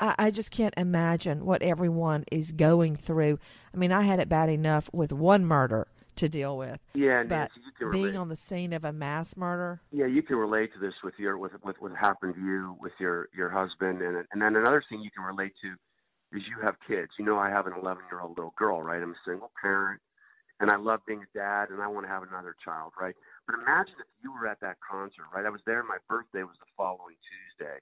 I, 0.00 0.14
I 0.18 0.30
just 0.30 0.50
can't 0.50 0.74
imagine 0.76 1.44
what 1.44 1.62
everyone 1.62 2.24
is 2.30 2.52
going 2.52 2.96
through. 2.96 3.38
I 3.72 3.76
mean, 3.76 3.92
I 3.92 4.02
had 4.02 4.20
it 4.20 4.28
bad 4.28 4.48
enough 4.48 4.90
with 4.92 5.12
one 5.12 5.44
murder 5.44 5.88
to 6.16 6.28
deal 6.28 6.56
with. 6.56 6.78
Yeah, 6.94 7.22
but 7.22 7.36
Nancy, 7.36 7.60
you 7.64 7.72
can 7.78 7.90
being 7.90 8.16
on 8.16 8.28
the 8.28 8.36
scene 8.36 8.72
of 8.72 8.84
a 8.84 8.92
mass 8.92 9.36
murder. 9.36 9.80
Yeah, 9.92 10.06
you 10.06 10.22
can 10.22 10.36
relate 10.36 10.72
to 10.74 10.80
this 10.80 10.94
with 11.04 11.14
your 11.18 11.38
with 11.38 11.52
with 11.62 11.76
what 11.78 11.92
happened 11.94 12.34
to 12.34 12.40
you 12.40 12.76
with 12.80 12.92
your 12.98 13.28
your 13.36 13.50
husband, 13.50 14.02
and 14.02 14.24
and 14.32 14.42
then 14.42 14.56
another 14.56 14.82
thing 14.88 15.00
you 15.00 15.10
can 15.10 15.24
relate 15.24 15.52
to 15.62 16.36
is 16.36 16.42
you 16.48 16.56
have 16.64 16.76
kids. 16.86 17.12
You 17.18 17.24
know, 17.24 17.38
I 17.38 17.50
have 17.50 17.66
an 17.66 17.74
11 17.80 18.02
year 18.10 18.20
old 18.20 18.36
little 18.36 18.54
girl, 18.58 18.82
right? 18.82 19.00
I'm 19.00 19.12
a 19.12 19.22
single 19.24 19.52
parent, 19.60 20.00
and 20.60 20.70
I 20.70 20.76
love 20.76 21.00
being 21.06 21.22
a 21.22 21.38
dad, 21.38 21.70
and 21.70 21.80
I 21.80 21.86
want 21.86 22.06
to 22.06 22.10
have 22.10 22.22
another 22.22 22.56
child, 22.64 22.92
right? 23.00 23.14
But 23.46 23.56
imagine 23.62 23.94
if 24.00 24.10
you 24.24 24.32
were 24.32 24.48
at 24.48 24.60
that 24.60 24.76
concert, 24.82 25.30
right? 25.34 25.46
I 25.46 25.50
was 25.50 25.60
there. 25.66 25.82
My 25.82 25.98
birthday 26.08 26.42
was 26.42 26.56
the 26.58 26.66
following 26.76 27.16
Tuesday, 27.22 27.78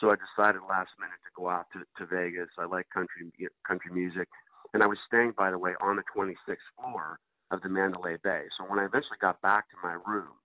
so 0.00 0.10
I 0.10 0.16
decided 0.16 0.60
last 0.68 0.90
minute 0.98 1.18
to 1.24 1.32
go 1.36 1.48
out 1.48 1.66
to 1.72 1.84
to 1.98 2.06
Vegas. 2.06 2.48
I 2.58 2.66
like 2.66 2.86
country 2.90 3.30
country 3.66 3.92
music, 3.92 4.28
and 4.74 4.82
I 4.82 4.86
was 4.86 4.98
staying, 5.06 5.34
by 5.36 5.50
the 5.50 5.58
way, 5.58 5.72
on 5.80 5.96
the 5.96 6.04
26th 6.14 6.56
floor 6.76 7.18
of 7.50 7.62
the 7.62 7.68
Mandalay 7.68 8.16
Bay. 8.22 8.44
So 8.58 8.64
when 8.64 8.78
I 8.78 8.84
eventually 8.84 9.18
got 9.20 9.40
back 9.40 9.70
to 9.70 9.76
my 9.82 9.96
room, 10.06 10.36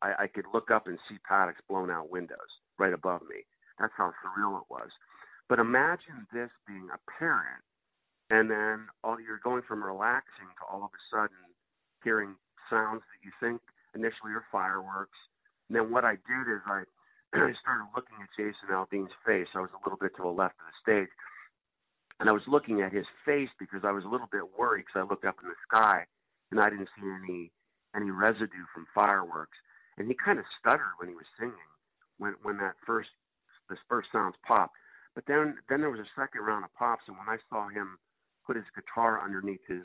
I, 0.00 0.24
I 0.24 0.26
could 0.26 0.46
look 0.52 0.70
up 0.70 0.86
and 0.86 0.98
see 1.08 1.16
paddocks 1.28 1.60
blown 1.68 1.90
out 1.90 2.10
windows 2.10 2.60
right 2.78 2.92
above 2.92 3.22
me. 3.22 3.44
That's 3.78 3.92
how 3.96 4.12
surreal 4.22 4.60
it 4.60 4.66
was. 4.70 4.90
But 5.48 5.58
imagine 5.58 6.26
this 6.32 6.50
being 6.66 6.88
a 6.92 6.98
parent, 7.18 7.62
and 8.30 8.50
then 8.50 8.88
all 9.04 9.20
you're 9.20 9.40
going 9.42 9.62
from 9.66 9.82
relaxing 9.84 10.48
to 10.58 10.64
all 10.70 10.84
of 10.84 10.90
a 10.90 11.02
sudden 11.14 11.52
hearing 12.02 12.34
sounds 12.70 13.02
that 13.12 13.20
you 13.24 13.32
think 13.40 13.60
initially 13.94 14.32
are 14.32 14.44
fireworks. 14.50 15.18
And 15.68 15.76
then 15.76 15.90
what 15.90 16.04
I 16.04 16.12
did 16.12 16.48
is 16.48 16.60
I, 16.66 16.82
I 17.34 17.52
started 17.60 17.88
looking 17.96 18.16
at 18.20 18.28
Jason 18.36 18.68
Aldean's 18.68 19.14
face. 19.24 19.48
I 19.54 19.60
was 19.60 19.70
a 19.72 19.80
little 19.84 19.98
bit 19.98 20.14
to 20.16 20.22
the 20.22 20.28
left 20.28 20.56
of 20.60 20.68
the 20.68 20.76
stage, 20.84 21.08
and 22.20 22.28
I 22.28 22.32
was 22.32 22.42
looking 22.46 22.82
at 22.82 22.92
his 22.92 23.06
face 23.24 23.48
because 23.58 23.80
I 23.84 23.92
was 23.92 24.04
a 24.04 24.08
little 24.08 24.28
bit 24.30 24.58
worried 24.58 24.84
because 24.86 25.06
I 25.06 25.08
looked 25.08 25.24
up 25.24 25.36
in 25.42 25.48
the 25.48 25.56
sky 25.66 26.04
and 26.50 26.60
I 26.60 26.68
didn't 26.68 26.90
see 26.94 27.08
any 27.24 27.50
any 27.96 28.10
residue 28.10 28.68
from 28.72 28.86
fireworks. 28.94 29.56
And 29.96 30.08
he 30.08 30.14
kind 30.14 30.38
of 30.38 30.44
stuttered 30.60 30.96
when 30.98 31.08
he 31.08 31.14
was 31.14 31.24
singing 31.38 31.70
when 32.18 32.34
when 32.42 32.58
that 32.58 32.76
first 32.86 33.08
this 33.70 33.78
first 33.88 34.08
sounds 34.12 34.36
popped. 34.46 34.76
But 35.14 35.24
then 35.26 35.56
then 35.68 35.80
there 35.80 35.90
was 35.90 36.00
a 36.00 36.20
second 36.20 36.42
round 36.42 36.64
of 36.64 36.74
pops, 36.74 37.04
and 37.08 37.16
when 37.16 37.28
I 37.28 37.38
saw 37.48 37.68
him 37.68 37.98
put 38.46 38.56
his 38.56 38.68
guitar 38.76 39.24
underneath 39.24 39.64
his 39.66 39.84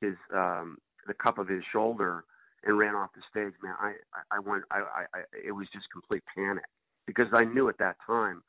his 0.00 0.16
um, 0.34 0.78
the 1.06 1.14
cup 1.14 1.38
of 1.38 1.46
his 1.46 1.62
shoulder 1.72 2.24
and 2.64 2.76
ran 2.76 2.94
off 2.94 3.10
the 3.14 3.22
stage, 3.30 3.54
man, 3.62 3.74
I 3.78 3.94
I, 4.12 4.36
I 4.36 4.38
went 4.40 4.64
I, 4.72 4.78
I, 4.78 5.04
I 5.14 5.20
it 5.46 5.52
was 5.52 5.68
just 5.72 5.86
complete 5.92 6.24
panic 6.34 6.64
because 7.10 7.34
I 7.34 7.42
knew 7.42 7.68
at 7.68 7.78
that 7.78 7.96
time 8.06 8.42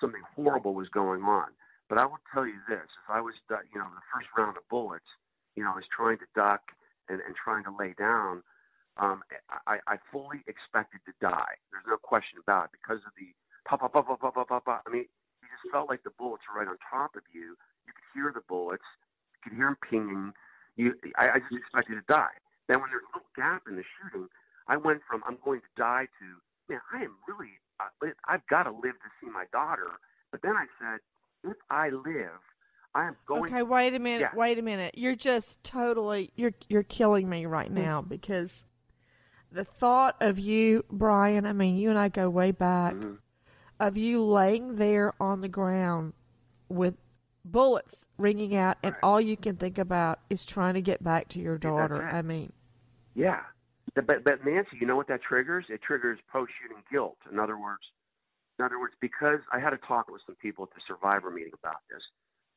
something 0.00 0.22
horrible 0.34 0.74
was 0.74 0.88
going 0.88 1.22
on. 1.22 1.54
But 1.88 1.98
I 1.98 2.06
will 2.06 2.18
tell 2.34 2.46
you 2.46 2.58
this: 2.68 2.82
if 2.82 3.06
I 3.08 3.20
was, 3.20 3.34
you 3.48 3.78
know, 3.78 3.86
the 3.94 4.06
first 4.10 4.26
round 4.36 4.56
of 4.56 4.66
bullets, 4.68 5.06
you 5.54 5.62
know, 5.62 5.70
I 5.70 5.76
was 5.76 5.86
trying 5.94 6.18
to 6.18 6.26
duck 6.34 6.74
and, 7.08 7.20
and 7.20 7.36
trying 7.36 7.62
to 7.64 7.70
lay 7.70 7.94
down, 7.94 8.42
um, 8.96 9.22
I, 9.66 9.78
I 9.86 9.96
fully 10.10 10.42
expected 10.50 11.00
to 11.06 11.12
die. 11.20 11.54
There's 11.70 11.86
no 11.86 11.96
question 11.96 12.42
about 12.42 12.70
it 12.70 12.70
because 12.74 12.98
of 13.06 13.14
the 13.14 13.30
pop, 13.68 13.80
pop, 13.80 13.92
pop, 13.92 14.08
pop, 14.08 14.20
pop, 14.20 14.34
pop, 14.34 14.48
pop, 14.48 14.64
pop. 14.64 14.82
I 14.82 14.90
mean, 14.90 15.06
you 15.38 15.46
just 15.46 15.70
felt 15.70 15.86
like 15.88 16.02
the 16.02 16.14
bullets 16.18 16.42
were 16.50 16.58
right 16.58 16.68
on 16.68 16.78
top 16.82 17.14
of 17.14 17.22
you. 17.30 17.54
You 17.86 17.92
could 17.94 18.08
hear 18.10 18.32
the 18.34 18.42
bullets. 18.48 18.88
You 19.36 19.38
could 19.46 19.54
hear 19.54 19.70
them 19.70 19.78
pinging. 19.78 20.32
You, 20.74 20.98
I, 21.14 21.36
I 21.36 21.38
just 21.38 21.62
expected 21.62 22.02
to 22.02 22.06
die. 22.08 22.34
Then 22.66 22.80
when 22.82 22.90
there's 22.90 23.06
a 23.06 23.12
little 23.14 23.30
gap 23.36 23.68
in 23.70 23.76
the 23.78 23.86
shooting, 23.94 24.26
I 24.66 24.74
went 24.74 25.06
from 25.06 25.22
I'm 25.22 25.38
going 25.44 25.60
to 25.60 25.72
die 25.76 26.10
to 26.18 26.26
man, 26.68 26.80
I 26.92 27.04
am 27.04 27.14
really 27.28 27.60
I've 28.28 28.46
got 28.48 28.64
to 28.64 28.70
live 28.70 28.94
to 28.94 29.10
see 29.20 29.30
my 29.30 29.44
daughter. 29.52 29.88
But 30.30 30.42
then 30.42 30.52
I 30.56 30.66
said, 30.80 31.00
if 31.50 31.56
I 31.70 31.90
live, 31.90 32.40
I 32.94 33.06
am 33.08 33.16
going. 33.26 33.44
Okay, 33.52 33.62
wait 33.62 33.94
a 33.94 33.98
minute. 33.98 34.20
Yeah. 34.32 34.38
Wait 34.38 34.58
a 34.58 34.62
minute. 34.62 34.94
You're 34.96 35.14
just 35.16 35.62
totally 35.64 36.30
you're 36.36 36.52
you're 36.68 36.82
killing 36.82 37.28
me 37.28 37.46
right 37.46 37.70
Mm. 37.70 37.82
now 37.82 38.02
because 38.02 38.64
the 39.50 39.64
thought 39.64 40.16
of 40.20 40.38
you, 40.38 40.84
Brian. 40.90 41.46
I 41.46 41.52
mean, 41.52 41.76
you 41.76 41.90
and 41.90 41.98
I 41.98 42.08
go 42.08 42.28
way 42.30 42.52
back. 42.52 42.94
Mm-hmm. 42.94 43.14
Of 43.80 43.96
you 43.96 44.22
laying 44.22 44.76
there 44.76 45.12
on 45.20 45.40
the 45.40 45.48
ground 45.48 46.12
with 46.68 46.94
bullets 47.44 48.06
ringing 48.16 48.54
out, 48.54 48.76
and 48.84 48.94
all 49.02 49.20
you 49.20 49.36
can 49.36 49.56
think 49.56 49.76
about 49.78 50.20
is 50.30 50.46
trying 50.46 50.74
to 50.74 50.80
get 50.80 51.02
back 51.02 51.26
to 51.30 51.40
your 51.40 51.58
daughter. 51.58 52.02
I 52.06 52.22
mean, 52.22 52.52
Yeah. 53.14 53.40
But, 53.94 54.24
but 54.24 54.44
Nancy, 54.44 54.80
you 54.80 54.86
know 54.86 54.96
what 54.96 55.08
that 55.08 55.22
triggers? 55.22 55.66
It 55.68 55.82
triggers 55.82 56.18
post 56.32 56.52
shooting 56.56 56.82
guilt. 56.90 57.18
In 57.30 57.38
other 57.38 57.60
words, 57.60 57.84
in 58.58 58.64
other 58.64 58.80
words, 58.80 58.94
because 59.00 59.40
I 59.52 59.60
had 59.60 59.72
a 59.72 59.80
talk 59.84 60.08
with 60.08 60.22
some 60.24 60.36
people 60.40 60.64
at 60.64 60.72
the 60.72 60.80
survivor 60.88 61.30
meeting 61.30 61.52
about 61.52 61.84
this. 61.92 62.00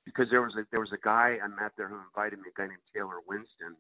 Because 0.06 0.30
there 0.30 0.44
was 0.44 0.54
a 0.54 0.64
there 0.70 0.80
was 0.80 0.94
a 0.94 1.02
guy 1.02 1.42
I 1.42 1.48
met 1.50 1.74
there 1.76 1.90
who 1.90 1.98
invited 1.98 2.38
me, 2.38 2.54
a 2.54 2.56
guy 2.56 2.70
named 2.70 2.86
Taylor 2.94 3.26
Winston. 3.26 3.74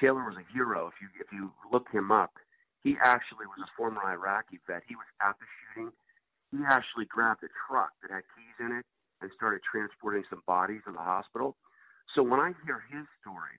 Taylor 0.00 0.26
was 0.26 0.34
a 0.34 0.44
hero. 0.52 0.90
If 0.90 0.98
you 0.98 1.08
if 1.22 1.30
you 1.30 1.54
look 1.70 1.86
him 1.94 2.10
up, 2.10 2.34
he 2.82 2.98
actually 2.98 3.46
was 3.46 3.62
a 3.62 3.70
former 3.78 4.02
Iraqi 4.02 4.58
vet. 4.66 4.82
He 4.90 4.98
was 4.98 5.06
at 5.22 5.38
the 5.38 5.46
shooting. 5.46 5.94
He 6.50 6.58
actually 6.66 7.06
grabbed 7.06 7.46
a 7.46 7.52
truck 7.68 7.94
that 8.02 8.10
had 8.10 8.26
keys 8.34 8.58
in 8.58 8.74
it 8.74 8.84
and 9.22 9.30
started 9.38 9.62
transporting 9.62 10.24
some 10.28 10.42
bodies 10.50 10.82
to 10.84 10.92
the 10.92 10.98
hospital. 10.98 11.54
So 12.12 12.26
when 12.26 12.40
I 12.40 12.58
hear 12.66 12.82
his 12.90 13.06
story, 13.22 13.56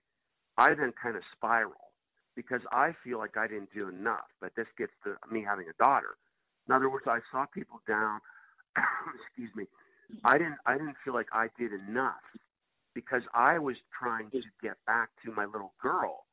I 0.60 0.76
then 0.76 0.92
kind 0.92 1.16
of 1.16 1.24
spiral 1.32 1.93
because 2.36 2.62
I 2.72 2.94
feel 3.04 3.18
like 3.18 3.38
I 3.38 3.48
didn't 3.48 3.74
do 3.74 3.90
enough. 3.90 4.28
But 4.42 4.54
this 4.56 4.68
gets 4.78 4.94
to 5.04 5.16
me 5.32 5.44
having 5.44 5.66
a 5.70 5.84
daughter. 5.84 6.16
In 6.68 6.74
other 6.74 6.90
words, 6.90 7.06
I 7.08 7.20
saw 7.32 7.46
people 7.46 7.82
down. 7.88 8.20
excuse 9.16 9.52
me. 9.56 9.66
I 10.24 10.38
didn't. 10.38 10.58
I 10.66 10.74
didn't 10.78 10.96
feel 11.04 11.14
like 11.14 11.28
I 11.32 11.48
did 11.58 11.72
enough 11.74 12.24
because 12.94 13.24
I 13.34 13.58
was 13.58 13.76
trying 13.98 14.30
to 14.32 14.42
get 14.62 14.76
back 14.86 15.10
to 15.26 15.32
my 15.32 15.46
little 15.46 15.74
girl, 15.82 16.26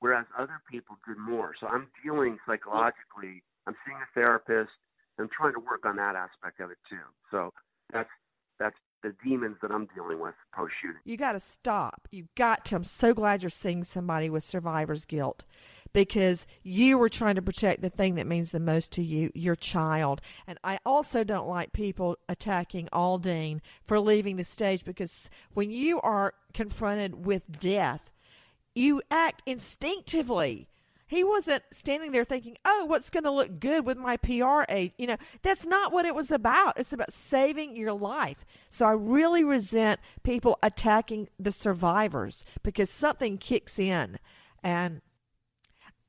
whereas 0.00 0.26
other 0.36 0.60
people 0.70 0.96
did 1.06 1.18
more. 1.18 1.54
So 1.60 1.66
I'm 1.66 1.88
dealing 2.04 2.38
psychologically. 2.46 3.42
I'm 3.66 3.76
seeing 3.86 3.98
a 3.98 4.20
therapist. 4.20 4.72
I'm 5.18 5.28
trying 5.28 5.52
to 5.54 5.60
work 5.60 5.86
on 5.86 5.96
that 5.96 6.16
aspect 6.16 6.60
of 6.60 6.70
it 6.70 6.78
too. 6.88 7.04
So 7.30 7.52
that's 7.92 8.10
that's 8.58 8.76
the 9.02 9.14
demons 9.24 9.56
that 9.62 9.70
I'm 9.70 9.88
dealing 9.94 10.20
with 10.20 10.34
post 10.54 10.72
shooting. 10.80 11.00
you 11.04 11.16
got 11.16 11.32
to 11.32 11.40
stop. 11.40 12.08
You 12.10 12.28
got 12.36 12.64
to. 12.66 12.76
I'm 12.76 12.84
so 12.84 13.14
glad 13.14 13.42
you're 13.42 13.50
seeing 13.50 13.84
somebody 13.84 14.30
with 14.30 14.44
survivor's 14.44 15.04
guilt 15.04 15.44
because 15.92 16.46
you 16.62 16.98
were 16.98 17.08
trying 17.08 17.34
to 17.34 17.42
protect 17.42 17.82
the 17.82 17.90
thing 17.90 18.14
that 18.14 18.26
means 18.26 18.50
the 18.50 18.60
most 18.60 18.92
to 18.92 19.02
you, 19.02 19.30
your 19.34 19.56
child. 19.56 20.20
And 20.46 20.58
I 20.64 20.78
also 20.86 21.24
don't 21.24 21.48
like 21.48 21.72
people 21.72 22.16
attacking 22.28 22.88
Aldean 22.92 23.60
for 23.84 24.00
leaving 24.00 24.36
the 24.36 24.44
stage 24.44 24.84
because 24.84 25.28
when 25.54 25.70
you 25.70 26.00
are 26.00 26.34
confronted 26.54 27.26
with 27.26 27.60
death, 27.60 28.12
you 28.74 29.02
act 29.10 29.42
instinctively. 29.46 30.68
He 31.12 31.24
wasn't 31.24 31.62
standing 31.70 32.12
there 32.12 32.24
thinking, 32.24 32.56
"Oh, 32.64 32.86
what's 32.86 33.10
going 33.10 33.24
to 33.24 33.30
look 33.30 33.60
good 33.60 33.84
with 33.84 33.98
my 33.98 34.16
PR 34.16 34.62
aid?" 34.70 34.94
You 34.96 35.08
know, 35.08 35.18
that's 35.42 35.66
not 35.66 35.92
what 35.92 36.06
it 36.06 36.14
was 36.14 36.30
about. 36.30 36.78
It's 36.78 36.94
about 36.94 37.12
saving 37.12 37.76
your 37.76 37.92
life. 37.92 38.46
So 38.70 38.86
I 38.86 38.92
really 38.92 39.44
resent 39.44 40.00
people 40.22 40.58
attacking 40.62 41.28
the 41.38 41.52
survivors 41.52 42.46
because 42.62 42.88
something 42.88 43.36
kicks 43.36 43.78
in, 43.78 44.18
and 44.62 45.02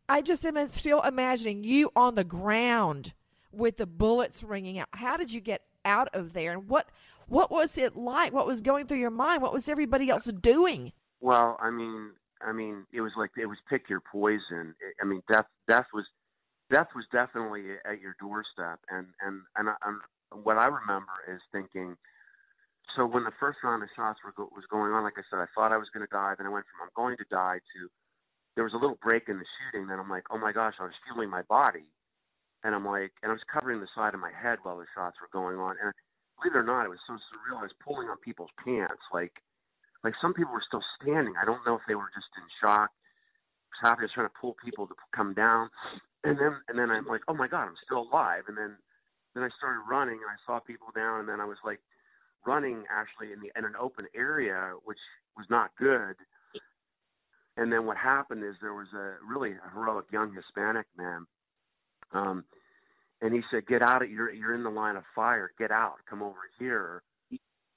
I 0.08 0.22
just 0.22 0.46
am 0.46 0.66
still 0.68 1.02
imagining 1.02 1.66
you 1.66 1.92
on 1.98 2.16
the 2.16 2.24
ground 2.24 3.12
with 3.52 3.76
the 3.76 3.86
bullets 3.86 4.42
ringing 4.42 4.80
out. 4.80 4.88
How 4.94 5.18
did 5.18 5.34
you 5.34 5.42
get 5.42 5.64
out 5.84 6.08
of 6.14 6.32
there, 6.32 6.54
and 6.54 6.70
what 6.70 6.88
what 7.28 7.52
was 7.52 7.78
it 7.78 7.98
like? 7.98 8.32
What 8.32 8.48
was 8.48 8.62
going 8.62 8.88
through 8.88 9.00
your 9.00 9.12
mind? 9.12 9.42
What 9.42 9.52
was 9.52 9.68
everybody 9.68 10.10
else 10.10 10.32
doing? 10.32 10.94
Well, 11.20 11.58
I 11.62 11.72
mean, 11.72 12.12
I 12.46 12.52
mean, 12.52 12.86
it 12.94 13.02
was 13.02 13.14
like 13.18 13.32
it 13.38 13.46
was 13.46 13.58
pick 13.70 13.90
your 13.90 14.02
poison. 14.02 14.76
I 15.02 15.06
mean, 15.06 15.22
death, 15.32 15.46
death 15.68 15.88
was, 15.94 16.06
death 16.72 16.88
was 16.96 17.06
definitely 17.12 17.78
at 17.86 18.02
your 18.02 18.16
doorstep. 18.20 18.80
And 18.90 19.08
and 19.22 19.42
and, 19.56 19.70
I, 19.70 19.76
what 20.44 20.58
I 20.58 20.68
remember 20.68 21.14
is 21.28 21.42
thinking. 21.52 21.96
So 22.98 23.08
when 23.08 23.24
the 23.24 23.34
first 23.40 23.58
round 23.64 23.82
of 23.82 23.90
shots 23.96 24.20
were 24.24 24.36
go, 24.36 24.52
was 24.54 24.68
going 24.70 24.92
on, 24.92 25.04
like 25.04 25.18
I 25.18 25.24
said, 25.32 25.40
I 25.40 25.48
thought 25.56 25.72
I 25.72 25.80
was 25.80 25.88
going 25.94 26.06
to 26.06 26.12
die. 26.12 26.36
Then 26.38 26.46
I 26.46 26.54
went 26.54 26.66
from 26.68 26.86
I'm 26.86 26.94
going 26.94 27.18
to 27.18 27.26
die 27.32 27.58
to 27.58 27.90
there 28.56 28.64
was 28.64 28.74
a 28.74 28.78
little 28.78 28.98
break 29.02 29.30
in 29.30 29.38
the 29.38 29.50
shooting. 29.58 29.88
Then 29.88 30.00
I'm 30.00 30.10
like, 30.10 30.30
oh 30.32 30.38
my 30.38 30.52
gosh, 30.52 30.76
I 30.80 30.84
was 30.84 30.98
feeling 31.08 31.30
my 31.30 31.42
body, 31.44 31.90
and 32.64 32.76
I'm 32.76 32.86
like, 32.86 33.12
and 33.22 33.32
I 33.32 33.34
was 33.34 33.44
covering 33.52 33.80
the 33.80 33.90
side 33.96 34.14
of 34.14 34.20
my 34.20 34.32
head 34.32 34.60
while 34.64 34.78
the 34.78 34.86
shots 34.94 35.18
were 35.22 35.32
going 35.34 35.58
on. 35.58 35.76
And 35.82 35.94
believe 36.38 36.56
it 36.56 36.58
or 36.58 36.64
not, 36.64 36.86
it 36.86 36.94
was 36.94 37.02
so 37.08 37.14
surreal. 37.14 37.60
I 37.60 37.64
was 37.64 37.78
pulling 37.84 38.10
on 38.10 38.18
people's 38.18 38.54
pants, 38.64 39.02
like 39.14 39.34
like 40.04 40.14
some 40.22 40.34
people 40.34 40.54
were 40.54 40.64
still 40.68 40.84
standing. 41.02 41.34
I 41.42 41.46
don't 41.46 41.66
know 41.66 41.76
if 41.76 41.82
they 41.88 41.96
were 41.96 42.12
just 42.14 42.28
in 42.38 42.44
shock. 42.62 42.92
Happy. 43.82 44.02
I 44.02 44.04
was 44.04 44.12
trying 44.14 44.28
to 44.28 44.40
pull 44.40 44.56
people 44.64 44.88
to 44.88 44.94
come 45.16 45.34
down, 45.34 45.70
and 46.24 46.38
then 46.38 46.56
and 46.68 46.78
then 46.78 46.92
I'm 46.92 47.08
like, 47.08 47.22
oh 47.28 47.34
my 47.34 47.48
god, 47.48 47.66
I'm 47.66 47.80
still 47.84 48.08
alive. 48.12 48.44
And 48.48 48.58
then 48.58 48.78
then 49.34 49.44
I 49.44 49.50
started 49.58 49.82
running, 49.90 50.20
and 50.22 50.30
I 50.30 50.38
saw 50.46 50.60
people 50.60 50.88
down, 50.96 51.22
and 51.22 51.30
then 51.30 51.42
I 51.42 51.46
was 51.46 51.58
like 51.66 51.80
running 52.46 52.84
actually 52.92 53.34
in 53.34 53.40
the 53.40 53.52
in 53.58 53.66
an 53.66 53.74
open 53.80 54.06
area, 54.16 54.74
which 54.84 55.00
was 55.36 55.48
not 55.50 55.72
good. 55.78 56.16
And 57.56 57.72
then 57.72 57.86
what 57.86 57.98
happened 57.98 58.44
is 58.44 58.56
there 58.62 58.74
was 58.74 58.88
a 58.94 59.14
really 59.26 59.54
heroic 59.74 60.06
young 60.12 60.34
Hispanic 60.34 60.88
man, 60.98 61.26
um, 62.12 62.44
and 63.22 63.34
he 63.34 63.42
said, 63.52 63.66
"Get 63.68 63.82
out! 63.82 64.02
Of, 64.04 64.10
you're 64.12 64.32
you're 64.32 64.56
in 64.56 64.64
the 64.64 64.70
line 64.70 64.96
of 64.96 65.04
fire. 65.16 65.52
Get 65.58 65.72
out! 65.72 65.96
Come 66.10 66.22
over 66.22 66.50
here." 66.60 67.04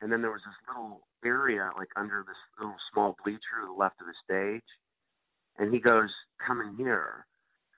And 0.00 0.12
then 0.12 0.20
there 0.20 0.30
was 0.30 0.42
this 0.44 0.54
little 0.68 1.06
area 1.26 1.70
like 1.76 1.88
under 1.96 2.24
this 2.26 2.36
little 2.58 2.76
small 2.92 3.16
bleacher 3.24 3.60
to 3.60 3.66
the 3.66 3.72
left 3.72 4.00
of 4.00 4.06
the 4.06 4.14
stage, 4.24 4.68
and 5.58 5.72
he 5.74 5.80
goes, 5.80 6.10
"Come 6.46 6.60
in 6.60 6.76
here." 6.76 7.26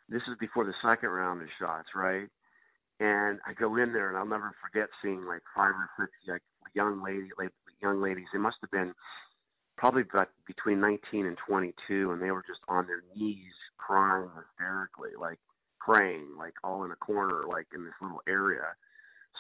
This 0.09 0.23
is 0.29 0.37
before 0.39 0.65
the 0.65 0.75
second 0.83 1.11
round 1.11 1.43
of 1.43 1.49
shots, 1.59 1.89
right? 1.95 2.29
And 3.01 3.41
I 3.47 3.53
go 3.55 3.77
in 3.77 3.93
there, 3.93 4.09
and 4.09 4.17
I'll 4.17 4.27
never 4.27 4.53
forget 4.61 4.89
seeing 5.03 5.25
like 5.25 5.43
five 5.55 5.75
or 5.75 5.89
six 5.99 6.11
like 6.27 6.43
young 6.75 7.03
lady, 7.03 7.31
like 7.39 7.53
young 7.83 8.01
ladies. 8.01 8.27
They 8.33 8.39
must 8.39 8.57
have 8.63 8.71
been 8.71 8.95
probably 9.77 10.03
about 10.03 10.29
between 10.47 10.81
19 10.81 11.27
and 11.27 11.39
22, 11.47 12.11
and 12.11 12.21
they 12.21 12.33
were 12.33 12.43
just 12.47 12.61
on 12.69 12.87
their 12.87 13.03
knees 13.15 13.55
crying 13.79 14.29
hysterically, 14.35 15.11
like 15.19 15.39
praying, 15.81 16.27
like 16.37 16.55
all 16.65 16.85
in 16.85 16.91
a 16.91 16.97
corner, 16.97 17.45
like 17.49 17.67
in 17.75 17.85
this 17.85 17.95
little 18.03 18.21
area. 18.29 18.75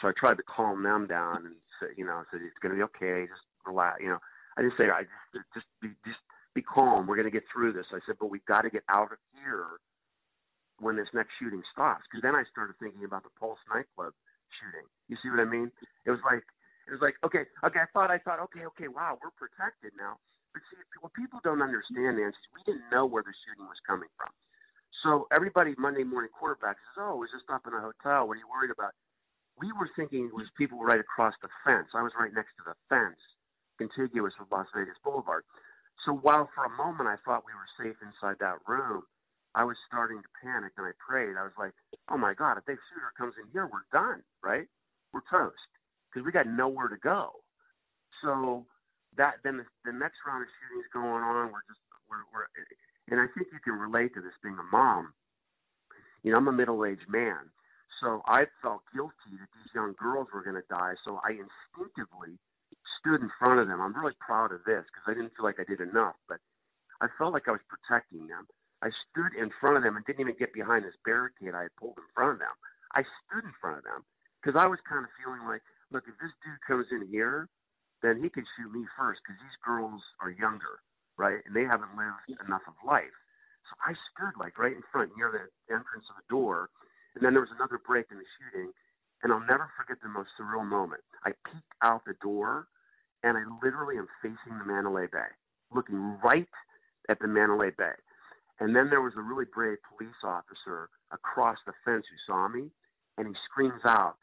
So 0.00 0.08
I 0.08 0.12
tried 0.16 0.36
to 0.36 0.44
calm 0.44 0.82
them 0.82 1.06
down 1.06 1.44
and 1.44 1.54
say, 1.80 1.88
you 1.96 2.06
know, 2.06 2.12
I 2.12 2.22
said 2.30 2.40
it's 2.42 2.58
going 2.62 2.70
to 2.70 2.78
be 2.78 2.88
okay, 2.94 3.26
just 3.26 3.42
relax. 3.68 4.00
You 4.00 4.16
know, 4.16 4.20
I 4.56 4.62
didn't 4.62 4.76
say 4.80 4.88
I 4.88 5.04
just 5.36 5.46
just 5.54 5.68
be 5.80 5.92
just 6.04 6.18
be 6.56 6.62
calm. 6.64 7.06
We're 7.06 7.20
going 7.20 7.30
to 7.30 7.34
get 7.34 7.44
through 7.52 7.72
this. 7.76 7.86
I 7.92 8.00
said, 8.06 8.16
but 8.18 8.32
we've 8.32 8.44
got 8.48 8.62
to 8.62 8.70
get 8.70 8.82
out 8.88 9.12
of 9.12 9.20
here 9.36 9.78
when 10.80 10.96
this 10.96 11.06
next 11.12 11.36
shooting 11.38 11.62
stops. 11.70 12.02
Because 12.08 12.22
then 12.22 12.34
I 12.34 12.42
started 12.50 12.74
thinking 12.80 13.04
about 13.04 13.22
the 13.22 13.34
Pulse 13.38 13.60
nightclub 13.68 14.16
shooting. 14.58 14.86
You 15.06 15.16
see 15.22 15.30
what 15.30 15.38
I 15.38 15.48
mean? 15.48 15.70
It 16.06 16.10
was 16.10 16.22
like 16.24 16.42
it 16.88 16.92
was 16.92 17.02
like 17.04 17.20
okay, 17.22 17.44
okay. 17.66 17.80
I 17.84 17.88
thought 17.92 18.10
I 18.10 18.18
thought 18.18 18.40
okay, 18.50 18.64
okay. 18.74 18.88
Wow, 18.88 19.18
we're 19.20 19.34
protected 19.36 19.92
now. 19.98 20.16
But 20.56 20.64
see, 20.72 20.80
what 21.04 21.12
people 21.12 21.38
don't 21.44 21.60
understand, 21.60 22.16
Nancy, 22.16 22.40
we 22.56 22.64
didn't 22.64 22.88
know 22.88 23.04
where 23.04 23.22
the 23.22 23.34
shooting 23.44 23.68
was 23.68 23.78
coming 23.84 24.08
from. 24.16 24.32
So 25.04 25.28
everybody 25.30 25.76
Monday 25.78 26.02
morning 26.02 26.32
quarterback 26.32 26.80
says, 26.80 27.04
"Oh, 27.04 27.20
was 27.20 27.30
just 27.30 27.46
up 27.52 27.68
in 27.68 27.74
a 27.76 27.82
hotel. 27.82 28.26
What 28.26 28.40
are 28.40 28.42
you 28.42 28.50
worried 28.50 28.72
about?" 28.72 28.96
We 29.60 29.70
were 29.74 29.90
thinking 29.94 30.30
it 30.30 30.34
was 30.34 30.48
people 30.56 30.80
right 30.80 30.98
across 30.98 31.34
the 31.42 31.50
fence. 31.66 31.90
I 31.94 32.02
was 32.02 32.14
right 32.18 32.32
next 32.32 32.54
to 32.58 32.64
the 32.66 32.76
fence, 32.88 33.18
contiguous 33.78 34.34
with 34.38 34.50
Las 34.50 34.66
Vegas 34.74 34.98
Boulevard. 35.02 35.44
So 36.04 36.12
while 36.12 36.50
for 36.54 36.64
a 36.66 36.76
moment 36.76 37.08
I 37.08 37.16
thought 37.24 37.46
we 37.46 37.54
were 37.54 37.70
safe 37.78 37.96
inside 38.02 38.36
that 38.40 38.58
room, 38.66 39.02
I 39.54 39.64
was 39.64 39.76
starting 39.88 40.20
to 40.20 40.30
panic 40.42 40.72
and 40.76 40.86
I 40.86 40.92
prayed. 40.98 41.38
I 41.38 41.42
was 41.42 41.56
like, 41.58 41.72
"Oh 42.10 42.18
my 42.18 42.34
God, 42.34 42.58
if 42.58 42.66
that 42.66 42.78
shooter 42.90 43.12
comes 43.16 43.34
in 43.40 43.50
here, 43.50 43.66
we're 43.66 43.88
done, 43.92 44.22
right? 44.42 44.66
We're 45.12 45.26
toast 45.30 45.70
because 46.10 46.24
we 46.24 46.32
got 46.32 46.46
nowhere 46.46 46.88
to 46.88 46.98
go." 46.98 47.42
So 48.22 48.66
that 49.16 49.42
then 49.42 49.58
the, 49.58 49.66
the 49.84 49.92
next 49.92 50.18
round 50.26 50.42
of 50.42 50.48
shootings 50.60 50.86
going 50.92 51.22
on, 51.22 51.50
we're 51.50 51.66
just 51.66 51.80
we're, 52.08 52.22
we're 52.32 52.46
and 53.10 53.20
I 53.20 53.26
think 53.32 53.48
you 53.52 53.60
can 53.64 53.74
relate 53.74 54.14
to 54.14 54.20
this 54.20 54.36
being 54.42 54.58
a 54.58 54.68
mom. 54.70 55.14
You 56.22 56.32
know, 56.32 56.38
I'm 56.38 56.48
a 56.48 56.52
middle-aged 56.52 57.08
man, 57.08 57.48
so 58.00 58.22
I 58.26 58.46
felt 58.60 58.82
guilty 58.92 59.32
that 59.38 59.48
these 59.54 59.72
young 59.74 59.94
girls 59.98 60.28
were 60.32 60.42
going 60.42 60.56
to 60.56 60.68
die. 60.68 60.94
So 61.04 61.20
I 61.24 61.38
instinctively 61.38 62.36
stood 62.98 63.22
in 63.22 63.30
front 63.38 63.60
of 63.60 63.68
them. 63.68 63.80
I'm 63.80 63.94
really 63.94 64.16
proud 64.18 64.52
of 64.52 64.64
this 64.66 64.84
because 64.90 65.06
I 65.06 65.14
didn't 65.14 65.34
feel 65.36 65.46
like 65.46 65.60
I 65.60 65.64
did 65.64 65.80
enough, 65.80 66.16
but 66.28 66.38
I 67.00 67.06
felt 67.16 67.32
like 67.32 67.48
I 67.48 67.54
was 67.54 67.64
protecting 67.70 68.26
them. 68.26 68.46
I 68.82 68.90
stood 69.10 69.34
in 69.34 69.50
front 69.58 69.76
of 69.76 69.82
them 69.82 69.96
and 69.96 70.04
didn't 70.06 70.22
even 70.22 70.38
get 70.38 70.54
behind 70.54 70.84
this 70.84 70.98
barricade 71.04 71.54
I 71.54 71.66
had 71.66 71.74
pulled 71.78 71.98
in 71.98 72.08
front 72.14 72.38
of 72.38 72.38
them. 72.38 72.54
I 72.94 73.02
stood 73.26 73.44
in 73.44 73.54
front 73.60 73.78
of 73.78 73.84
them 73.84 74.06
because 74.38 74.58
I 74.58 74.66
was 74.66 74.78
kind 74.86 75.02
of 75.02 75.10
feeling 75.18 75.42
like, 75.46 75.62
look, 75.90 76.06
if 76.06 76.14
this 76.22 76.34
dude 76.46 76.62
comes 76.62 76.86
in 76.90 77.10
here, 77.10 77.48
then 78.02 78.22
he 78.22 78.30
can 78.30 78.46
shoot 78.54 78.70
me 78.70 78.86
first 78.94 79.20
because 79.22 79.38
these 79.42 79.58
girls 79.66 80.02
are 80.22 80.30
younger, 80.30 80.78
right? 81.18 81.42
And 81.42 81.54
they 81.54 81.66
haven't 81.66 81.98
lived 81.98 82.30
enough 82.46 82.62
of 82.70 82.78
life. 82.86 83.14
So 83.66 83.74
I 83.82 83.98
stood 84.14 84.38
like 84.38 84.56
right 84.58 84.74
in 84.74 84.86
front 84.90 85.10
near 85.18 85.34
the 85.34 85.50
entrance 85.74 86.06
of 86.08 86.16
the 86.22 86.28
door. 86.30 86.70
And 87.14 87.24
then 87.24 87.34
there 87.34 87.42
was 87.42 87.54
another 87.54 87.82
break 87.82 88.06
in 88.14 88.18
the 88.18 88.30
shooting. 88.38 88.70
And 89.22 89.34
I'll 89.34 89.42
never 89.50 89.66
forget 89.74 89.98
the 89.98 90.08
most 90.08 90.30
surreal 90.38 90.62
moment. 90.62 91.02
I 91.26 91.34
peeked 91.42 91.74
out 91.82 92.06
the 92.06 92.14
door, 92.22 92.70
and 93.22 93.36
I 93.36 93.42
literally 93.62 93.98
am 93.98 94.08
facing 94.22 94.58
the 94.58 94.64
Mandalay 94.64 95.06
Bay, 95.10 95.30
looking 95.74 96.18
right 96.22 96.48
at 97.08 97.18
the 97.20 97.28
Mandalay 97.28 97.70
Bay. 97.76 97.96
And 98.60 98.74
then 98.74 98.90
there 98.90 99.02
was 99.02 99.14
a 99.16 99.22
really 99.22 99.46
brave 99.54 99.78
police 99.96 100.18
officer 100.24 100.90
across 101.12 101.58
the 101.66 101.72
fence 101.84 102.04
who 102.10 102.32
saw 102.32 102.48
me, 102.48 102.70
and 103.16 103.28
he 103.28 103.34
screams 103.50 103.82
out, 103.84 104.16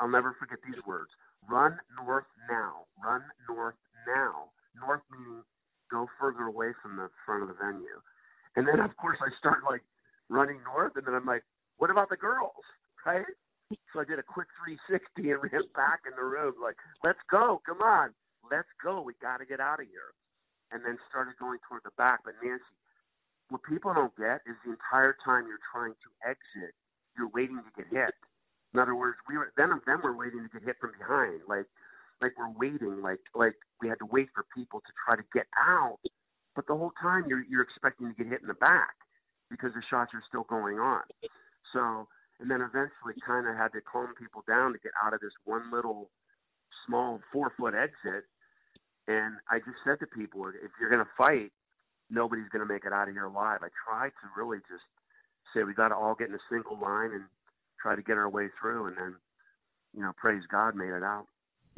I'll 0.00 0.08
never 0.08 0.36
forget 0.38 0.58
these 0.64 0.82
words 0.86 1.10
run 1.50 1.78
north 1.96 2.26
now, 2.48 2.86
run 3.02 3.22
north 3.48 3.74
now. 4.06 4.50
North 4.78 5.02
meaning 5.10 5.42
go 5.90 6.06
further 6.18 6.44
away 6.44 6.72
from 6.80 6.96
the 6.96 7.10
front 7.26 7.42
of 7.42 7.48
the 7.48 7.54
venue. 7.54 8.00
And 8.56 8.66
then, 8.66 8.80
of 8.80 8.96
course, 8.96 9.18
I 9.20 9.28
start 9.38 9.60
like 9.68 9.82
running 10.28 10.60
north, 10.64 10.92
and 10.96 11.06
then 11.06 11.14
I'm 11.14 11.26
like, 11.26 11.42
what 11.78 11.90
about 11.90 12.08
the 12.08 12.16
girls, 12.16 12.64
right? 13.04 13.24
So 13.92 14.00
I 14.00 14.04
did 14.04 14.18
a 14.18 14.26
quick 14.26 14.48
360 14.64 15.30
and 15.30 15.40
ran 15.42 15.66
back 15.74 16.04
in 16.06 16.14
the 16.16 16.24
room, 16.24 16.54
like, 16.62 16.76
let's 17.04 17.20
go, 17.30 17.60
come 17.66 17.82
on, 17.82 18.14
let's 18.50 18.68
go, 18.82 19.00
we 19.02 19.14
got 19.20 19.38
to 19.38 19.46
get 19.46 19.60
out 19.60 19.80
of 19.80 19.86
here. 19.86 20.12
And 20.72 20.80
then 20.84 20.96
started 21.10 21.36
going 21.36 21.60
toward 21.68 21.84
the 21.84 21.92
back. 22.00 22.24
But 22.24 22.34
Nancy, 22.42 22.64
what 23.52 23.62
people 23.68 23.92
don't 23.92 24.16
get 24.16 24.40
is 24.48 24.56
the 24.64 24.72
entire 24.72 25.14
time 25.24 25.44
you're 25.44 25.60
trying 25.68 25.92
to 25.92 26.08
exit, 26.24 26.72
you're 27.16 27.28
waiting 27.28 27.60
to 27.60 27.72
get 27.76 27.92
hit. 27.92 28.14
In 28.72 28.80
other 28.80 28.96
words, 28.96 29.18
we 29.28 29.36
were 29.36 29.52
then 29.56 29.68
then 29.86 30.00
we're 30.02 30.16
waiting 30.16 30.40
to 30.40 30.48
get 30.48 30.64
hit 30.64 30.76
from 30.80 30.92
behind, 30.98 31.44
like 31.46 31.66
like 32.22 32.32
we're 32.38 32.56
waiting, 32.56 33.02
like 33.02 33.20
like 33.34 33.54
we 33.82 33.88
had 33.88 33.98
to 34.00 34.06
wait 34.06 34.28
for 34.34 34.46
people 34.56 34.80
to 34.80 34.92
try 35.04 35.16
to 35.20 35.26
get 35.34 35.46
out. 35.60 35.98
But 36.56 36.66
the 36.66 36.76
whole 36.76 36.92
time 37.00 37.24
you're 37.28 37.44
you're 37.44 37.60
expecting 37.60 38.08
to 38.08 38.14
get 38.14 38.32
hit 38.32 38.40
in 38.40 38.48
the 38.48 38.54
back 38.54 38.96
because 39.50 39.72
the 39.74 39.82
shots 39.90 40.12
are 40.14 40.24
still 40.26 40.44
going 40.48 40.78
on. 40.78 41.02
So 41.74 42.08
and 42.42 42.50
then 42.50 42.60
eventually 42.60 43.14
kind 43.24 43.46
of 43.46 43.54
had 43.54 43.70
to 43.70 43.80
calm 43.80 44.10
people 44.18 44.42
down 44.48 44.72
to 44.74 44.78
get 44.82 44.90
out 44.98 45.14
of 45.14 45.20
this 45.20 45.32
one 45.44 45.70
little 45.70 46.10
small 46.84 47.20
four 47.32 47.52
foot 47.56 47.72
exit. 47.72 48.26
And 49.06 49.38
I 49.48 49.58
just 49.58 49.78
said 49.86 50.00
to 50.00 50.06
people, 50.06 50.46
if 50.48 50.70
you're 50.80 50.90
going 50.90 51.04
to 51.04 51.10
fight, 51.16 51.52
nobody's 52.10 52.50
going 52.50 52.66
to 52.66 52.72
make 52.72 52.84
it 52.84 52.92
out 52.92 53.06
of 53.06 53.14
here 53.14 53.26
alive. 53.26 53.60
I 53.62 53.70
tried 53.86 54.10
to 54.10 54.26
really 54.36 54.58
just 54.66 54.82
say 55.54 55.62
we 55.62 55.72
got 55.72 55.88
to 55.88 55.94
all 55.94 56.16
get 56.18 56.28
in 56.28 56.34
a 56.34 56.46
single 56.50 56.78
line 56.78 57.12
and 57.12 57.24
try 57.80 57.94
to 57.94 58.02
get 58.02 58.18
our 58.18 58.28
way 58.28 58.48
through, 58.60 58.86
and 58.86 58.96
then, 58.96 59.14
you 59.94 60.02
know, 60.02 60.12
praise 60.16 60.42
God, 60.50 60.74
made 60.74 60.92
it 60.92 61.02
out. 61.02 61.26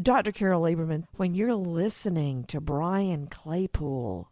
Dr. 0.00 0.32
Carol 0.32 0.62
Lieberman, 0.62 1.04
when 1.16 1.34
you're 1.34 1.54
listening 1.54 2.44
to 2.44 2.60
Brian 2.60 3.26
Claypool, 3.28 4.30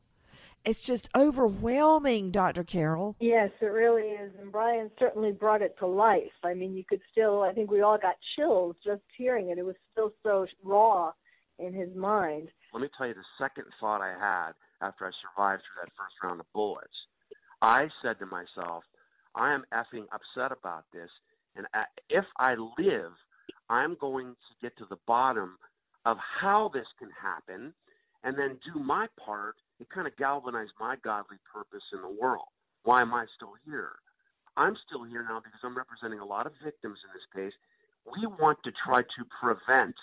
it's 0.64 0.87
just 0.87 1.09
overwhelming, 1.16 2.31
Dr. 2.31 2.64
Carol. 2.64 3.16
Yes, 3.20 3.51
it 3.61 3.66
really 3.66 4.09
is. 4.09 4.33
And 4.40 4.53
Brian 4.53 4.90
certainly 4.98 5.33
brought 5.33 5.62
it 5.62 5.77
to 5.79 5.87
life. 5.87 6.33
I 6.44 6.55
mean, 6.55 6.75
you 6.75 6.85
could 6.88 7.01
still, 7.11 7.42
I 7.42 7.53
think 7.53 7.70
we 7.70 7.81
all 7.83 7.98
got 7.98 8.16
chills 8.37 8.77
just 8.85 9.03
hearing 9.16 9.51
it. 9.51 9.59
It 9.59 9.64
was 9.64 9.77
still 9.92 10.12
so 10.22 10.46
raw 10.62 11.12
in 11.59 11.72
his 11.72 11.94
mind. 11.96 12.48
Let 12.72 12.83
me 12.83 12.88
tell 12.96 13.07
you 13.07 13.14
the 13.14 13.20
second 13.38 13.64
thought 13.81 14.01
I 14.01 14.12
had 14.18 14.53
after 14.81 15.07
I 15.07 15.11
survived 15.20 15.62
through 15.62 15.85
that 15.85 15.92
first 15.96 16.14
round 16.22 16.40
of 16.40 16.46
bullets. 16.53 16.88
I 17.61 17.88
said 18.03 18.18
to 18.18 18.27
myself, 18.27 18.85
I 19.35 19.55
am 19.55 19.64
effing 19.72 20.07
upset 20.12 20.57
about 20.57 20.85
this. 20.92 21.11
And 21.55 21.66
if 22.09 22.25
I 22.38 22.55
live, 22.79 23.12
I'm 23.68 23.96
going 24.01 24.29
to 24.29 24.62
get 24.62 24.77
to 24.79 24.87
the 24.88 24.98
bottom 25.07 25.59
of 26.05 26.16
how 26.40 26.70
this 26.72 26.87
can 26.98 27.11
happen 27.11 27.72
and 28.25 28.37
then 28.38 28.59
do 28.72 28.81
my 28.81 29.07
part 29.25 29.57
it 29.83 29.90
kind 29.90 30.07
of 30.07 30.16
galvanized 30.16 30.79
my 30.79 30.95
godly 31.03 31.42
purpose 31.53 31.83
in 31.92 32.01
the 32.03 32.14
world. 32.23 32.47
Why 32.85 33.03
am 33.03 33.12
I 33.12 33.27
still 33.35 33.55
here? 33.66 33.99
I'm 34.57 34.77
still 34.87 35.03
here 35.03 35.27
now 35.27 35.42
because 35.42 35.59
I'm 35.64 35.77
representing 35.77 36.21
a 36.21 36.25
lot 36.25 36.47
of 36.47 36.53
victims 36.62 36.99
in 37.03 37.11
this 37.11 37.27
case. 37.35 37.57
We 38.07 38.27
want 38.38 38.59
to 38.62 38.71
try 38.87 39.03
to 39.03 39.21
prevent 39.42 39.95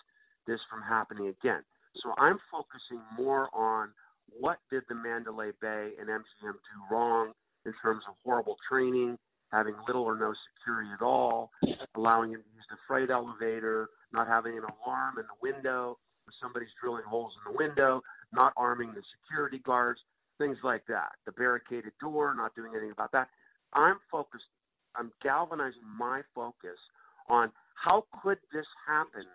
this 0.47 0.59
from 0.69 0.81
happening 0.83 1.31
again. 1.31 1.63
So 2.03 2.11
I'm 2.17 2.39
focusing 2.51 2.99
more 3.15 3.47
on 3.55 3.91
what 4.37 4.57
did 4.69 4.83
the 4.89 4.95
Mandalay 4.95 5.51
Bay 5.61 5.95
and 5.99 6.09
MGM 6.09 6.59
do 6.59 6.77
wrong 6.91 7.31
in 7.65 7.73
terms 7.81 8.03
of 8.07 8.15
horrible 8.23 8.57
training, 8.69 9.17
having 9.51 9.75
little 9.87 10.03
or 10.03 10.15
no 10.15 10.33
security 10.59 10.89
at 10.91 11.03
all, 11.03 11.51
allowing 11.95 12.31
him 12.31 12.41
to 12.43 12.51
use 12.55 12.67
the 12.69 12.77
freight 12.87 13.09
elevator, 13.09 13.87
not 14.11 14.27
having 14.27 14.57
an 14.57 14.63
alarm 14.63 15.15
in 15.17 15.23
the 15.23 15.39
window, 15.41 15.97
somebody's 16.41 16.69
drilling 16.81 17.03
holes 17.07 17.33
in 17.37 17.51
the 17.51 17.57
window, 17.57 18.01
not 18.31 18.53
arming 18.57 18.93
the 18.93 19.01
security 19.19 19.59
guards, 19.59 19.99
things 20.37 20.57
like 20.63 20.83
that. 20.87 21.11
The 21.25 21.31
barricaded 21.33 21.93
door, 21.99 22.33
not 22.35 22.55
doing 22.55 22.71
anything 22.73 22.91
about 22.91 23.11
that. 23.11 23.29
I'm 23.73 23.97
focused, 24.11 24.45
I'm 24.95 25.11
galvanizing 25.21 25.85
my 25.97 26.21
focus 26.33 26.77
on 27.29 27.51
how 27.75 28.05
could 28.21 28.39
this 28.51 28.65
happen 28.87 29.25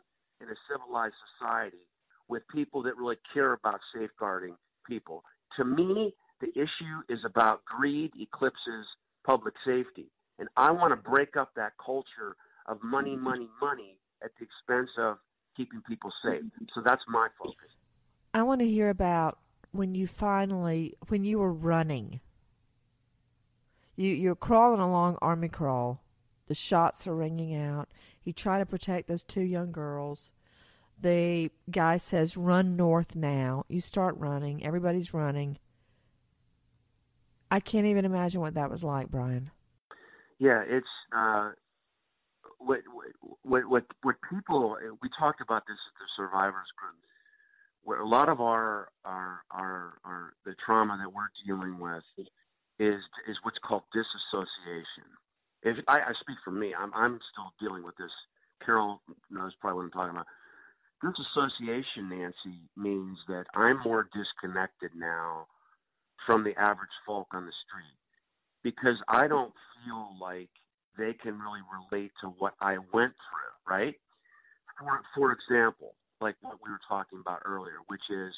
in 0.40 0.48
a 0.48 0.54
civilized 0.70 1.14
society 1.38 1.86
with 2.28 2.42
people 2.48 2.82
that 2.82 2.96
really 2.96 3.16
care 3.32 3.52
about 3.52 3.80
safeguarding 3.94 4.56
people. 4.88 5.22
To 5.56 5.64
me, 5.64 6.14
the 6.40 6.48
issue 6.48 7.02
is 7.08 7.20
about 7.24 7.64
greed 7.64 8.12
eclipses 8.20 8.86
public 9.24 9.54
safety. 9.64 10.10
And 10.38 10.48
I 10.56 10.72
want 10.72 10.90
to 10.90 11.10
break 11.10 11.36
up 11.36 11.52
that 11.56 11.72
culture 11.84 12.36
of 12.66 12.82
money, 12.82 13.16
money, 13.16 13.48
money 13.60 13.98
at 14.22 14.30
the 14.38 14.44
expense 14.44 14.90
of 14.98 15.18
keeping 15.56 15.80
people 15.88 16.12
safe. 16.24 16.42
So 16.74 16.82
that's 16.84 17.02
my 17.08 17.28
focus. 17.38 17.70
I 18.32 18.42
want 18.42 18.60
to 18.60 18.66
hear 18.66 18.88
about 18.88 19.38
when 19.72 19.94
you 19.94 20.06
finally 20.06 20.96
when 21.08 21.24
you 21.24 21.38
were 21.38 21.52
running. 21.52 22.20
You 23.96 24.08
you're 24.10 24.34
crawling 24.34 24.80
along 24.80 25.18
army 25.20 25.48
crawl. 25.48 26.02
The 26.46 26.54
shots 26.54 27.06
are 27.06 27.14
ringing 27.14 27.54
out. 27.54 27.88
You 28.22 28.32
try 28.32 28.58
to 28.58 28.66
protect 28.66 29.08
those 29.08 29.24
two 29.24 29.42
young 29.42 29.72
girls. 29.72 30.30
The 31.00 31.50
guy 31.70 31.96
says, 31.96 32.36
"Run 32.36 32.76
north 32.76 33.16
now." 33.16 33.64
You 33.68 33.80
start 33.80 34.16
running. 34.18 34.64
Everybody's 34.64 35.14
running. 35.14 35.58
I 37.50 37.60
can't 37.60 37.86
even 37.86 38.04
imagine 38.04 38.40
what 38.40 38.54
that 38.54 38.70
was 38.70 38.82
like, 38.82 39.10
Brian. 39.10 39.50
Yeah, 40.38 40.62
it's 40.66 40.86
uh, 41.16 41.52
what 42.64 42.80
what 43.42 43.64
what 43.68 43.84
what 44.02 44.16
people. 44.30 44.76
We 45.02 45.08
talked 45.18 45.40
about 45.40 45.64
this 45.66 45.78
at 45.88 45.94
the 45.98 46.08
survivors 46.16 46.68
group 46.76 46.96
where 47.84 48.00
a 48.00 48.08
lot 48.08 48.28
of 48.28 48.40
our 48.40 48.88
our 49.04 49.40
our, 49.50 49.94
our 50.04 50.32
the 50.44 50.54
trauma 50.64 50.98
that 51.00 51.12
we're 51.12 51.30
dealing 51.46 51.78
with 51.78 52.02
is 52.78 53.00
is 53.28 53.36
what's 53.42 53.58
called 53.64 53.82
disassociation. 53.92 55.08
If 55.62 55.76
I, 55.88 56.00
I 56.00 56.12
speak 56.20 56.36
for 56.44 56.50
me, 56.50 56.74
I'm 56.74 56.92
I'm 56.94 57.20
still 57.32 57.52
dealing 57.60 57.84
with 57.84 57.96
this. 57.96 58.10
Carol 58.64 59.00
knows 59.30 59.52
probably 59.60 59.76
what 59.76 59.84
I'm 59.84 59.90
talking 59.90 60.16
about. 60.16 60.26
Disassociation, 61.02 62.08
Nancy, 62.08 62.64
means 62.76 63.18
that 63.28 63.44
I'm 63.54 63.80
more 63.84 64.08
disconnected 64.14 64.90
now 64.96 65.46
from 66.26 66.44
the 66.44 66.58
average 66.58 66.96
folk 67.06 67.26
on 67.32 67.44
the 67.44 67.52
street 67.68 67.98
because 68.62 68.96
I 69.08 69.28
don't 69.28 69.52
feel 69.84 70.16
like 70.18 70.48
they 70.96 71.12
can 71.14 71.38
really 71.38 71.62
relate 71.66 72.12
to 72.22 72.28
what 72.38 72.54
I 72.60 72.78
went 72.92 73.14
through, 73.14 73.54
right? 73.66 73.94
For 74.78 75.00
for 75.14 75.32
example, 75.32 75.94
like 76.20 76.36
what 76.40 76.58
we 76.64 76.70
were 76.70 76.80
talking 76.88 77.20
about 77.20 77.42
earlier, 77.44 77.78
which 77.86 78.02
is 78.10 78.32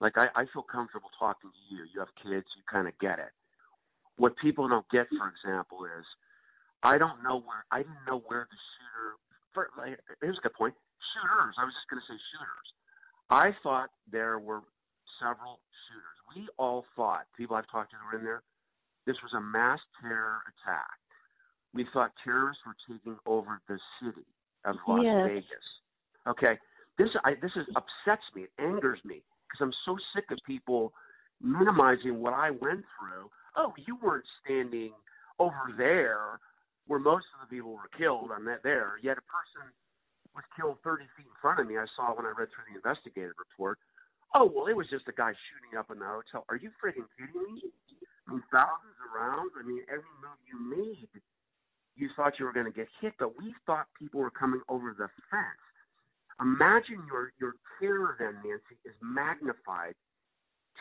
like 0.00 0.16
I, 0.16 0.28
I 0.34 0.44
feel 0.52 0.62
comfortable 0.62 1.10
talking 1.18 1.50
to 1.50 1.74
you. 1.74 1.84
You 1.92 2.00
have 2.00 2.12
kids, 2.22 2.46
you 2.56 2.62
kind 2.70 2.88
of 2.88 2.98
get 2.98 3.18
it. 3.18 3.32
What 4.16 4.36
people 4.36 4.68
don't 4.68 4.88
get, 4.90 5.08
for 5.08 5.32
example, 5.32 5.84
is 5.84 6.04
I 6.82 6.98
don't 6.98 7.22
know 7.22 7.40
where 7.40 7.64
I 7.70 7.78
didn't 7.84 8.04
know 8.06 8.22
where 8.26 8.48
the 8.48 8.58
shooter. 8.76 9.16
For, 9.52 9.68
like, 9.76 9.98
here's 10.20 10.38
a 10.38 10.40
good 10.40 10.54
point. 10.54 10.74
Shooters. 11.12 11.56
I 11.58 11.64
was 11.64 11.74
just 11.74 11.88
going 11.90 12.00
to 12.00 12.06
say 12.06 12.18
shooters. 12.30 12.68
I 13.30 13.56
thought 13.62 13.90
there 14.10 14.38
were 14.38 14.62
several 15.18 15.60
shooters. 15.88 16.16
We 16.36 16.48
all 16.56 16.84
thought 16.94 17.26
people 17.36 17.56
I've 17.56 17.68
talked 17.68 17.90
to 17.92 17.96
were 18.12 18.18
in 18.18 18.24
there. 18.24 18.42
This 19.06 19.16
was 19.22 19.32
a 19.34 19.40
mass 19.40 19.80
terror 20.00 20.38
attack. 20.46 20.99
We 21.72 21.86
thought 21.92 22.10
terrorists 22.24 22.62
were 22.66 22.76
taking 22.88 23.16
over 23.26 23.60
the 23.68 23.78
city 24.02 24.26
of 24.64 24.76
Las 24.86 25.00
yes. 25.04 25.28
Vegas. 25.28 25.66
Okay, 26.26 26.58
this 26.98 27.08
I, 27.24 27.34
this 27.40 27.52
is 27.56 27.66
upsets 27.76 28.24
me. 28.34 28.42
It 28.42 28.50
angers 28.58 28.98
me 29.04 29.22
because 29.46 29.60
I'm 29.64 29.74
so 29.84 29.96
sick 30.14 30.30
of 30.30 30.38
people 30.46 30.92
minimizing 31.40 32.20
what 32.20 32.34
I 32.34 32.50
went 32.50 32.84
through. 32.98 33.30
Oh, 33.56 33.72
you 33.86 33.96
weren't 34.02 34.26
standing 34.44 34.92
over 35.38 35.72
there 35.78 36.38
where 36.86 37.00
most 37.00 37.26
of 37.34 37.48
the 37.48 37.56
people 37.56 37.72
were 37.72 37.90
killed 37.96 38.30
I'm 38.34 38.44
that 38.46 38.62
there. 38.62 38.98
Yet 39.02 39.16
a 39.16 39.26
person 39.30 39.70
was 40.34 40.44
killed 40.54 40.78
30 40.82 41.06
feet 41.16 41.26
in 41.26 41.38
front 41.40 41.58
of 41.58 41.66
me. 41.66 41.78
I 41.78 41.86
saw 41.96 42.14
when 42.14 42.26
I 42.26 42.34
read 42.34 42.50
through 42.50 42.66
the 42.70 42.78
investigative 42.78 43.38
report. 43.38 43.78
Oh, 44.34 44.46
well, 44.46 44.66
it 44.70 44.76
was 44.76 44.86
just 44.86 45.10
a 45.10 45.14
guy 45.14 45.34
shooting 45.50 45.74
up 45.74 45.90
in 45.90 45.98
the 45.98 46.06
hotel. 46.06 46.46
Are 46.46 46.58
you 46.58 46.70
freaking 46.78 47.06
kidding 47.18 47.34
me? 47.34 47.66
I 48.30 48.38
mean, 48.38 48.44
thousands 48.54 48.94
of 49.02 49.10
rounds. 49.10 49.50
I 49.58 49.66
mean, 49.66 49.82
every 49.90 50.06
move 50.22 50.38
you 50.46 50.58
made, 50.58 51.10
you 52.00 52.08
thought 52.16 52.38
you 52.38 52.46
were 52.46 52.52
going 52.52 52.66
to 52.66 52.72
get 52.72 52.88
hit, 53.00 53.12
but 53.18 53.36
we 53.38 53.54
thought 53.66 53.86
people 53.98 54.20
were 54.20 54.30
coming 54.30 54.60
over 54.68 54.94
the 54.96 55.08
fence. 55.30 55.64
Imagine 56.40 57.04
your 57.06 57.32
your 57.38 57.54
terror 57.78 58.16
then, 58.18 58.40
Nancy, 58.42 58.80
is 58.84 58.96
magnified 59.02 59.94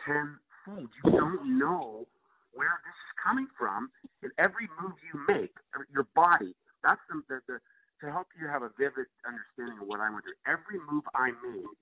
tenfold. 0.05 0.87
You 1.03 1.11
don't 1.11 1.59
know 1.59 2.07
where 2.53 2.79
this 2.87 2.95
is 2.95 3.13
coming 3.21 3.47
from, 3.57 3.91
and 4.23 4.31
every 4.39 4.69
move 4.81 4.95
you 5.03 5.19
make, 5.27 5.53
er, 5.75 5.85
your 5.91 6.07
body. 6.15 6.55
That's 6.83 7.01
the 7.11 7.21
the 7.27 7.41
the, 7.47 7.59
to 8.01 8.11
help 8.11 8.27
you 8.39 8.47
have 8.47 8.63
a 8.63 8.71
vivid 8.79 9.11
understanding 9.27 9.83
of 9.83 9.87
what 9.87 9.99
I 9.99 10.09
went 10.09 10.23
through, 10.23 10.39
every 10.47 10.79
move 10.89 11.03
I 11.13 11.35
made, 11.43 11.75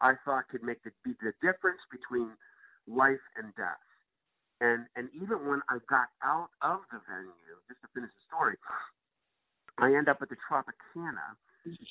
I 0.00 0.16
thought 0.24 0.48
could 0.48 0.62
make 0.62 0.82
the, 0.82 0.90
be 1.04 1.12
the 1.20 1.36
difference 1.44 1.84
between 1.92 2.32
life 2.88 3.20
and 3.36 3.54
death. 3.54 3.84
And 4.62 4.86
and 4.94 5.10
even 5.10 5.42
when 5.50 5.58
I 5.66 5.82
got 5.90 6.06
out 6.22 6.54
of 6.62 6.86
the 6.94 7.02
venue, 7.10 7.58
just 7.66 7.82
to 7.82 7.90
finish 7.90 8.14
the 8.14 8.24
story, 8.30 8.54
I 9.82 9.90
end 9.90 10.06
up 10.06 10.22
at 10.22 10.30
the 10.30 10.38
Tropicana, 10.38 11.34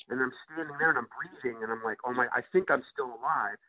and 0.08 0.16
I'm 0.16 0.32
standing 0.48 0.80
there 0.80 0.88
and 0.88 1.04
I'm 1.04 1.10
breathing, 1.12 1.60
and 1.60 1.68
I'm 1.68 1.84
like, 1.84 2.00
oh 2.08 2.16
my, 2.16 2.32
I 2.32 2.40
think 2.40 2.72
I'm 2.72 2.80
still 2.88 3.12
alive. 3.12 3.60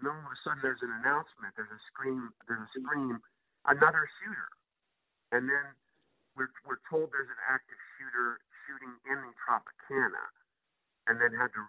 And 0.00 0.08
then 0.08 0.16
all 0.16 0.24
of 0.24 0.32
a 0.32 0.40
sudden, 0.40 0.64
there's 0.64 0.80
an 0.80 0.88
announcement. 1.04 1.52
There's 1.52 1.68
a 1.68 1.82
scream. 1.92 2.32
There's 2.48 2.64
a 2.64 2.72
scream. 2.80 3.20
Another 3.68 4.08
shooter. 4.24 4.48
And 5.36 5.52
then 5.52 5.76
we're 6.32 6.48
we're 6.64 6.80
told 6.88 7.12
there's 7.12 7.28
an 7.28 7.42
active 7.44 7.80
shooter 8.00 8.40
shooting 8.64 8.96
in 9.04 9.20
the 9.20 9.36
Tropicana, 9.36 10.32
and 11.12 11.20
then 11.20 11.36
had 11.36 11.52
to 11.52 11.62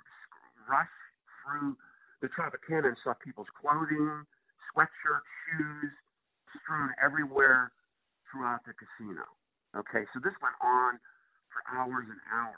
rush 0.71 0.95
through 1.43 1.75
the 2.23 2.31
Tropicana 2.31 2.95
and 2.95 2.97
saw 3.03 3.11
people's 3.19 3.51
clothing, 3.59 4.23
sweatshirts, 4.71 5.27
shoes 5.51 5.91
strewn 6.61 6.89
everywhere 7.03 7.71
throughout 8.31 8.61
the 8.65 8.73
casino. 8.73 9.23
Okay, 9.75 10.05
so 10.13 10.19
this 10.23 10.33
went 10.41 10.55
on 10.61 10.99
for 11.49 11.77
hours 11.77 12.05
and 12.09 12.19
hours. 12.31 12.55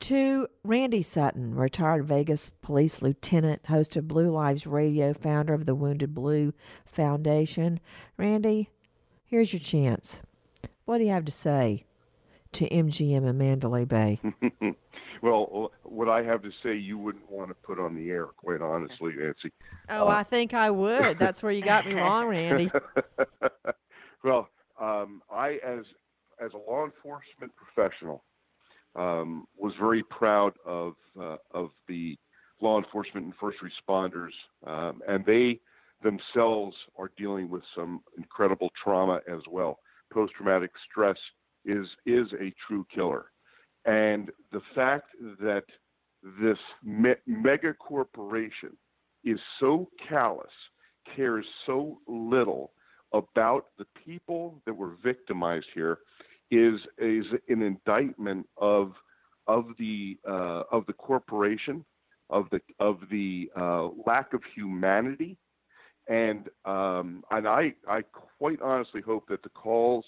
To 0.00 0.46
Randy 0.62 1.02
Sutton, 1.02 1.54
retired 1.54 2.04
Vegas 2.04 2.50
police 2.50 3.02
lieutenant, 3.02 3.66
host 3.66 3.96
of 3.96 4.06
Blue 4.06 4.30
Lives 4.30 4.66
Radio, 4.66 5.12
founder 5.12 5.52
of 5.52 5.66
the 5.66 5.74
Wounded 5.74 6.14
Blue 6.14 6.52
Foundation. 6.84 7.80
Randy, 8.16 8.70
here's 9.24 9.52
your 9.52 9.60
chance. 9.60 10.20
What 10.84 10.98
do 10.98 11.04
you 11.04 11.10
have 11.10 11.24
to 11.24 11.32
say 11.32 11.86
to 12.52 12.68
MGM 12.68 13.26
and 13.28 13.38
Mandalay 13.38 13.84
Bay? 13.84 14.20
well, 15.22 15.72
what 15.82 16.08
I 16.08 16.22
have 16.22 16.42
to 16.42 16.50
say, 16.62 16.74
you 16.74 16.98
wouldn't 16.98 17.30
want 17.30 17.48
to 17.50 17.54
put 17.54 17.78
on 17.78 17.94
the 17.94 18.10
air, 18.10 18.26
quite 18.36 18.60
honestly, 18.60 19.12
Nancy. 19.16 19.52
Oh, 19.88 20.08
I 20.08 20.22
think 20.22 20.54
I 20.54 20.70
would. 20.70 21.18
That's 21.18 21.42
where 21.42 21.52
you 21.52 21.62
got 21.62 21.86
me 21.86 21.94
wrong, 21.94 22.26
Randy. 22.26 22.70
well, 24.24 24.48
um, 24.80 25.22
I, 25.30 25.58
as 25.64 25.84
as 26.38 26.52
a 26.52 26.70
law 26.70 26.84
enforcement 26.84 27.52
professional, 27.56 28.22
um, 28.94 29.46
was 29.56 29.72
very 29.78 30.02
proud 30.02 30.54
of 30.64 30.94
uh, 31.20 31.36
of 31.52 31.70
the 31.88 32.18
law 32.60 32.78
enforcement 32.78 33.26
and 33.26 33.34
first 33.40 33.58
responders, 33.60 34.32
um, 34.66 35.02
and 35.06 35.24
they 35.24 35.60
themselves 36.02 36.76
are 36.98 37.10
dealing 37.16 37.48
with 37.48 37.62
some 37.74 38.00
incredible 38.16 38.70
trauma 38.82 39.20
as 39.28 39.40
well. 39.50 39.78
Post 40.12 40.34
traumatic 40.34 40.70
stress 40.90 41.16
is 41.64 41.86
is 42.04 42.28
a 42.34 42.52
true 42.66 42.86
killer, 42.94 43.26
and 43.86 44.30
the 44.52 44.60
fact 44.74 45.10
that 45.40 45.64
this 46.40 46.58
me- 46.82 47.14
mega 47.26 47.72
corporation 47.72 48.76
is 49.24 49.38
so 49.60 49.88
callous, 50.08 50.50
cares 51.14 51.46
so 51.64 51.98
little 52.08 52.72
about 53.12 53.66
the 53.78 53.86
people 54.04 54.60
that 54.66 54.74
were 54.74 54.96
victimized 55.02 55.66
here, 55.72 55.98
is 56.50 56.80
is 56.98 57.24
an 57.48 57.62
indictment 57.62 58.46
of 58.56 58.92
of 59.46 59.66
the 59.78 60.18
uh, 60.28 60.64
of 60.72 60.84
the 60.86 60.92
corporation, 60.92 61.84
of 62.28 62.46
the 62.50 62.60
of 62.80 62.98
the 63.10 63.50
uh, 63.56 63.88
lack 64.04 64.34
of 64.34 64.42
humanity, 64.54 65.36
and 66.08 66.48
um, 66.64 67.22
and 67.30 67.46
I 67.46 67.74
I 67.88 68.02
quite 68.38 68.60
honestly 68.60 69.00
hope 69.00 69.28
that 69.28 69.44
the 69.44 69.48
calls 69.50 70.04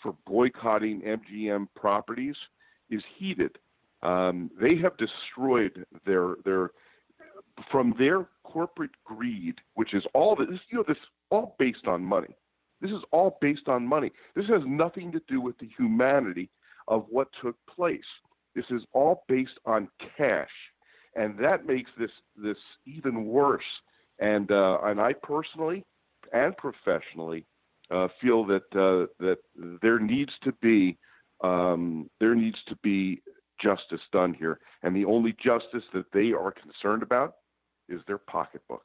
for 0.00 0.14
boycotting 0.26 1.02
MGM 1.02 1.66
properties 1.74 2.36
is 2.90 3.02
heated. 3.18 3.58
Um, 4.02 4.50
they 4.60 4.76
have 4.76 4.96
destroyed 4.96 5.84
their 6.04 6.36
their 6.44 6.70
from 7.70 7.94
their 7.98 8.26
corporate 8.44 8.90
greed, 9.04 9.56
which 9.74 9.94
is 9.94 10.04
all 10.14 10.36
this 10.36 10.48
you 10.70 10.78
know 10.78 10.84
this 10.86 10.98
all 11.30 11.56
based 11.58 11.86
on 11.86 12.02
money. 12.02 12.36
This 12.80 12.90
is 12.90 13.02
all 13.10 13.38
based 13.40 13.68
on 13.68 13.86
money. 13.86 14.12
This 14.34 14.46
has 14.46 14.62
nothing 14.66 15.10
to 15.12 15.20
do 15.28 15.40
with 15.40 15.58
the 15.58 15.68
humanity 15.76 16.50
of 16.88 17.06
what 17.08 17.28
took 17.42 17.56
place. 17.66 18.04
This 18.54 18.66
is 18.70 18.82
all 18.92 19.24
based 19.28 19.58
on 19.64 19.88
cash, 20.16 20.50
and 21.14 21.38
that 21.38 21.66
makes 21.66 21.90
this 21.98 22.10
this 22.36 22.58
even 22.84 23.26
worse. 23.26 23.64
And 24.18 24.50
uh, 24.50 24.78
and 24.84 25.00
I 25.00 25.12
personally 25.14 25.84
and 26.32 26.56
professionally 26.56 27.46
uh, 27.90 28.08
feel 28.20 28.44
that 28.46 28.64
uh, 28.74 29.06
that 29.20 29.38
there 29.82 29.98
needs 29.98 30.32
to 30.44 30.52
be 30.52 30.98
um, 31.42 32.10
there 32.20 32.34
needs 32.34 32.58
to 32.68 32.76
be 32.82 33.22
justice 33.62 34.00
done 34.12 34.34
here, 34.34 34.60
and 34.82 34.94
the 34.94 35.04
only 35.04 35.32
justice 35.32 35.84
that 35.94 36.12
they 36.12 36.32
are 36.32 36.52
concerned 36.52 37.02
about 37.02 37.36
is 37.88 38.00
their 38.06 38.18
pocketbook. 38.18 38.84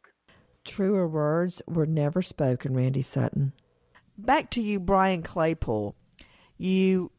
Truer 0.63 1.07
words 1.07 1.61
were 1.67 1.85
never 1.85 2.21
spoken, 2.21 2.75
Randy 2.75 3.01
Sutton. 3.01 3.53
Back 4.17 4.51
to 4.51 4.61
you, 4.61 4.79
Brian 4.79 5.23
Claypool. 5.23 5.95
You 6.57 7.11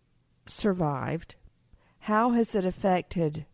survived. 0.47 1.35
How 2.01 2.30
has 2.30 2.55
it 2.55 2.64
affected 2.64 3.47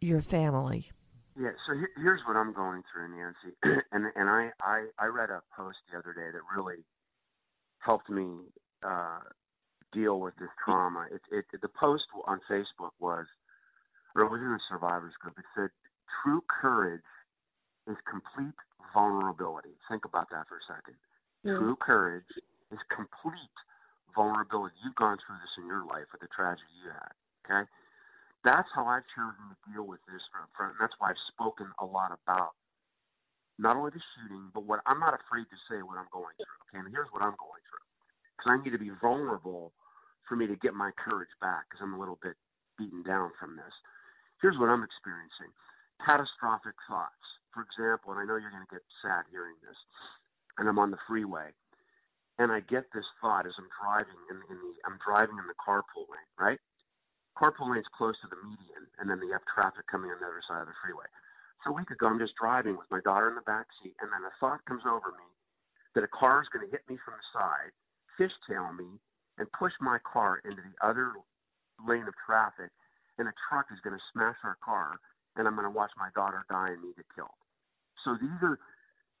your 0.00 0.20
family? 0.20 0.90
Yeah, 1.38 1.50
so 1.66 1.74
here's 1.96 2.20
what 2.26 2.36
I'm 2.36 2.52
going 2.52 2.82
through, 2.92 3.16
Nancy, 3.16 3.56
and 3.92 4.06
and 4.14 4.28
I, 4.28 4.50
I 4.60 4.86
I 4.98 5.06
read 5.06 5.30
a 5.30 5.40
post 5.56 5.78
the 5.90 5.98
other 5.98 6.12
day 6.12 6.30
that 6.30 6.40
really 6.54 6.84
helped 7.78 8.10
me 8.10 8.26
uh, 8.86 9.20
deal 9.92 10.18
with 10.20 10.34
this 10.36 10.50
trauma. 10.64 11.06
It, 11.12 11.22
it 11.30 11.44
the 11.60 11.68
post 11.68 12.04
on 12.24 12.40
Facebook 12.50 12.96
was, 12.98 13.26
or 14.14 14.24
it 14.24 14.30
was 14.30 14.40
in 14.40 14.52
a 14.52 14.62
survivors 14.68 15.14
group. 15.20 15.38
It 15.38 15.44
said, 15.54 15.70
"True 16.22 16.42
courage 16.48 17.06
is 17.86 17.96
complete 18.08 18.56
vulnerability." 18.92 19.76
Think 19.88 20.04
about 20.04 20.30
that 20.30 20.48
for 20.48 20.56
a 20.56 20.64
second. 20.66 20.96
Yeah. 21.44 21.58
True 21.58 21.76
courage 21.76 22.28
is 22.72 22.80
complete 22.88 23.56
vulnerability. 24.14 24.74
You've 24.84 24.96
gone 24.96 25.18
through 25.20 25.36
this 25.40 25.54
in 25.58 25.66
your 25.66 25.84
life 25.84 26.08
with 26.12 26.20
the 26.20 26.28
tragedy 26.32 26.72
you 26.84 26.90
had. 26.90 27.12
Okay, 27.44 27.68
that's 28.44 28.68
how 28.74 28.86
I've 28.86 29.06
chosen 29.14 29.44
to 29.52 29.56
deal 29.70 29.84
with 29.84 30.00
this 30.08 30.22
from 30.32 30.48
front. 30.56 30.74
And 30.76 30.80
that's 30.80 30.96
why 30.98 31.10
I've 31.10 31.24
spoken 31.28 31.68
a 31.78 31.86
lot 31.86 32.10
about 32.12 32.56
not 33.58 33.76
only 33.76 33.90
the 33.92 34.02
shooting, 34.16 34.50
but 34.54 34.64
what 34.64 34.80
I'm 34.86 34.98
not 34.98 35.14
afraid 35.14 35.46
to 35.50 35.58
say 35.68 35.82
what 35.82 35.98
I'm 35.98 36.10
going 36.10 36.34
through. 36.38 36.58
Okay, 36.68 36.78
and 36.80 36.88
here's 36.90 37.10
what 37.12 37.22
I'm 37.22 37.36
going 37.36 37.62
through. 37.68 37.86
Because 38.34 38.48
I 38.48 38.56
need 38.64 38.72
to 38.72 38.82
be 38.82 38.90
vulnerable 38.90 39.72
for 40.28 40.36
me 40.36 40.46
to 40.46 40.56
get 40.56 40.74
my 40.74 40.90
courage 40.96 41.32
back 41.40 41.68
because 41.68 41.82
I'm 41.82 41.94
a 41.94 42.00
little 42.00 42.18
bit 42.22 42.36
beaten 42.78 43.02
down 43.02 43.32
from 43.38 43.56
this. 43.56 43.74
Here's 44.40 44.58
what 44.58 44.68
I'm 44.68 44.82
experiencing 44.82 45.52
catastrophic 46.04 46.74
thoughts. 46.88 47.22
For 47.54 47.62
example, 47.62 48.10
and 48.12 48.20
I 48.20 48.24
know 48.24 48.40
you're 48.40 48.50
going 48.50 48.64
to 48.64 48.74
get 48.74 48.82
sad 49.04 49.28
hearing 49.30 49.54
this, 49.60 49.76
and 50.56 50.66
I'm 50.66 50.80
on 50.80 50.90
the 50.90 50.98
freeway 51.06 51.52
and 52.38 52.50
I 52.50 52.58
get 52.64 52.88
this 52.90 53.06
thought 53.20 53.46
as 53.46 53.52
I'm 53.54 53.68
driving 53.70 54.18
in, 54.26 54.42
in 54.48 54.56
the 54.56 54.72
I'm 54.88 54.96
driving 55.04 55.36
in 55.36 55.46
the 55.46 55.58
carpool 55.60 56.08
lane, 56.08 56.32
right? 56.34 56.60
Carpool 57.36 57.72
lane's 57.72 57.88
close 57.92 58.16
to 58.24 58.28
the 58.28 58.40
median, 58.40 58.88
and 58.98 59.08
then 59.08 59.20
you 59.22 59.32
have 59.32 59.44
traffic 59.48 59.86
coming 59.88 60.10
on 60.10 60.20
the 60.20 60.28
other 60.28 60.44
side 60.44 60.60
of 60.64 60.68
the 60.68 60.76
freeway. 60.80 61.08
So 61.64 61.70
a 61.70 61.76
week 61.76 61.94
ago, 61.94 62.10
I'm 62.10 62.20
just 62.20 62.36
driving 62.36 62.76
with 62.76 62.90
my 62.90 63.00
daughter 63.00 63.28
in 63.28 63.36
the 63.36 63.46
back 63.46 63.70
seat, 63.80 63.96
and 64.00 64.10
then 64.10 64.26
a 64.26 64.32
thought 64.42 64.64
comes 64.66 64.84
over 64.84 65.14
me 65.16 65.28
that 65.94 66.04
a 66.04 66.10
car 66.10 66.42
is 66.42 66.50
going 66.50 66.64
to 66.64 66.72
hit 66.72 66.84
me 66.88 66.98
from 67.00 67.14
the 67.14 67.28
side, 67.30 67.72
fishtail 68.18 68.74
me, 68.74 68.98
and 69.42 69.50
push 69.58 69.74
my 69.82 69.98
car 70.06 70.38
into 70.46 70.62
the 70.62 70.78
other 70.78 71.18
lane 71.82 72.06
of 72.06 72.14
traffic, 72.22 72.70
and 73.18 73.26
a 73.26 73.34
truck 73.50 73.66
is 73.74 73.82
going 73.82 73.98
to 73.98 74.04
smash 74.14 74.38
our 74.46 74.54
car, 74.62 75.02
and 75.34 75.50
I'm 75.50 75.58
going 75.58 75.66
to 75.66 75.74
watch 75.74 75.90
my 75.98 76.14
daughter 76.14 76.46
die 76.46 76.78
and 76.78 76.78
me 76.78 76.94
get 76.94 77.10
killed. 77.10 77.34
So 78.06 78.14
these 78.14 78.38
are 78.46 78.62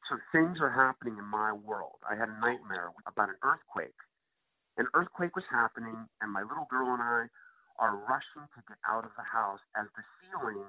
so 0.06 0.18
things 0.30 0.62
are 0.62 0.70
happening 0.70 1.18
in 1.18 1.26
my 1.26 1.50
world. 1.50 1.98
I 2.06 2.14
had 2.14 2.30
a 2.30 2.38
nightmare 2.38 2.94
about 3.06 3.34
an 3.34 3.38
earthquake. 3.42 3.98
An 4.78 4.86
earthquake 4.94 5.34
was 5.34 5.46
happening, 5.50 6.06
and 6.22 6.30
my 6.30 6.42
little 6.46 6.70
girl 6.70 6.94
and 6.94 7.02
I 7.02 7.26
are 7.82 7.98
rushing 8.06 8.46
to 8.46 8.60
get 8.66 8.78
out 8.86 9.02
of 9.02 9.14
the 9.18 9.26
house 9.26 9.62
as 9.74 9.90
the 9.98 10.06
ceiling 10.22 10.62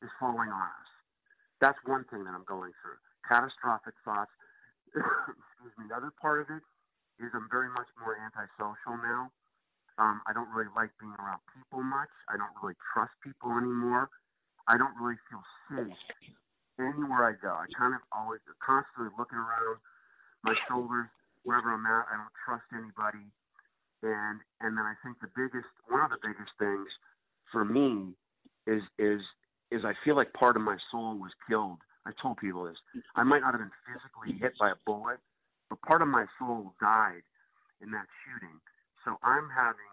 is 0.00 0.12
falling 0.20 0.48
on 0.48 0.68
us. 0.68 0.90
That's 1.60 1.80
one 1.84 2.04
thing 2.08 2.24
that 2.24 2.32
I'm 2.32 2.44
going 2.48 2.72
through. 2.80 3.00
Catastrophic 3.28 3.96
thoughts. 4.04 4.32
Excuse 4.96 5.74
me. 5.80 5.88
The 5.88 5.96
other 5.96 6.12
part 6.20 6.40
of 6.44 6.48
it 6.52 6.64
is 7.22 7.30
I'm 7.34 7.48
very 7.50 7.70
much 7.70 7.88
more 8.00 8.16
antisocial 8.18 8.98
now. 8.98 9.30
Um, 9.98 10.20
I 10.26 10.34
don't 10.34 10.50
really 10.50 10.70
like 10.74 10.90
being 10.98 11.14
around 11.14 11.38
people 11.54 11.82
much. 11.86 12.10
I 12.26 12.34
don't 12.34 12.50
really 12.58 12.74
trust 12.92 13.14
people 13.22 13.54
anymore. 13.54 14.10
I 14.66 14.74
don't 14.74 14.94
really 14.98 15.20
feel 15.30 15.44
safe 15.70 16.02
anywhere 16.80 17.30
I 17.30 17.34
go. 17.38 17.54
I 17.54 17.70
kind 17.78 17.94
of 17.94 18.02
always 18.10 18.42
constantly 18.58 19.14
looking 19.14 19.38
around 19.38 19.78
my 20.42 20.54
shoulders 20.66 21.06
wherever 21.46 21.70
I'm 21.70 21.86
at. 21.86 22.10
I 22.10 22.18
don't 22.18 22.36
trust 22.42 22.66
anybody, 22.74 23.22
and 24.02 24.42
and 24.60 24.74
then 24.74 24.82
I 24.82 24.98
think 25.04 25.20
the 25.22 25.30
biggest 25.36 25.70
one 25.86 26.02
of 26.02 26.10
the 26.10 26.18
biggest 26.18 26.50
things 26.58 26.90
for 27.52 27.64
me 27.64 28.16
is 28.66 28.82
is 28.98 29.20
is 29.70 29.84
I 29.84 29.94
feel 30.04 30.16
like 30.16 30.32
part 30.32 30.56
of 30.56 30.62
my 30.62 30.76
soul 30.90 31.18
was 31.18 31.32
killed. 31.48 31.78
I 32.06 32.12
told 32.20 32.36
people 32.36 32.64
this. 32.64 32.76
I 33.16 33.22
might 33.22 33.40
not 33.40 33.54
have 33.54 33.62
been 33.62 33.76
physically 33.86 34.36
hit 34.38 34.52
by 34.58 34.70
a 34.70 34.78
bullet, 34.84 35.20
but 35.74 35.82
part 35.82 36.02
of 36.02 36.08
my 36.08 36.22
soul 36.38 36.70
died 36.78 37.26
in 37.82 37.90
that 37.90 38.06
shooting. 38.22 38.62
So 39.02 39.18
I'm 39.26 39.50
having 39.50 39.90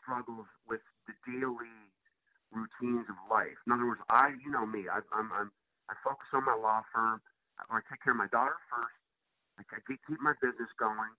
struggles 0.00 0.48
with 0.64 0.80
the 1.04 1.12
daily 1.28 1.76
routines 2.48 3.04
of 3.12 3.20
life. 3.28 3.60
In 3.68 3.76
other 3.76 3.84
words, 3.84 4.00
I, 4.08 4.32
you 4.40 4.48
know 4.48 4.64
me, 4.64 4.88
I, 4.88 5.04
I'm, 5.12 5.28
I'm, 5.36 5.52
I 5.92 6.00
focus 6.00 6.32
on 6.32 6.48
my 6.48 6.56
law 6.56 6.80
firm, 6.96 7.20
or 7.68 7.76
I 7.76 7.82
take 7.92 8.00
care 8.00 8.16
of 8.16 8.24
my 8.24 8.32
daughter 8.32 8.56
first. 8.72 8.96
I, 9.60 9.68
I 9.68 9.84
keep 9.84 10.00
keep 10.08 10.16
my 10.24 10.32
business 10.40 10.72
going, 10.80 11.12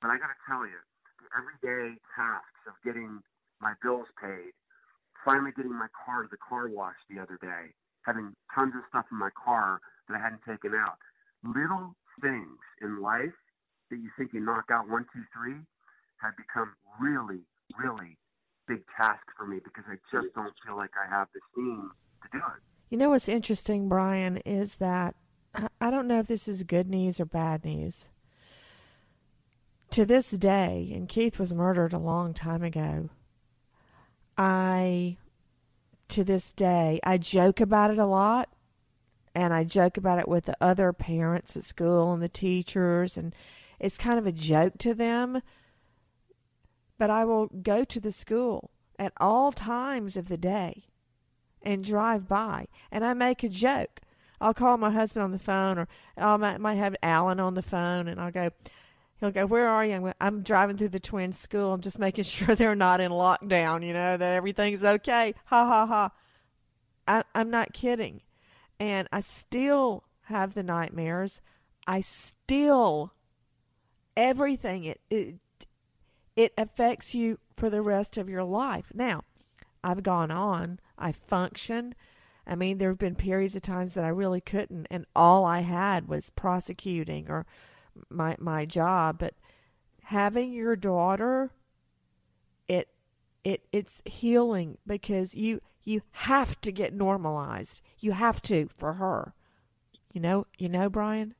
but 0.00 0.08
I 0.08 0.16
got 0.16 0.32
to 0.32 0.40
tell 0.48 0.64
you, 0.64 0.80
the 1.20 1.28
everyday 1.36 2.00
tasks 2.16 2.64
of 2.64 2.80
getting 2.80 3.20
my 3.60 3.76
bills 3.84 4.08
paid, 4.16 4.56
finally 5.20 5.52
getting 5.52 5.76
my 5.76 5.92
car 5.92 6.24
to 6.24 6.28
the 6.32 6.40
car 6.40 6.72
wash 6.72 6.96
the 7.12 7.20
other 7.20 7.36
day, 7.44 7.76
having 8.08 8.32
tons 8.56 8.72
of 8.72 8.88
stuff 8.88 9.04
in 9.12 9.20
my 9.20 9.30
car 9.36 9.84
that 10.08 10.16
I 10.16 10.20
hadn't 10.24 10.48
taken 10.48 10.72
out. 10.72 10.96
Little 11.44 11.94
things 12.20 12.58
in 12.80 13.02
life 13.02 13.34
that 13.90 13.96
you 13.96 14.10
think 14.16 14.32
you 14.32 14.40
knock 14.40 14.64
out 14.72 14.88
one, 14.88 15.04
two, 15.12 15.22
three 15.36 15.56
have 16.22 16.34
become 16.36 16.72
really, 17.00 17.42
really 17.78 18.16
big 18.66 18.82
tasks 18.96 19.32
for 19.36 19.46
me 19.46 19.58
because 19.62 19.84
I 19.86 19.96
just 20.10 20.34
don't 20.34 20.54
feel 20.66 20.76
like 20.76 20.90
I 20.96 21.08
have 21.14 21.28
the 21.34 21.40
steam 21.52 21.90
to 22.22 22.28
do 22.32 22.38
it. 22.38 22.62
You 22.88 22.98
know 22.98 23.10
what's 23.10 23.28
interesting, 23.28 23.88
Brian, 23.88 24.38
is 24.38 24.76
that 24.76 25.14
I 25.80 25.90
don't 25.90 26.08
know 26.08 26.20
if 26.20 26.28
this 26.28 26.48
is 26.48 26.62
good 26.62 26.88
news 26.88 27.20
or 27.20 27.26
bad 27.26 27.64
news. 27.64 28.08
To 29.90 30.04
this 30.04 30.30
day, 30.32 30.90
and 30.94 31.08
Keith 31.08 31.38
was 31.38 31.54
murdered 31.54 31.92
a 31.92 31.98
long 31.98 32.34
time 32.34 32.62
ago, 32.62 33.10
I, 34.36 35.18
to 36.08 36.24
this 36.24 36.52
day, 36.52 37.00
I 37.04 37.18
joke 37.18 37.60
about 37.60 37.90
it 37.90 37.98
a 37.98 38.06
lot. 38.06 38.48
And 39.34 39.52
I 39.52 39.64
joke 39.64 39.96
about 39.96 40.18
it 40.18 40.28
with 40.28 40.44
the 40.44 40.56
other 40.60 40.92
parents 40.92 41.56
at 41.56 41.64
school 41.64 42.12
and 42.12 42.22
the 42.22 42.28
teachers, 42.28 43.16
and 43.16 43.34
it's 43.80 43.98
kind 43.98 44.18
of 44.18 44.26
a 44.26 44.32
joke 44.32 44.78
to 44.78 44.94
them. 44.94 45.42
But 46.98 47.10
I 47.10 47.24
will 47.24 47.48
go 47.48 47.84
to 47.84 48.00
the 48.00 48.12
school 48.12 48.70
at 48.98 49.12
all 49.18 49.50
times 49.50 50.16
of 50.16 50.28
the 50.28 50.36
day 50.36 50.84
and 51.62 51.82
drive 51.82 52.28
by, 52.28 52.66
and 52.92 53.04
I 53.04 53.14
make 53.14 53.42
a 53.42 53.48
joke. 53.48 54.00
I'll 54.40 54.54
call 54.54 54.76
my 54.76 54.90
husband 54.90 55.24
on 55.24 55.32
the 55.32 55.38
phone, 55.38 55.78
or 55.78 55.88
I 56.16 56.36
might, 56.36 56.74
have 56.74 56.94
Alan 57.02 57.40
on 57.40 57.54
the 57.54 57.62
phone, 57.62 58.08
and 58.08 58.20
I'll 58.20 58.30
go, 58.30 58.50
he'll 59.18 59.30
go, 59.30 59.46
"Where 59.46 59.68
are 59.68 59.84
you?" 59.84 59.94
I'm, 59.94 60.12
I'm 60.20 60.42
driving 60.42 60.76
through 60.76 60.90
the 60.90 61.00
twin 61.00 61.32
school. 61.32 61.72
I'm 61.72 61.80
just 61.80 61.98
making 61.98 62.24
sure 62.24 62.54
they're 62.54 62.76
not 62.76 63.00
in 63.00 63.10
lockdown. 63.10 63.86
You 63.86 63.94
know 63.94 64.16
that 64.16 64.32
everything's 64.34 64.84
okay. 64.84 65.34
Ha 65.46 65.66
ha 65.66 65.86
ha. 65.86 66.10
I, 67.06 67.22
I'm 67.34 67.50
not 67.50 67.72
kidding, 67.72 68.22
and 68.78 69.08
I 69.12 69.20
still 69.20 70.04
have 70.22 70.54
the 70.54 70.62
nightmares. 70.62 71.40
I 71.86 72.00
still 72.00 73.12
everything 74.16 74.84
it 74.84 75.00
it 75.10 75.36
it 76.36 76.52
affects 76.58 77.14
you 77.14 77.38
for 77.56 77.70
the 77.70 77.82
rest 77.82 78.18
of 78.18 78.28
your 78.28 78.42
life. 78.42 78.90
Now, 78.92 79.22
I've 79.84 80.02
gone 80.02 80.30
on. 80.30 80.80
I 80.98 81.12
function. 81.12 81.94
I 82.46 82.56
mean, 82.56 82.78
there 82.78 82.88
have 82.90 82.98
been 82.98 83.14
periods 83.14 83.54
of 83.54 83.62
times 83.62 83.94
that 83.94 84.04
I 84.04 84.08
really 84.08 84.40
couldn't, 84.40 84.86
and 84.90 85.06
all 85.14 85.44
I 85.44 85.60
had 85.60 86.08
was 86.08 86.30
prosecuting 86.30 87.30
or 87.30 87.46
my 88.10 88.36
my 88.38 88.66
job. 88.66 89.18
But 89.18 89.34
having 90.04 90.52
your 90.52 90.76
daughter, 90.76 91.52
it 92.68 92.88
it 93.44 93.66
it's 93.72 94.02
healing 94.04 94.78
because 94.86 95.34
you 95.34 95.60
you 95.84 96.02
have 96.12 96.60
to 96.62 96.72
get 96.72 96.94
normalized. 96.94 97.82
You 97.98 98.12
have 98.12 98.40
to 98.42 98.68
for 98.76 98.94
her. 98.94 99.34
You 100.12 100.20
know, 100.20 100.46
you 100.58 100.68
know, 100.68 100.88
Brian. 100.88 101.34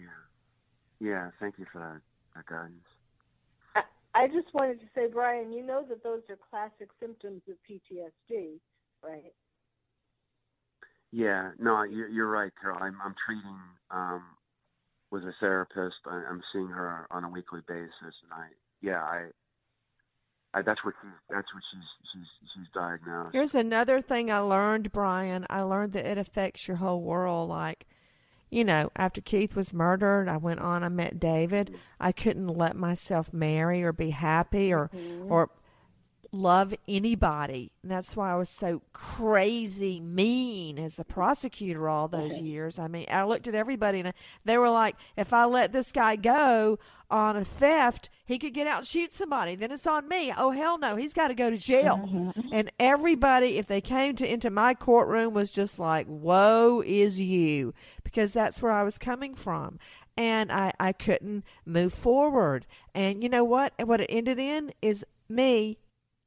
Yeah, 0.00 0.06
yeah. 1.00 1.30
Thank 1.38 1.58
you 1.58 1.66
for 1.72 1.78
that, 1.78 2.00
that 2.34 2.46
guidance. 2.46 2.86
I 4.16 4.28
just 4.28 4.52
wanted 4.54 4.80
to 4.80 4.86
say, 4.94 5.08
Brian, 5.12 5.52
you 5.52 5.62
know 5.62 5.84
that 5.90 6.02
those 6.02 6.22
are 6.30 6.38
classic 6.50 6.88
symptoms 6.98 7.42
of 7.50 7.56
PTSD, 7.68 8.58
right? 9.04 9.34
Yeah, 11.12 11.50
no, 11.58 11.82
you're, 11.82 12.08
you're 12.08 12.30
right, 12.30 12.50
Carol. 12.58 12.78
I'm, 12.80 12.96
I'm 13.04 13.14
treating 13.26 13.58
um, 13.90 14.22
with 15.10 15.22
a 15.24 15.34
therapist. 15.38 15.96
I, 16.06 16.22
I'm 16.30 16.42
seeing 16.50 16.68
her 16.68 17.06
on 17.10 17.24
a 17.24 17.28
weekly 17.28 17.60
basis, 17.68 17.92
and 18.00 18.32
I, 18.32 18.46
yeah, 18.80 19.02
I, 19.02 19.26
I 20.54 20.62
that's 20.62 20.84
what 20.84 20.94
she, 21.02 21.08
that's 21.28 21.46
what 21.52 21.62
she's 21.72 21.88
she's 22.12 22.26
she's 22.54 22.66
diagnosed. 22.74 23.30
Here's 23.34 23.54
another 23.54 24.00
thing 24.00 24.30
I 24.30 24.38
learned, 24.38 24.92
Brian. 24.92 25.46
I 25.50 25.62
learned 25.62 25.92
that 25.92 26.06
it 26.10 26.18
affects 26.18 26.66
your 26.66 26.78
whole 26.78 27.02
world. 27.02 27.48
Like, 27.50 27.86
you 28.50 28.64
know, 28.64 28.90
after 28.96 29.20
Keith 29.20 29.54
was 29.54 29.74
murdered, 29.74 30.28
I 30.28 30.36
went 30.38 30.60
on. 30.60 30.82
I 30.84 30.88
met 30.88 31.18
David. 31.20 31.76
I 32.00 32.12
couldn't 32.12 32.48
let 32.48 32.76
myself 32.76 33.32
marry 33.32 33.82
or 33.82 33.92
be 33.92 34.10
happy 34.10 34.72
or 34.72 34.88
Mhm. 34.94 35.30
or 35.30 35.50
love 36.36 36.74
anybody. 36.86 37.72
And 37.82 37.90
that's 37.90 38.16
why 38.16 38.32
I 38.32 38.36
was 38.36 38.48
so 38.48 38.82
crazy 38.92 40.00
mean 40.00 40.78
as 40.78 40.98
a 40.98 41.04
prosecutor 41.04 41.88
all 41.88 42.08
those 42.08 42.38
years. 42.38 42.78
I 42.78 42.88
mean, 42.88 43.06
I 43.10 43.24
looked 43.24 43.48
at 43.48 43.54
everybody 43.54 44.00
and 44.00 44.12
they 44.44 44.58
were 44.58 44.70
like, 44.70 44.96
if 45.16 45.32
I 45.32 45.44
let 45.44 45.72
this 45.72 45.92
guy 45.92 46.16
go 46.16 46.78
on 47.10 47.36
a 47.36 47.44
theft, 47.44 48.10
he 48.24 48.38
could 48.38 48.52
get 48.52 48.66
out 48.66 48.78
and 48.78 48.86
shoot 48.86 49.12
somebody. 49.12 49.54
Then 49.54 49.70
it's 49.70 49.86
on 49.86 50.08
me. 50.08 50.32
Oh 50.36 50.50
hell 50.50 50.78
no, 50.78 50.96
he's 50.96 51.14
got 51.14 51.28
to 51.28 51.34
go 51.34 51.50
to 51.50 51.56
jail. 51.56 51.98
Mm-hmm. 51.98 52.48
And 52.52 52.70
everybody, 52.78 53.58
if 53.58 53.66
they 53.66 53.80
came 53.80 54.16
to 54.16 54.30
into 54.30 54.50
my 54.50 54.74
courtroom, 54.74 55.32
was 55.32 55.52
just 55.52 55.78
like, 55.78 56.06
"Woe 56.08 56.82
is 56.84 57.20
you," 57.20 57.74
because 58.02 58.32
that's 58.32 58.60
where 58.60 58.72
I 58.72 58.82
was 58.82 58.98
coming 58.98 59.34
from, 59.34 59.78
and 60.16 60.50
I 60.50 60.72
I 60.80 60.92
couldn't 60.92 61.44
move 61.64 61.92
forward. 61.92 62.66
And 62.94 63.22
you 63.22 63.28
know 63.28 63.44
what? 63.44 63.74
What 63.84 64.00
it 64.00 64.10
ended 64.10 64.38
in 64.38 64.72
is 64.82 65.04
me 65.28 65.78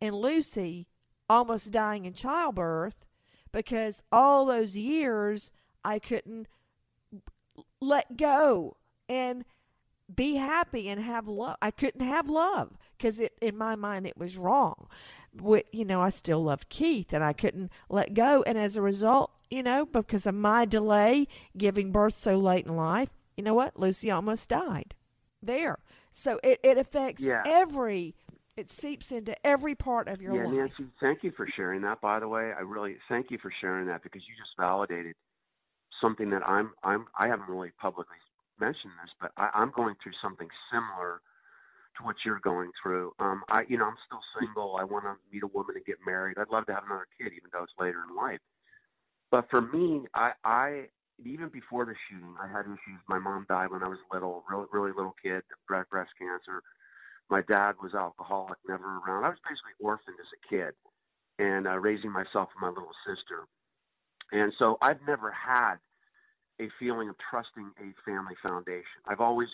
and 0.01 0.15
Lucy 0.15 0.87
almost 1.29 1.71
dying 1.71 2.05
in 2.05 2.13
childbirth 2.13 3.05
because 3.51 4.01
all 4.11 4.45
those 4.45 4.75
years 4.75 5.51
I 5.83 5.99
couldn't 5.99 6.47
let 7.81 8.17
go 8.17 8.77
and 9.07 9.45
be 10.13 10.35
happy 10.35 10.87
and 10.89 11.01
have 11.01 11.27
love. 11.27 11.57
I 11.61 11.71
couldn't 11.71 12.01
have 12.05 12.29
love 12.29 12.77
because 12.97 13.19
it 13.19 13.33
in 13.41 13.57
my 13.57 13.75
mind 13.75 14.07
it 14.07 14.17
was 14.17 14.37
wrong. 14.37 14.87
You 15.71 15.85
know, 15.85 16.01
I 16.01 16.09
still 16.09 16.43
loved 16.43 16.69
Keith 16.69 17.13
and 17.13 17.23
I 17.23 17.33
couldn't 17.33 17.71
let 17.89 18.13
go. 18.13 18.43
And 18.47 18.57
as 18.57 18.75
a 18.75 18.81
result, 18.81 19.31
you 19.49 19.61
know, 19.61 19.85
because 19.85 20.25
of 20.25 20.35
my 20.35 20.65
delay 20.65 21.27
giving 21.57 21.91
birth 21.91 22.15
so 22.15 22.37
late 22.37 22.65
in 22.65 22.75
life, 22.75 23.09
you 23.37 23.43
know 23.43 23.53
what? 23.53 23.79
Lucy 23.79 24.09
almost 24.09 24.49
died 24.49 24.95
there. 25.41 25.77
So 26.11 26.39
it, 26.43 26.59
it 26.63 26.77
affects 26.77 27.21
Yeah. 27.23 27.43
every, 27.45 28.15
it 28.59 28.69
seeps 28.69 29.11
into 29.11 29.33
every 29.47 29.73
part 29.73 30.09
of 30.09 30.21
your 30.21 30.35
yeah, 30.35 30.43
life. 30.43 30.53
Yeah, 30.53 30.61
Nancy, 30.61 30.93
thank 30.99 31.23
you 31.23 31.31
for 31.35 31.47
sharing 31.55 31.81
that. 31.83 32.01
By 32.01 32.19
the 32.19 32.27
way, 32.27 32.51
I 32.55 32.61
really 32.61 32.97
thank 33.07 33.31
you 33.31 33.37
for 33.41 33.51
sharing 33.61 33.87
that 33.87 34.03
because 34.03 34.21
you 34.27 34.35
just 34.35 34.51
validated 34.59 35.15
something 36.03 36.29
that 36.29 36.43
I'm 36.47 36.71
I'm 36.83 37.05
I 37.17 37.27
haven't 37.27 37.49
really 37.49 37.71
publicly 37.79 38.17
mentioned 38.59 38.93
this, 39.01 39.11
but 39.19 39.31
I, 39.37 39.49
I'm 39.53 39.71
going 39.75 39.95
through 40.03 40.11
something 40.21 40.47
similar 40.71 41.21
to 41.97 42.03
what 42.03 42.17
you're 42.25 42.41
going 42.41 42.71
through. 42.83 43.13
Um, 43.19 43.43
I 43.49 43.63
you 43.67 43.77
know 43.77 43.85
I'm 43.85 44.01
still 44.05 44.21
single. 44.39 44.75
I 44.77 44.83
want 44.83 45.05
to 45.05 45.15
meet 45.31 45.43
a 45.43 45.47
woman 45.47 45.75
and 45.75 45.85
get 45.85 45.97
married. 46.05 46.37
I'd 46.37 46.51
love 46.51 46.65
to 46.67 46.73
have 46.73 46.83
another 46.85 47.07
kid, 47.17 47.31
even 47.31 47.49
though 47.53 47.63
it's 47.63 47.73
later 47.79 48.03
in 48.09 48.15
life. 48.15 48.39
But 49.31 49.49
for 49.49 49.61
me, 49.61 50.05
I 50.13 50.33
I 50.43 50.85
even 51.25 51.47
before 51.47 51.85
the 51.85 51.95
shooting, 52.09 52.35
I 52.41 52.47
had 52.47 52.65
issues. 52.65 52.99
My 53.07 53.19
mom 53.19 53.45
died 53.47 53.71
when 53.71 53.83
I 53.83 53.87
was 53.87 53.99
little, 54.11 54.43
really 54.51 54.67
really 54.73 54.91
little 54.91 55.15
kid, 55.23 55.43
breast 55.65 55.89
breast 55.89 56.11
cancer. 56.19 56.61
My 57.29 57.41
dad 57.41 57.75
was 57.81 57.93
alcoholic, 57.93 58.57
never 58.67 58.83
around. 58.83 59.23
I 59.23 59.29
was 59.29 59.37
basically 59.45 59.77
orphaned 59.79 60.17
as 60.19 60.31
a 60.33 60.41
kid, 60.49 60.73
and 61.37 61.67
uh, 61.67 61.77
raising 61.77 62.11
myself 62.11 62.49
and 62.55 62.61
my 62.61 62.69
little 62.69 62.95
sister. 63.05 63.45
And 64.31 64.53
so 64.59 64.77
I've 64.81 65.01
never 65.07 65.31
had 65.31 65.75
a 66.59 66.69
feeling 66.79 67.09
of 67.09 67.15
trusting 67.29 67.71
a 67.79 67.93
family 68.03 68.35
foundation. 68.43 68.99
I've 69.07 69.21
always, 69.21 69.47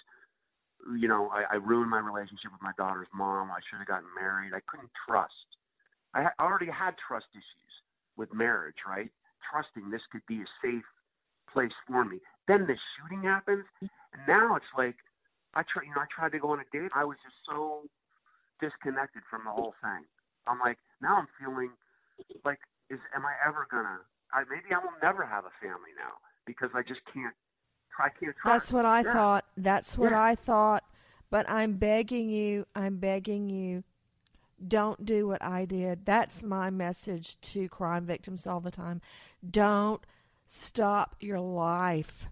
you 0.97 1.07
know, 1.07 1.30
I, 1.32 1.43
I 1.53 1.55
ruined 1.55 1.89
my 1.89 1.99
relationship 1.99 2.51
with 2.51 2.61
my 2.61 2.73
daughter's 2.78 3.07
mom. 3.13 3.51
I 3.51 3.59
should 3.69 3.80
have 3.80 3.88
gotten 3.88 4.09
married. 4.19 4.53
I 4.53 4.61
couldn't 4.67 4.91
trust. 5.07 5.34
I 6.13 6.23
ha- 6.23 6.38
already 6.39 6.71
had 6.71 6.95
trust 7.07 7.28
issues 7.34 7.73
with 8.17 8.34
marriage, 8.34 8.82
right? 8.88 9.09
Trusting 9.51 9.91
this 9.91 10.01
could 10.11 10.26
be 10.28 10.41
a 10.41 10.49
safe 10.63 10.84
place 11.51 11.76
for 11.88 12.05
me. 12.05 12.19
Then 12.47 12.65
the 12.67 12.76
shooting 12.95 13.23
happens, 13.23 13.65
and 13.82 14.21
now 14.28 14.55
it's 14.55 14.65
like 14.78 14.95
I 15.56 15.64
try, 15.64 15.84
you 15.84 15.95
know, 15.95 16.01
I 16.01 16.08
tried 16.14 16.32
to 16.34 16.39
go 16.39 16.51
on 16.51 16.60
a 16.60 16.68
date. 16.72 16.91
I 16.93 17.06
was 17.06 17.18
just 17.24 17.36
so 17.47 17.84
disconnected 18.60 19.24
from 19.30 19.43
the 19.45 19.51
whole 19.51 19.74
thing. 19.82 20.06
I'm 20.47 20.60
like, 20.60 20.78
now 21.01 21.18
I'm 21.18 21.28
feeling 21.39 21.72
like, 22.43 22.60
is 22.89 22.99
am 23.16 23.26
I 23.26 23.34
ever 23.45 23.68
gonna? 23.72 23.99
I, 24.34 24.43
maybe 24.49 24.74
I 24.74 24.80
will 24.80 24.95
never 25.01 25.26
have 25.26 25.45
a 25.45 25.53
family 25.62 25.95
now 25.97 26.20
because 26.45 26.70
I 26.76 26.82
just 26.82 27.01
can't. 27.14 27.34
I 27.99 28.10
can't 28.10 28.36
trust. 28.36 28.43
That's 28.43 28.74
what 28.74 28.86
I 28.86 29.03
Yeah. 29.03 29.14
thought. 29.14 29.45
That's 29.58 29.97
what 29.97 30.12
Yeah. 30.12 30.22
I 30.22 30.36
thought. 30.36 30.84
But 31.30 31.49
I'm 31.49 31.74
begging 31.78 32.30
you, 32.30 32.66
I'm 32.76 32.97
begging 32.97 33.49
you, 33.49 33.84
don't 34.66 35.06
do 35.06 35.28
what 35.28 35.41
I 35.43 35.66
did. 35.66 36.06
That's 36.06 36.43
my 36.43 36.70
message 36.70 37.39
to 37.41 37.68
crime 37.68 38.06
victims 38.06 38.47
all 38.47 38.60
the 38.60 38.72
time. 38.72 39.01
Don't 39.49 40.06
stop 40.47 41.16
your 41.20 41.39
life 41.39 42.30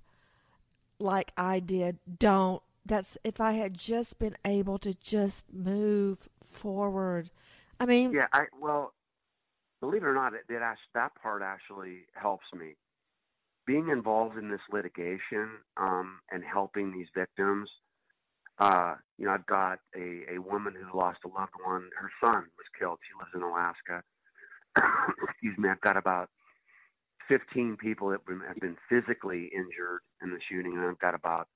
like 1.00 1.32
I 1.38 1.60
did. 1.60 1.98
Don't. 2.20 2.62
That's 2.86 3.18
if 3.24 3.40
I 3.40 3.54
had 3.54 3.74
just 3.74 4.20
been 4.20 4.36
able 4.46 4.78
to 4.80 4.94
just 4.94 5.46
move 5.54 6.28
forward. 6.44 7.30
I 7.80 7.86
mean, 7.86 8.14
Yeah, 8.14 8.28
I 8.34 8.46
well, 8.60 8.94
believe 9.80 10.04
it 10.04 10.08
or 10.08 10.14
not, 10.14 10.34
it, 10.34 10.42
it 10.50 10.62
that 10.94 11.12
part 11.22 11.42
actually 11.42 12.06
helps 12.14 12.46
me. 12.54 12.76
Being 13.66 13.90
involved 13.90 14.38
in 14.38 14.50
this 14.50 14.62
litigation 14.72 15.50
um, 15.78 16.20
and 16.30 16.44
helping 16.44 16.92
these 16.92 17.08
victims, 17.16 17.70
uh, 18.60 18.96
you 19.18 19.26
know, 19.26 19.32
I've 19.32 19.46
got 19.46 19.80
a, 19.96 20.36
a 20.36 20.42
woman 20.42 20.74
who 20.76 20.98
lost 20.98 21.20
a 21.26 21.28
loved 21.28 21.54
one. 21.64 21.90
Her 21.98 22.12
son 22.24 22.44
was 22.58 22.68
killed. 22.78 23.00
She 23.02 23.18
lives 23.18 23.32
in 23.34 23.42
Alaska. 23.42 24.04
Excuse 25.30 25.58
me. 25.58 25.70
I've 25.70 25.82
got 25.82 25.98
about 25.98 26.30
15 27.28 27.78
people 27.78 28.10
that 28.10 28.20
have 28.48 28.60
been 28.60 28.78
physically 28.90 29.50
injured 29.56 30.02
in 30.22 30.32
the 30.32 30.40
shooting, 30.50 30.74
and 30.74 30.86
I've 30.86 31.00
got 31.00 31.16
about 31.16 31.48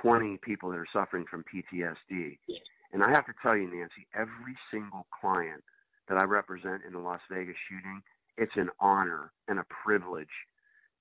20 0.00 0.38
people 0.42 0.70
that 0.70 0.78
are 0.78 0.86
suffering 0.92 1.24
from 1.30 1.44
PTSD. 1.44 2.38
And 2.92 3.02
I 3.02 3.10
have 3.10 3.26
to 3.26 3.32
tell 3.42 3.56
you, 3.56 3.64
Nancy, 3.64 4.06
every 4.14 4.56
single 4.70 5.06
client 5.20 5.62
that 6.08 6.18
I 6.20 6.24
represent 6.24 6.82
in 6.86 6.92
the 6.92 6.98
Las 6.98 7.20
Vegas 7.30 7.56
shooting, 7.68 8.02
it's 8.36 8.56
an 8.56 8.70
honor 8.80 9.32
and 9.48 9.58
a 9.58 9.64
privilege 9.84 10.34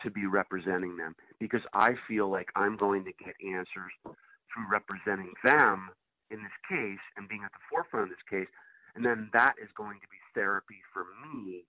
to 0.04 0.12
be 0.12 0.26
representing 0.26 0.98
them 0.98 1.16
because 1.40 1.62
I 1.74 1.92
feel 2.08 2.30
like 2.30 2.50
I'm 2.56 2.78
going 2.78 3.04
to 3.06 3.12
get 3.24 3.36
answers 3.44 3.92
through 4.04 4.68
representing 4.72 5.34
them 5.44 5.90
in 6.32 6.40
this 6.40 6.58
case 6.70 7.04
and 7.18 7.28
being 7.28 7.44
at 7.44 7.52
the 7.52 7.64
forefront 7.70 8.12
of 8.12 8.16
this 8.16 8.26
case. 8.30 8.48
And 8.96 9.06
then 9.06 9.30
that 9.34 9.56
is 9.62 9.70
going 9.76 10.00
to 10.02 10.08
be 10.08 10.18
therapy 10.34 10.82
for 10.94 11.06
me 11.26 11.66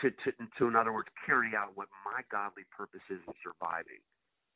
to, 0.00 0.10
to, 0.10 0.32
to 0.58 0.68
in 0.68 0.76
other 0.76 0.92
words, 0.92 1.08
carry 1.26 1.52
out 1.56 1.72
what 1.74 1.88
my 2.04 2.22
godly 2.30 2.64
purpose 2.70 3.04
is 3.10 3.18
in 3.26 3.34
surviving. 3.42 4.02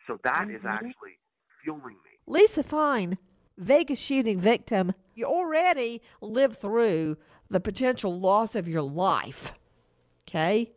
So 0.06 0.18
that 0.24 0.46
mm-hmm. 0.46 0.56
is 0.56 0.62
actually 0.66 1.18
fueling 1.62 1.96
me. 2.04 2.10
Lisa 2.26 2.62
Fine, 2.62 3.18
Vegas 3.58 3.98
shooting 3.98 4.40
victim, 4.40 4.92
you 5.14 5.26
already 5.26 6.02
lived 6.20 6.56
through 6.56 7.16
the 7.50 7.60
potential 7.60 8.18
loss 8.18 8.54
of 8.54 8.68
your 8.68 8.82
life. 8.82 9.52
Okay? 10.28 10.72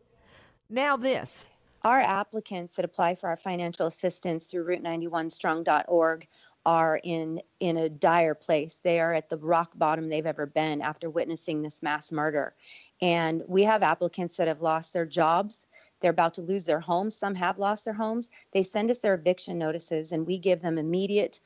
Now, 0.69 0.97
this. 0.97 1.47
Our 1.83 2.01
applicants 2.01 2.75
that 2.75 2.85
apply 2.85 3.15
for 3.15 3.29
our 3.29 3.37
financial 3.37 3.85
assistance 3.85 4.47
through 4.47 4.65
Route91Strong.org 4.65 6.27
are 6.65 6.99
in 7.03 7.41
in 7.59 7.77
a 7.77 7.89
dire 7.89 8.33
place. 8.33 8.79
They 8.81 8.99
are 8.99 9.13
at 9.13 9.29
the 9.29 9.37
rock 9.37 9.71
bottom 9.75 10.09
they've 10.09 10.25
ever 10.25 10.47
been 10.47 10.81
after 10.81 11.11
witnessing 11.11 11.61
this 11.61 11.83
mass 11.83 12.11
murder. 12.11 12.55
And 13.01 13.43
we 13.47 13.63
have 13.63 13.83
applicants 13.83 14.37
that 14.37 14.47
have 14.47 14.61
lost 14.61 14.93
their 14.93 15.05
jobs. 15.05 15.67
They're 16.05 16.11
about 16.11 16.35
to 16.35 16.43
lose 16.43 16.65
their 16.65 16.79
homes. 16.79 17.15
Some 17.15 17.33
have 17.33 17.57
lost 17.57 17.83
their 17.83 17.95
homes. 17.95 18.29
They 18.53 18.61
send 18.61 18.91
us 18.91 18.99
their 18.99 19.15
eviction 19.15 19.57
notices, 19.57 20.11
and 20.11 20.27
we 20.27 20.37
give 20.37 20.61
them 20.61 20.77
immediate 20.77 21.39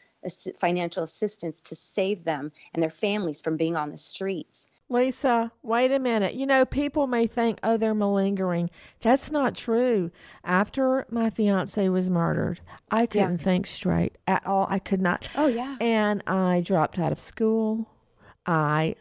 financial 0.58 1.04
assistance 1.04 1.62
to 1.62 1.78
save 1.78 2.26
them 2.26 2.52
and 2.74 2.84
their 2.84 2.90
families 2.90 3.42
from 3.42 3.56
being 3.56 3.78
on 3.78 3.90
the 3.90 3.96
streets. 3.98 4.68
Lisa, 4.90 5.54
wait 5.64 5.94
a 5.94 6.00
minute. 6.00 6.34
You 6.34 6.46
know, 6.46 6.66
people 6.66 7.08
may 7.08 7.26
think, 7.26 7.58
oh, 7.64 7.78
they're 7.78 7.96
malingering. 7.96 8.70
That's 9.00 9.32
not 9.32 9.56
true. 9.56 10.12
After 10.44 11.06
my 11.10 11.30
fiance 11.30 11.88
was 11.88 12.10
murdered, 12.10 12.60
I 12.92 13.06
couldn't 13.06 13.38
yeah. 13.38 13.46
think 13.46 13.66
straight 13.66 14.18
at 14.28 14.46
all. 14.46 14.68
I 14.70 14.80
could 14.80 15.00
not. 15.00 15.30
Oh, 15.38 15.48
yeah. 15.48 15.78
And 15.80 16.22
I 16.28 16.60
dropped 16.60 17.00
out 17.00 17.14
of 17.14 17.20
school. 17.22 17.88
I 18.46 18.98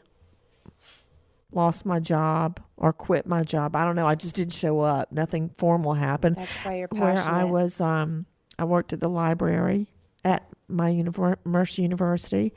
lost 1.53 1.87
my 1.87 1.99
job 1.99 2.61
or 2.77 2.93
quit 2.93 3.27
my 3.27 3.43
job. 3.43 3.75
I 3.75 3.85
don't 3.85 3.97
know. 3.97 4.07
I 4.07 4.15
just 4.15 4.35
didn't 4.35 4.53
show 4.53 4.81
up. 4.81 5.11
Nothing 5.13 5.51
formal 5.57 5.95
happened. 5.95 6.37
That's 6.37 6.57
why 6.65 6.77
you're 6.79 6.89
passionate. 6.89 7.33
Where 7.33 7.41
I 7.41 7.45
was, 7.45 7.81
um, 7.81 8.27
I 8.59 8.65
worked 8.65 8.93
at 8.93 9.01
the 9.01 9.09
library 9.09 9.89
at 10.25 10.47
my 10.69 10.91
univer- 10.91 11.37
Mercer 11.45 11.83
University. 11.83 12.53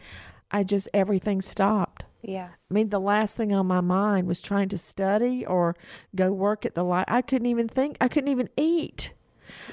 I 0.51 0.63
just 0.63 0.89
everything 0.93 1.41
stopped. 1.41 2.03
Yeah. 2.21 2.49
I 2.69 2.73
mean, 2.73 2.89
the 2.89 2.99
last 2.99 3.35
thing 3.35 3.53
on 3.53 3.65
my 3.65 3.81
mind 3.81 4.27
was 4.27 4.41
trying 4.41 4.69
to 4.69 4.77
study 4.77 5.45
or 5.45 5.75
go 6.15 6.31
work 6.31 6.65
at 6.65 6.75
the 6.75 6.83
light. 6.83 7.05
I 7.07 7.21
couldn't 7.21 7.47
even 7.47 7.67
think. 7.67 7.97
I 8.01 8.07
couldn't 8.07 8.29
even 8.29 8.49
eat. 8.57 9.13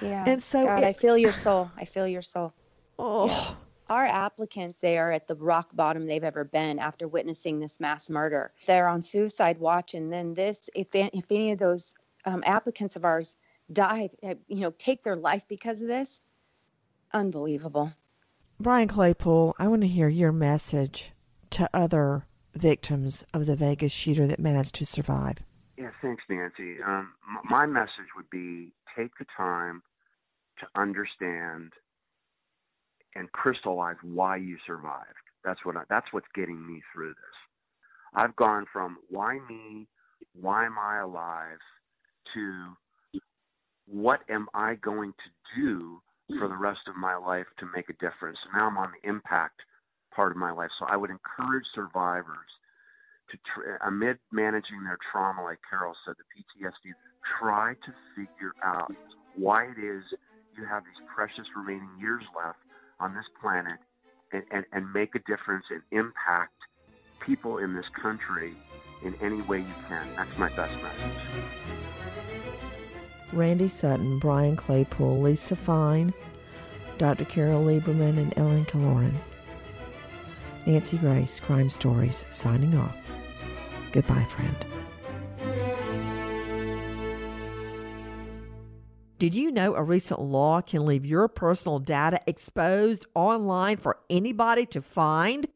Yeah. 0.01 0.25
And 0.27 0.43
so 0.43 0.63
God, 0.63 0.83
it, 0.83 0.87
I 0.87 0.93
feel 0.93 1.19
your 1.19 1.33
soul. 1.33 1.71
I 1.77 1.85
feel 1.85 2.07
your 2.07 2.23
soul. 2.23 2.53
Oh. 3.01 3.27
Yeah. 3.27 3.55
Our 3.89 4.07
applicants, 4.07 4.75
they 4.77 4.99
are 4.99 5.11
at 5.11 5.27
the 5.27 5.35
rock 5.35 5.75
bottom 5.75 6.07
they've 6.07 6.23
ever 6.23 6.45
been 6.45 6.79
after 6.79 7.09
witnessing 7.09 7.59
this 7.59 7.81
mass 7.81 8.11
murder. 8.11 8.53
They're 8.67 8.89
on 8.89 9.03
suicide 9.03 9.59
watch, 9.59 9.95
and 9.95 10.13
then 10.13 10.35
this, 10.35 10.69
if 10.75 10.89
if 10.93 11.25
any 11.31 11.53
of 11.53 11.59
those 11.59 11.95
um, 12.25 12.43
applicants 12.45 12.97
of 12.97 13.05
ours 13.05 13.35
die, 13.73 14.11
eh, 14.23 14.35
you 14.47 14.61
know, 14.61 14.73
take 14.77 15.03
their 15.03 15.17
life 15.17 15.49
because 15.49 15.81
of 15.81 15.89
this, 15.89 16.21
unbelievable. 17.13 17.93
Brian 18.61 18.89
Claypool, 18.89 19.55
I 19.59 19.69
want 19.69 19.83
to 19.83 19.89
hear 19.89 20.09
your 20.09 20.33
message 20.33 21.13
to 21.51 21.71
other 21.73 22.27
victims 22.59 23.25
of 23.33 23.47
the 23.47 23.57
Vegas 23.57 23.93
shooter 23.93 24.27
that 24.27 24.39
managed 24.39 24.75
to 24.77 24.87
survive? 24.87 25.39
Yeah, 25.77 25.91
thanks, 26.03 26.25
Nancy. 26.29 26.83
Um, 26.85 27.13
my 27.49 27.67
message 27.67 28.11
would 28.17 28.29
be 28.31 28.73
take 28.97 29.13
the 29.19 29.27
time 29.37 29.83
to 30.61 30.67
understand 30.81 31.73
and 33.19 33.31
crystallize 33.33 33.97
why 34.03 34.37
you 34.37 34.57
survived. 34.67 35.07
That's 35.45 35.61
what 35.65 35.77
I, 35.77 35.83
that's 35.91 36.07
what's 36.13 36.27
getting 36.35 36.65
me 36.67 36.83
through 36.93 37.11
this. 37.11 37.39
I've 38.15 38.37
gone 38.37 38.67
from 38.73 38.99
why 39.11 39.39
me, 39.49 39.87
why 40.35 40.67
am 40.67 40.77
I 40.79 41.01
alive, 41.01 41.59
to 42.35 43.21
what 43.87 44.21
am 44.31 44.47
I 44.55 44.75
going 44.77 45.13
to 45.13 45.61
do 45.61 46.01
for 46.39 46.49
the 46.49 46.57
rest 46.57 46.81
of 46.87 46.97
my 46.97 47.17
life 47.17 47.47
to 47.59 47.67
make 47.75 47.89
a 47.89 47.95
difference. 47.95 48.39
Now 48.53 48.67
I'm 48.67 48.77
on 48.77 48.93
the 48.93 49.09
impact 49.09 49.63
part 50.15 50.31
of 50.31 50.37
my 50.37 50.53
life. 50.53 50.69
So 50.79 50.87
I 50.87 50.97
would 50.97 51.11
encourage 51.11 51.65
survivors 51.75 52.51
to, 53.31 53.39
tr- 53.55 53.81
amid 53.87 54.19
managing 54.31 54.85
their 54.85 54.99
trauma, 55.11 55.43
like 55.43 55.59
Carol 55.69 55.95
said, 56.05 56.15
the 56.19 56.29
PTSD, 56.29 56.93
try 57.41 57.73
to 57.73 57.93
figure 58.15 58.53
out 58.63 58.93
why 59.35 59.65
it 59.65 59.81
is 59.81 60.05
you 60.57 60.67
have 60.69 60.85
these 60.85 61.01
precious 61.15 61.47
remaining 61.57 61.89
years 61.99 62.23
left 62.37 62.59
on 63.01 63.15
this 63.15 63.25
planet 63.41 63.79
and, 64.33 64.43
and, 64.51 64.65
and 64.73 64.93
make 64.93 65.15
a 65.15 65.21
difference 65.21 65.65
and 65.71 65.83
impact 65.93 66.55
people 67.25 67.59
in 67.59 67.75
this 67.75 67.87
country 68.01 68.57
in 69.05 69.15
any 69.23 69.41
way 69.43 69.59
you 69.59 69.75
can. 69.89 70.09
That's 70.17 70.39
my 70.39 70.49
best 70.51 70.73
message. 70.83 71.17
Randy 73.33 73.69
Sutton, 73.69 74.19
Brian 74.19 74.57
Claypool, 74.57 75.21
Lisa 75.21 75.55
Fine, 75.55 76.15
Dr. 76.97 77.25
Carol 77.27 77.65
Lieberman, 77.65 78.19
and 78.19 78.33
Ellen 78.37 78.65
Killoran. 78.65 79.15
Nancy 80.67 80.99
Grace, 80.99 81.39
Crime 81.39 81.71
Stories, 81.71 82.25
signing 82.31 82.77
off. 82.77 82.97
Goodbye, 83.93 84.25
friend. 84.25 84.68
Did 89.19 89.35
you 89.35 89.51
know 89.51 89.75
a 89.75 89.83
recent 89.83 90.21
law 90.21 90.61
can 90.61 90.87
leave 90.87 91.05
your 91.05 91.27
personal 91.27 91.81
data 91.81 92.21
exposed 92.29 93.05
online 93.17 93.77
for 93.77 93.99
anybody 94.09 94.65
to 94.67 94.81
find? 94.81 95.49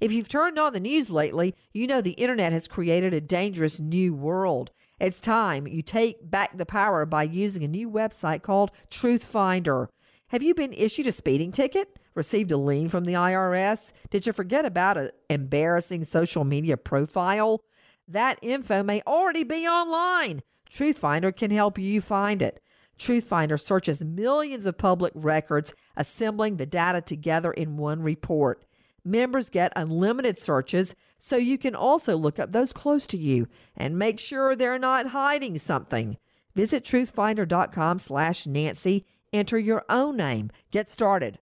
If 0.00 0.10
you've 0.10 0.30
turned 0.30 0.58
on 0.58 0.72
the 0.72 0.80
news 0.80 1.10
lately, 1.10 1.54
you 1.74 1.86
know 1.86 2.00
the 2.00 2.12
internet 2.12 2.50
has 2.52 2.66
created 2.66 3.12
a 3.12 3.20
dangerous 3.20 3.78
new 3.78 4.14
world. 4.14 4.70
It's 4.98 5.20
time 5.20 5.66
you 5.66 5.82
take 5.82 6.30
back 6.30 6.56
the 6.56 6.64
power 6.64 7.04
by 7.04 7.24
using 7.24 7.62
a 7.62 7.68
new 7.68 7.90
website 7.90 8.40
called 8.40 8.70
Truth 8.88 9.24
Finder. 9.24 9.90
Have 10.28 10.42
you 10.42 10.54
been 10.54 10.72
issued 10.72 11.06
a 11.06 11.12
speeding 11.12 11.52
ticket? 11.52 11.98
Received 12.14 12.52
a 12.52 12.56
lien 12.56 12.88
from 12.88 13.04
the 13.04 13.12
IRS? 13.12 13.92
Did 14.08 14.26
you 14.26 14.32
forget 14.32 14.64
about 14.64 14.96
an 14.96 15.10
embarrassing 15.28 16.04
social 16.04 16.44
media 16.44 16.78
profile? 16.78 17.60
That 18.08 18.38
info 18.40 18.82
may 18.82 19.02
already 19.06 19.44
be 19.44 19.66
online. 19.66 20.40
Truthfinder 20.70 21.36
can 21.36 21.50
help 21.50 21.78
you 21.78 22.00
find 22.00 22.40
it. 22.40 22.62
Truthfinder 23.00 23.58
searches 23.58 24.04
millions 24.04 24.66
of 24.66 24.76
public 24.76 25.12
records, 25.16 25.72
assembling 25.96 26.58
the 26.58 26.66
data 26.66 27.00
together 27.00 27.50
in 27.50 27.78
one 27.78 28.02
report. 28.02 28.62
Members 29.02 29.48
get 29.48 29.72
unlimited 29.74 30.38
searches, 30.38 30.94
so 31.18 31.36
you 31.36 31.56
can 31.56 31.74
also 31.74 32.14
look 32.14 32.38
up 32.38 32.50
those 32.50 32.74
close 32.74 33.06
to 33.06 33.16
you 33.16 33.48
and 33.74 33.98
make 33.98 34.20
sure 34.20 34.54
they're 34.54 34.78
not 34.78 35.08
hiding 35.08 35.58
something. 35.58 36.18
Visit 36.54 36.84
truthfinder.com 36.84 38.00
slash 38.00 38.46
Nancy. 38.46 39.06
Enter 39.32 39.58
your 39.58 39.82
own 39.88 40.18
name. 40.18 40.50
Get 40.70 40.90
started. 40.90 41.38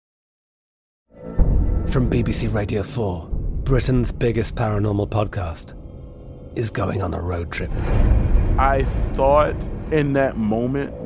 From 1.86 2.10
BBC 2.10 2.52
Radio 2.52 2.82
4, 2.82 3.28
Britain's 3.64 4.12
biggest 4.12 4.56
paranormal 4.56 5.08
podcast 5.08 5.72
is 6.58 6.68
going 6.68 7.00
on 7.00 7.14
a 7.14 7.20
road 7.20 7.50
trip. 7.50 7.70
I 8.58 8.84
thought 9.14 9.54
in 9.90 10.12
that 10.14 10.36
moment, 10.36 11.05